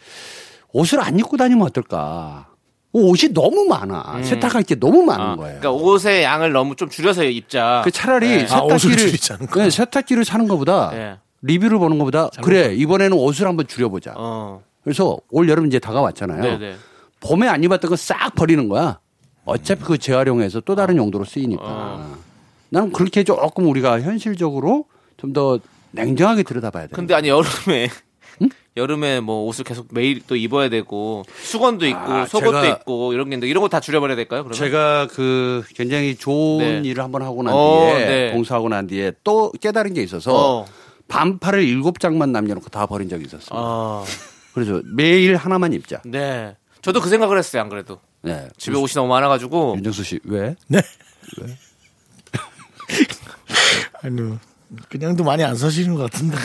옷을 0.72 1.02
안 1.02 1.18
입고 1.18 1.36
다니면 1.38 1.66
어떨까? 1.66 2.48
옷이 2.92 3.34
너무 3.34 3.66
많아. 3.66 4.22
세탁할 4.24 4.64
게 4.64 4.76
너무 4.76 5.04
많은 5.04 5.24
아, 5.26 5.36
거예요. 5.36 5.60
그러니까 5.60 5.72
옷의 5.72 6.24
양을 6.24 6.52
너무 6.52 6.76
좀 6.76 6.90
줄여서 6.90 7.24
입자. 7.26 7.82
그 7.84 7.92
차라리 7.92 8.28
네. 8.46 8.48
아, 8.52 8.62
옷을 8.62 8.80
세탁기를 8.80 8.98
줄이자는 8.98 9.48
거야. 9.48 9.64
네, 9.66 9.70
세탁기를 9.72 10.26
사는 10.26 10.48
것보다 10.48 10.92
예. 10.94 11.18
리뷰를 11.42 11.78
보는 11.80 11.98
것보다 12.00 12.30
그래 12.44 12.74
이번에는 12.76 13.14
옷을 13.18 13.48
한번 13.48 13.68
줄여보자. 13.68 14.14
어. 14.18 14.62
그래서 14.84 15.18
올 15.32 15.48
여름 15.50 15.68
이제 15.68 15.80
다가왔잖아요. 15.80 16.42
네네. 16.42 16.76
봄에 17.22 17.48
안 17.48 17.64
입었던 17.64 17.90
거 17.90 17.96
싹 17.96 18.34
버리는 18.36 18.68
거야. 18.70 19.00
어차피 19.46 19.84
그 19.84 19.98
재활용해서 19.98 20.62
또 20.62 20.76
다른 20.76 20.98
용도로 20.98 21.26
쓰이니까. 21.26 21.64
어. 21.66 22.18
나는 22.70 22.92
그렇게 22.92 23.24
조금 23.24 23.68
우리가 23.68 24.02
현실적으로 24.02 24.86
좀 25.18 25.34
더 25.34 25.60
냉정하게 25.92 26.44
들여다봐야 26.44 26.88
돼. 26.88 26.92
근데 26.96 27.14
아니 27.16 27.30
여름에 27.30 27.90
여름에 28.78 29.20
뭐 29.20 29.46
옷을 29.48 29.66
계속 29.66 29.88
매일 29.92 30.22
또 30.26 30.36
입어야 30.36 30.70
되고 30.70 31.24
수건도 31.42 31.86
있고 31.88 32.00
아, 32.00 32.26
속옷도 32.26 32.66
있고 32.68 33.12
이런 33.14 33.26
게 33.30 33.36
있는데 33.36 33.48
이런 33.50 33.62
거 33.62 33.68
다 33.68 33.80
줄여버려야 33.80 34.16
될까요? 34.16 34.44
그러면? 34.44 34.54
제가 34.54 35.08
그 35.12 35.64
굉장히 35.76 36.16
좋은 36.16 36.82
네. 36.84 36.90
일을 36.90 37.04
한번 37.04 37.22
하고 37.24 37.44
난 37.44 37.54
어, 37.54 37.88
뒤에 37.96 38.06
네. 38.06 38.32
봉사하고 38.34 38.70
난 38.70 38.88
뒤에 38.88 39.12
또 39.24 39.52
깨달은 39.60 39.94
게 39.94 40.02
있어서 40.04 40.60
어. 40.62 40.66
반팔을 41.10 41.64
일곱 41.64 42.00
장만 42.00 42.32
남겨놓고 42.32 42.70
다 42.70 42.86
버린 42.86 43.10
적이 43.10 43.26
있었어요. 43.26 43.50
아, 43.52 44.06
그래서 44.54 44.82
매일 44.86 45.36
하나만 45.36 45.74
입자. 45.74 46.02
네. 46.06 46.56
저도 46.82 47.02
그 47.02 47.10
생각을 47.10 47.38
했어요. 47.38 47.62
안 47.64 47.70
그래도 47.70 48.00
네. 48.22 48.48
집에 48.58 48.78
옷이 48.78 48.94
너무 48.96 49.08
많아가지고 49.10 49.74
윤정수 49.78 50.04
씨 50.04 50.20
왜? 50.24 50.56
네. 50.68 50.82
아니, 54.02 54.38
그냥도 54.90 55.24
많이 55.24 55.44
안 55.44 55.56
사시는 55.56 55.96
것 55.96 56.10
같은데. 56.12 56.38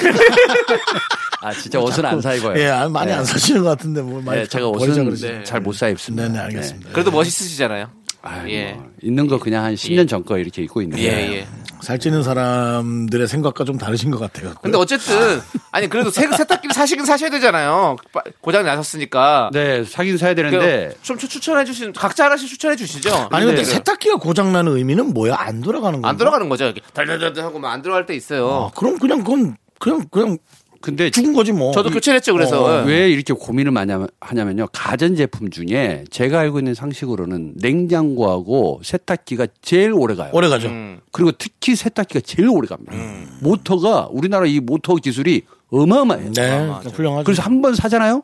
아 1.41 1.53
진짜 1.53 1.79
옷은 1.79 2.05
안사 2.05 2.35
입어요. 2.35 2.59
예, 2.59 2.69
아, 2.69 2.89
많이 2.89 3.11
네. 3.11 3.19
안 3.19 3.25
사시는 3.25 3.63
것 3.63 3.69
같은데 3.71 4.01
뭘 4.03 4.23
많이 4.23 4.41
네, 4.41 4.47
제가 4.47 4.69
옷은. 4.69 5.45
잘 5.45 5.61
못 5.61 5.75
사 5.75 5.89
입습니다. 5.89 6.27
네네, 6.27 6.39
알겠습니다. 6.39 6.91
그래도 6.93 7.11
멋있으시잖아요. 7.11 7.91
아유, 8.27 8.51
예. 8.51 8.73
뭐, 8.73 8.91
있는 9.03 9.27
거 9.27 9.39
그냥 9.39 9.65
한 9.65 9.75
10년 9.75 10.09
전거 10.09 10.39
이렇게 10.39 10.63
입고 10.63 10.81
있는데. 10.83 11.03
예, 11.05 11.09
예. 11.41 11.47
살찌는 11.83 12.23
사람들의 12.23 13.29
생각과 13.29 13.65
좀 13.65 13.77
다르신 13.77 14.11
것 14.11 14.19
같아요. 14.19 14.55
근데 14.63 14.79
어쨌든 14.79 15.41
아니 15.71 15.87
그래도 15.89 16.11
세, 16.11 16.27
세탁기를 16.27 16.73
사시긴 16.73 17.05
사셔야 17.05 17.29
되잖아요. 17.31 17.97
빠- 18.11 18.23
고장 18.41 18.65
나셨으니까. 18.65 19.51
네, 19.53 19.85
사긴 19.85 20.17
사야 20.17 20.35
되는데 20.35 20.95
좀 21.03 21.19
추- 21.19 21.29
추천해 21.29 21.67
주신 21.67 21.93
각자 21.93 22.25
하나씩 22.25 22.49
추천해 22.49 22.75
주시죠. 22.77 23.29
아니 23.31 23.45
근데 23.45 23.63
네. 23.63 23.65
세탁기가 23.65 24.17
고장 24.17 24.55
나는 24.55 24.77
의미는 24.77 25.13
뭐야? 25.13 25.35
안 25.39 25.61
돌아가는 25.61 25.93
건가? 26.01 26.09
안 26.09 26.17
들어가는 26.17 26.49
거죠. 26.49 26.65
이렇게 26.65 26.81
달달달 26.95 27.45
하고 27.45 27.61
안 27.67 27.83
들어갈 27.83 28.07
때 28.07 28.15
있어요. 28.15 28.49
아, 28.49 28.71
그럼 28.75 28.99
그냥 28.99 29.19
그건 29.23 29.57
그냥 29.79 30.07
그냥 30.11 30.39
근데 30.85 31.09
죽은 31.09 31.33
거지 31.33 31.51
뭐. 31.53 31.73
저도 31.73 31.89
교체를 31.91 32.17
했죠. 32.17 32.35
그래서 32.35 32.63
어, 32.63 32.83
예. 32.83 32.87
왜 32.87 33.11
이렇게 33.11 33.33
고민을 33.33 33.73
많이 33.73 33.91
하냐면요. 34.21 34.67
가전 34.73 35.17
제품 35.17 35.49
중에 35.51 36.05
제가 36.11 36.41
알고 36.41 36.59
있는 36.59 36.75
상식으로는 36.75 37.55
냉장고하고 37.57 38.81
세탁기가 38.85 39.47
제일 39.63 39.93
오래 39.95 40.15
가요. 40.15 40.31
오래 40.35 40.49
가죠. 40.49 40.69
음. 40.69 41.01
그리고 41.11 41.33
특히 41.33 41.75
세탁기가 41.75 42.21
제일 42.21 42.49
오래 42.51 42.69
갑니다. 42.69 42.93
모터가 43.41 44.09
우리나라 44.11 44.45
이 44.47 44.61
모터 44.61 44.97
기술이 44.97 45.43
어마어마해요. 45.71 46.33
네, 46.33 46.69
훌륭하죠. 46.93 47.25
그래서 47.25 47.43
한 47.43 47.63
번 47.63 47.75
사잖아요. 47.75 48.23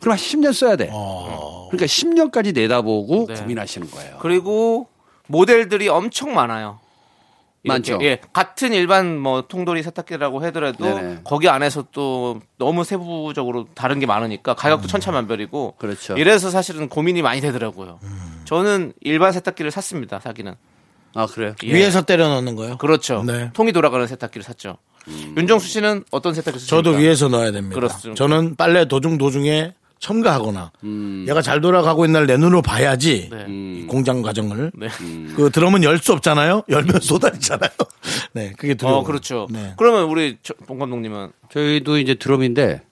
그럼 0.00 0.12
한 0.12 0.18
10년 0.18 0.52
써야 0.52 0.76
돼. 0.76 0.90
어. 0.92 1.68
그러니까 1.70 1.86
10년까지 1.86 2.54
내다보고 2.54 3.26
네. 3.28 3.34
고민하시는 3.34 3.90
거예요. 3.90 4.16
그리고 4.20 4.88
모델들이 5.26 5.88
엄청 5.88 6.34
많아요. 6.34 6.80
많죠. 7.64 7.98
예, 8.02 8.20
같은 8.32 8.72
일반 8.72 9.18
뭐 9.18 9.42
통돌이 9.48 9.82
세탁기라고 9.82 10.40
하더라도 10.44 10.84
네네. 10.84 11.20
거기 11.24 11.48
안에서 11.48 11.86
또 11.92 12.40
너무 12.58 12.84
세부적으로 12.84 13.66
다른 13.74 13.98
게 14.00 14.06
많으니까 14.06 14.54
가격도 14.54 14.86
천차만별이고. 14.88 15.74
음. 15.76 15.78
그렇죠. 15.78 16.14
이래서 16.16 16.50
사실은 16.50 16.88
고민이 16.88 17.22
많이 17.22 17.40
되더라고요. 17.40 17.98
저는 18.44 18.92
일반 19.00 19.32
세탁기를 19.32 19.70
샀습니다. 19.70 20.20
사기는. 20.20 20.54
아 21.14 21.26
그래요? 21.26 21.54
예. 21.62 21.72
위에서 21.74 22.02
때려 22.02 22.28
넣는 22.28 22.56
거요? 22.56 22.76
그렇죠. 22.76 23.22
네. 23.22 23.50
통이 23.54 23.72
돌아가는 23.72 24.06
세탁기를 24.06 24.42
샀죠. 24.42 24.76
윤정수 25.36 25.68
씨는 25.68 26.04
어떤 26.10 26.34
세탁기 26.34 26.58
쓰십니까? 26.58 26.82
저도 26.90 26.98
위에서 26.98 27.28
넣어야 27.28 27.52
됩니다. 27.52 27.74
그렇습니다. 27.74 28.16
저는 28.16 28.56
빨래 28.56 28.86
도중 28.86 29.18
도중에 29.18 29.74
첨가하거나 30.04 30.70
음. 30.84 31.24
얘가 31.26 31.40
잘 31.40 31.60
돌아가고 31.62 32.04
있는 32.04 32.20
날 32.20 32.26
내 32.26 32.36
눈으로 32.36 32.60
봐야지 32.62 33.28
네. 33.30 33.46
이 33.48 33.86
공장 33.86 34.20
과정을 34.22 34.70
네. 34.74 34.88
그 35.34 35.50
드럼은 35.50 35.82
열 35.82 35.98
수 35.98 36.12
없잖아요. 36.12 36.62
열면 36.68 37.00
쏟아지잖아요. 37.00 37.70
네, 38.34 38.52
그게 38.58 38.74
두려워. 38.74 38.98
어, 38.98 39.02
그렇죠. 39.04 39.46
네. 39.50 39.72
그러면 39.78 40.04
우리 40.04 40.36
저- 40.42 40.52
봉 40.66 40.78
감독님은 40.78 41.30
저희도 41.50 41.98
이제 41.98 42.14
드럼인데 42.16 42.82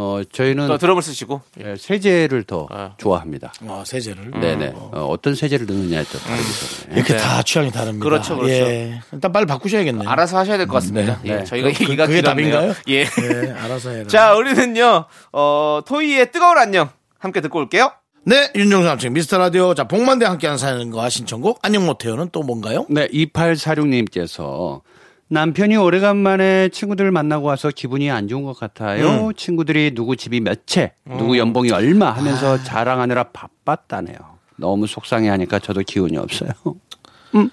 어, 0.00 0.22
저희는 0.30 0.68
또 0.68 0.78
드럼을 0.78 1.02
쓰시고. 1.02 1.40
예, 1.64 1.74
세제를 1.76 2.44
더 2.44 2.68
아. 2.70 2.92
좋아합니다. 2.98 3.52
어, 3.62 3.82
세제를. 3.84 4.30
네네. 4.40 4.72
어, 4.76 5.06
어떤 5.10 5.34
세제를 5.34 5.66
넣느냐에 5.66 6.04
따라 6.04 6.24
다르기 6.24 6.48
때문에. 6.84 6.96
이렇게 7.00 7.16
다 7.16 7.42
취향이 7.42 7.72
다릅니다. 7.72 8.04
그렇죠, 8.04 8.36
그렇죠. 8.36 8.52
예. 8.54 9.00
일단 9.12 9.32
빨리 9.32 9.46
바꾸셔야겠네요. 9.46 10.08
알아서 10.08 10.38
하셔야 10.38 10.56
될 10.56 10.68
것 10.68 10.74
같습니다. 10.74 11.18
네. 11.24 11.30
예, 11.32 11.36
네. 11.38 11.44
저희가 11.44 11.68
그- 11.72 11.82
얘기가 11.84 12.06
그게 12.06 12.20
길었네요. 12.20 12.52
답인가요? 12.52 12.74
예. 12.88 13.00
예, 13.00 13.50
알아서 13.58 13.90
해라. 13.90 14.06
자, 14.08 14.34
우리는요, 14.36 15.04
어, 15.32 15.80
토이의 15.84 16.30
뜨거운 16.30 16.56
안녕. 16.58 16.90
함께 17.18 17.40
듣고 17.40 17.58
올게요. 17.58 17.90
네, 18.24 18.52
윤정수 18.54 18.86
남친 18.86 19.12
미스터 19.14 19.38
라디오. 19.38 19.74
자, 19.74 19.84
복만대 19.88 20.26
함께하는 20.26 20.58
사연과 20.58 21.08
신청곡 21.08 21.58
안녕 21.62 21.86
못해요는 21.86 22.28
또 22.30 22.42
뭔가요? 22.42 22.86
네, 22.90 23.08
2846님께서 23.08 24.80
남편이 25.30 25.76
오래간만에 25.76 26.70
친구들을 26.70 27.10
만나고 27.10 27.46
와서 27.46 27.70
기분이 27.74 28.10
안 28.10 28.28
좋은 28.28 28.44
것 28.44 28.58
같아요. 28.58 29.30
친구들이 29.36 29.94
누구 29.94 30.16
집이 30.16 30.40
몇 30.40 30.66
채, 30.66 30.92
누구 31.18 31.36
연봉이 31.38 31.70
얼마 31.70 32.10
하면서 32.10 32.62
자랑하느라 32.62 33.24
바빴다네요. 33.24 34.16
너무 34.56 34.86
속상해 34.86 35.28
하니까 35.28 35.58
저도 35.58 35.82
기운이 35.82 36.16
없어요. 36.16 36.50
음. 37.34 37.50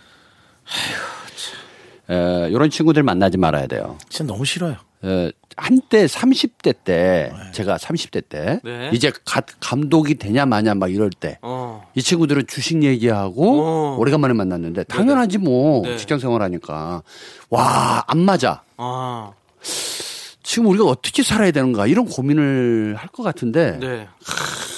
에, 2.09 2.49
이런 2.49 2.69
친구들 2.69 3.03
만나지 3.03 3.37
말아야 3.37 3.67
돼요. 3.67 3.97
진짜 4.09 4.31
너무 4.31 4.45
싫어요. 4.45 4.75
에, 5.03 5.31
한때 5.57 6.05
30대 6.05 6.75
때, 6.83 7.31
제가 7.53 7.77
30대 7.77 8.23
때, 8.27 8.59
네. 8.63 8.89
이제 8.93 9.11
가- 9.23 9.41
감독이 9.61 10.15
되냐 10.15 10.45
마냐 10.45 10.73
막 10.75 10.91
이럴 10.91 11.09
때, 11.09 11.37
어. 11.41 11.87
이 11.95 12.01
친구들은 12.01 12.47
주식 12.47 12.83
얘기하고 12.83 13.61
어. 13.63 13.97
오래간만에 13.99 14.33
만났는데 14.33 14.83
당연하지 14.85 15.37
뭐 15.37 15.83
네. 15.83 15.95
직장 15.97 16.19
생활하니까 16.19 17.03
와 17.49 18.03
안 18.07 18.19
맞아 18.19 18.63
아, 18.77 19.31
지금 20.45 20.67
우리가 20.69 20.85
어떻게 20.85 21.23
살아야 21.23 21.49
되는가 21.51 21.87
이런 21.87 22.05
고민을 22.05 22.95
할 22.97 23.09
것 23.09 23.23
같은데 23.23 23.79
네. 23.79 24.07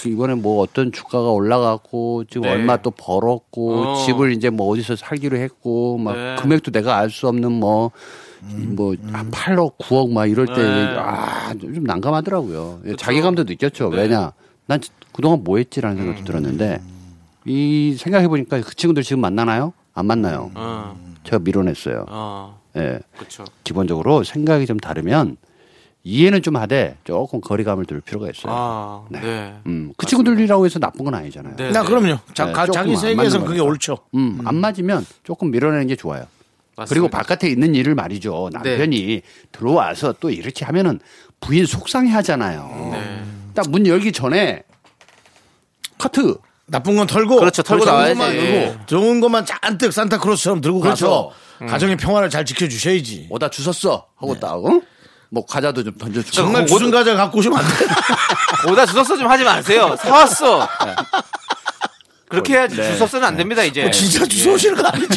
이번에 0.05 0.35
뭐 0.35 0.61
어떤 0.61 0.91
주가가 0.93 1.31
올라갔고 1.31 2.23
지금 2.25 2.43
네. 2.43 2.51
얼마 2.51 2.77
또 2.77 2.91
벌었고 2.91 3.73
어. 3.83 3.95
집을 4.05 4.31
이제 4.31 4.49
뭐 4.49 4.69
어디서 4.69 4.95
살기로 4.95 5.37
했고 5.37 5.97
막 5.97 6.15
네. 6.15 6.35
금액도 6.39 6.71
내가 6.71 6.97
알 6.97 7.09
수 7.09 7.27
없는 7.27 7.51
뭐 7.51 7.91
뭐한 8.41 9.31
8억 9.31 9.77
9억 9.77 10.11
막 10.13 10.27
이럴 10.27 10.45
때 10.45 10.53
네. 10.55 10.95
아, 10.97 11.53
좀 11.59 11.83
난감하더라고요. 11.83 12.81
자기감도 12.97 13.43
느꼈죠. 13.43 13.89
왜냐 13.89 14.31
난 14.67 14.79
그동안 15.11 15.43
뭐 15.43 15.57
했지라는 15.57 15.97
생각도 15.97 16.23
들었는데 16.23 16.79
이 17.45 17.95
생각해 17.99 18.27
보니까 18.29 18.61
그 18.61 18.73
친구들 18.75 19.03
지금 19.03 19.21
만나나요? 19.21 19.73
안 19.93 20.05
만나요. 20.05 20.51
어, 20.53 20.95
제가 21.23 21.39
밀어냈어요. 21.39 22.05
어, 22.09 22.61
예. 22.77 22.99
그쵸. 23.17 23.43
기본적으로 23.63 24.23
생각이 24.23 24.65
좀 24.67 24.77
다르면 24.77 25.37
이해는 26.07 26.41
좀 26.41 26.55
하되 26.55 26.95
조금 27.03 27.41
거리감을 27.41 27.83
둘 27.85 27.99
필요가 27.99 28.29
있어요. 28.29 28.45
아, 28.55 29.03
네. 29.09 29.53
음, 29.65 29.91
그 29.97 30.05
친구들이라고 30.05 30.65
해서 30.65 30.79
나쁜 30.79 31.03
건 31.03 31.13
아니잖아요. 31.15 31.57
네. 31.57 31.71
나 31.71 31.83
그럼요. 31.83 32.17
자, 32.33 32.45
네, 32.45 32.53
가- 32.53 32.65
자기 32.65 32.91
안 32.91 32.95
세계에서 32.97 33.43
그게. 33.43 33.59
옳죠. 33.59 33.97
음, 34.15 34.39
안 34.45 34.55
맞으면 34.55 35.05
조금 35.25 35.51
밀어내는 35.51 35.87
게 35.87 35.97
좋아요. 35.97 36.25
맞습니다. 36.77 36.89
그리고 36.93 37.09
바깥에 37.09 37.49
있는 37.49 37.75
일을 37.75 37.93
말이죠. 37.95 38.49
남편이 38.53 39.21
들어와서 39.51 40.13
또 40.21 40.29
이렇게 40.29 40.63
하면은 40.63 40.99
부인 41.41 41.65
속상해 41.65 42.09
하잖아요. 42.13 42.89
네. 42.93 43.23
딱문 43.53 43.85
열기 43.87 44.13
전에 44.13 44.63
카트 45.97 46.35
나쁜 46.67 46.95
건 46.95 47.07
털고 47.07 47.37
그렇죠. 47.37 47.63
털고 47.63 47.83
나와야지. 47.83 48.13
것만 48.17 48.31
들고 48.37 48.85
좋은 48.85 49.19
것만 49.19 49.45
잔뜩 49.45 49.91
산타크로스처럼 49.91 50.61
들고 50.61 50.79
그렇죠. 50.79 51.31
가서 51.59 51.67
가정의 51.69 51.97
평화를 51.97 52.29
잘 52.29 52.45
지켜주셔야지. 52.45 53.27
오다 53.29 53.49
주웠어 53.49 54.05
하고 54.15 54.39
딱 54.39 54.53
어? 54.53 54.81
뭐 55.29 55.45
과자도 55.45 55.83
좀 55.83 55.97
던져주고 55.97 56.31
정말 56.31 56.65
그 56.65 56.71
무슨 56.73 56.91
과자 56.91 57.15
갖고 57.15 57.39
오시면 57.39 57.59
안 57.59 57.65
돼요. 57.65 57.89
오다 58.71 58.85
주웠어 58.85 59.17
좀 59.17 59.29
하지 59.29 59.43
마세요. 59.43 59.95
사왔어. 59.99 60.67
그렇게 62.29 62.53
해야지 62.53 62.75
네. 62.75 62.95
주웠어는 62.97 63.25
안 63.27 63.37
됩니다, 63.37 63.63
이제. 63.63 63.83
뭐 63.83 63.91
진짜 63.91 64.25
주워 64.25 64.55
오시는 64.55 64.81
거 64.81 64.87
아니죠? 64.87 65.15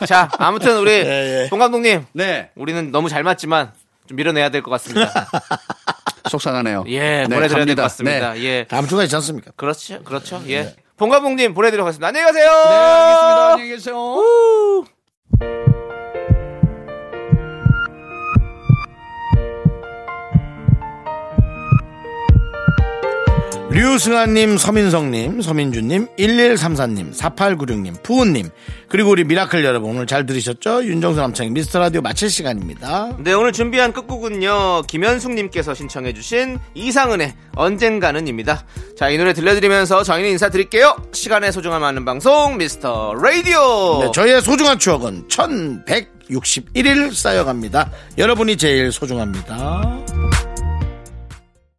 예. 0.00 0.06
자, 0.06 0.28
아무튼 0.38 0.78
우리 0.78 0.90
예, 1.04 1.42
예. 1.44 1.48
동 1.48 1.58
감독님. 1.58 2.06
네 2.12 2.50
우리는 2.54 2.90
너무 2.92 3.08
잘 3.08 3.22
맞지만 3.24 3.72
좀 4.08 4.16
밀어내야 4.16 4.50
될 4.50 4.62
것 4.62 4.70
같습니다. 4.72 5.28
속상하네요. 6.30 6.84
예, 6.88 7.26
네, 7.28 7.34
보내드려야 7.34 7.64
될. 7.64 7.74
것 7.74 7.82
같습니다. 7.82 8.34
네. 8.34 8.44
예. 8.44 8.64
다음 8.68 8.86
주가 8.86 9.02
있지 9.02 9.14
않습니까? 9.16 9.50
그렇죠. 9.56 10.02
그렇죠. 10.04 10.42
예. 10.48 10.76
봉 10.96 11.08
감독님 11.08 11.52
보내드리도록 11.54 11.86
하겠습니다. 11.86 12.06
안녕히 12.08 12.26
가세요. 12.26 12.46
네, 12.46 12.76
알겠습니다. 12.76 13.52
안녕히 13.52 13.70
계세요. 13.70 13.96
류승아님, 23.72 24.58
서민성님, 24.58 25.40
서민주님, 25.40 26.06
1134님, 26.18 27.14
4896님, 27.16 28.02
푸우님, 28.02 28.50
그리고 28.90 29.08
우리 29.10 29.24
미라클 29.24 29.64
여러분 29.64 29.92
오늘 29.92 30.06
잘 30.06 30.26
들으셨죠? 30.26 30.84
윤정수 30.84 31.18
남창희의 31.18 31.52
미스터 31.52 31.78
라디오 31.78 32.02
마칠 32.02 32.28
시간입니다. 32.28 33.16
네, 33.20 33.32
오늘 33.32 33.52
준비한 33.52 33.94
끝곡은요, 33.94 34.82
김현숙님께서 34.88 35.72
신청해주신 35.72 36.58
이상은의 36.74 37.32
언젠가는입니다. 37.56 38.66
자, 38.98 39.08
이 39.08 39.16
노래 39.16 39.32
들려드리면서 39.32 40.02
저희는 40.02 40.32
인사드릴게요. 40.32 40.94
시간의 41.12 41.50
소중함 41.50 41.82
아는 41.82 42.04
방송, 42.04 42.58
미스터 42.58 43.14
라디오! 43.14 44.02
네, 44.02 44.10
저희의 44.12 44.42
소중한 44.42 44.78
추억은 44.78 45.28
1161일 45.28 47.14
쌓여갑니다. 47.14 47.90
여러분이 48.18 48.58
제일 48.58 48.92
소중합니다. 48.92 50.31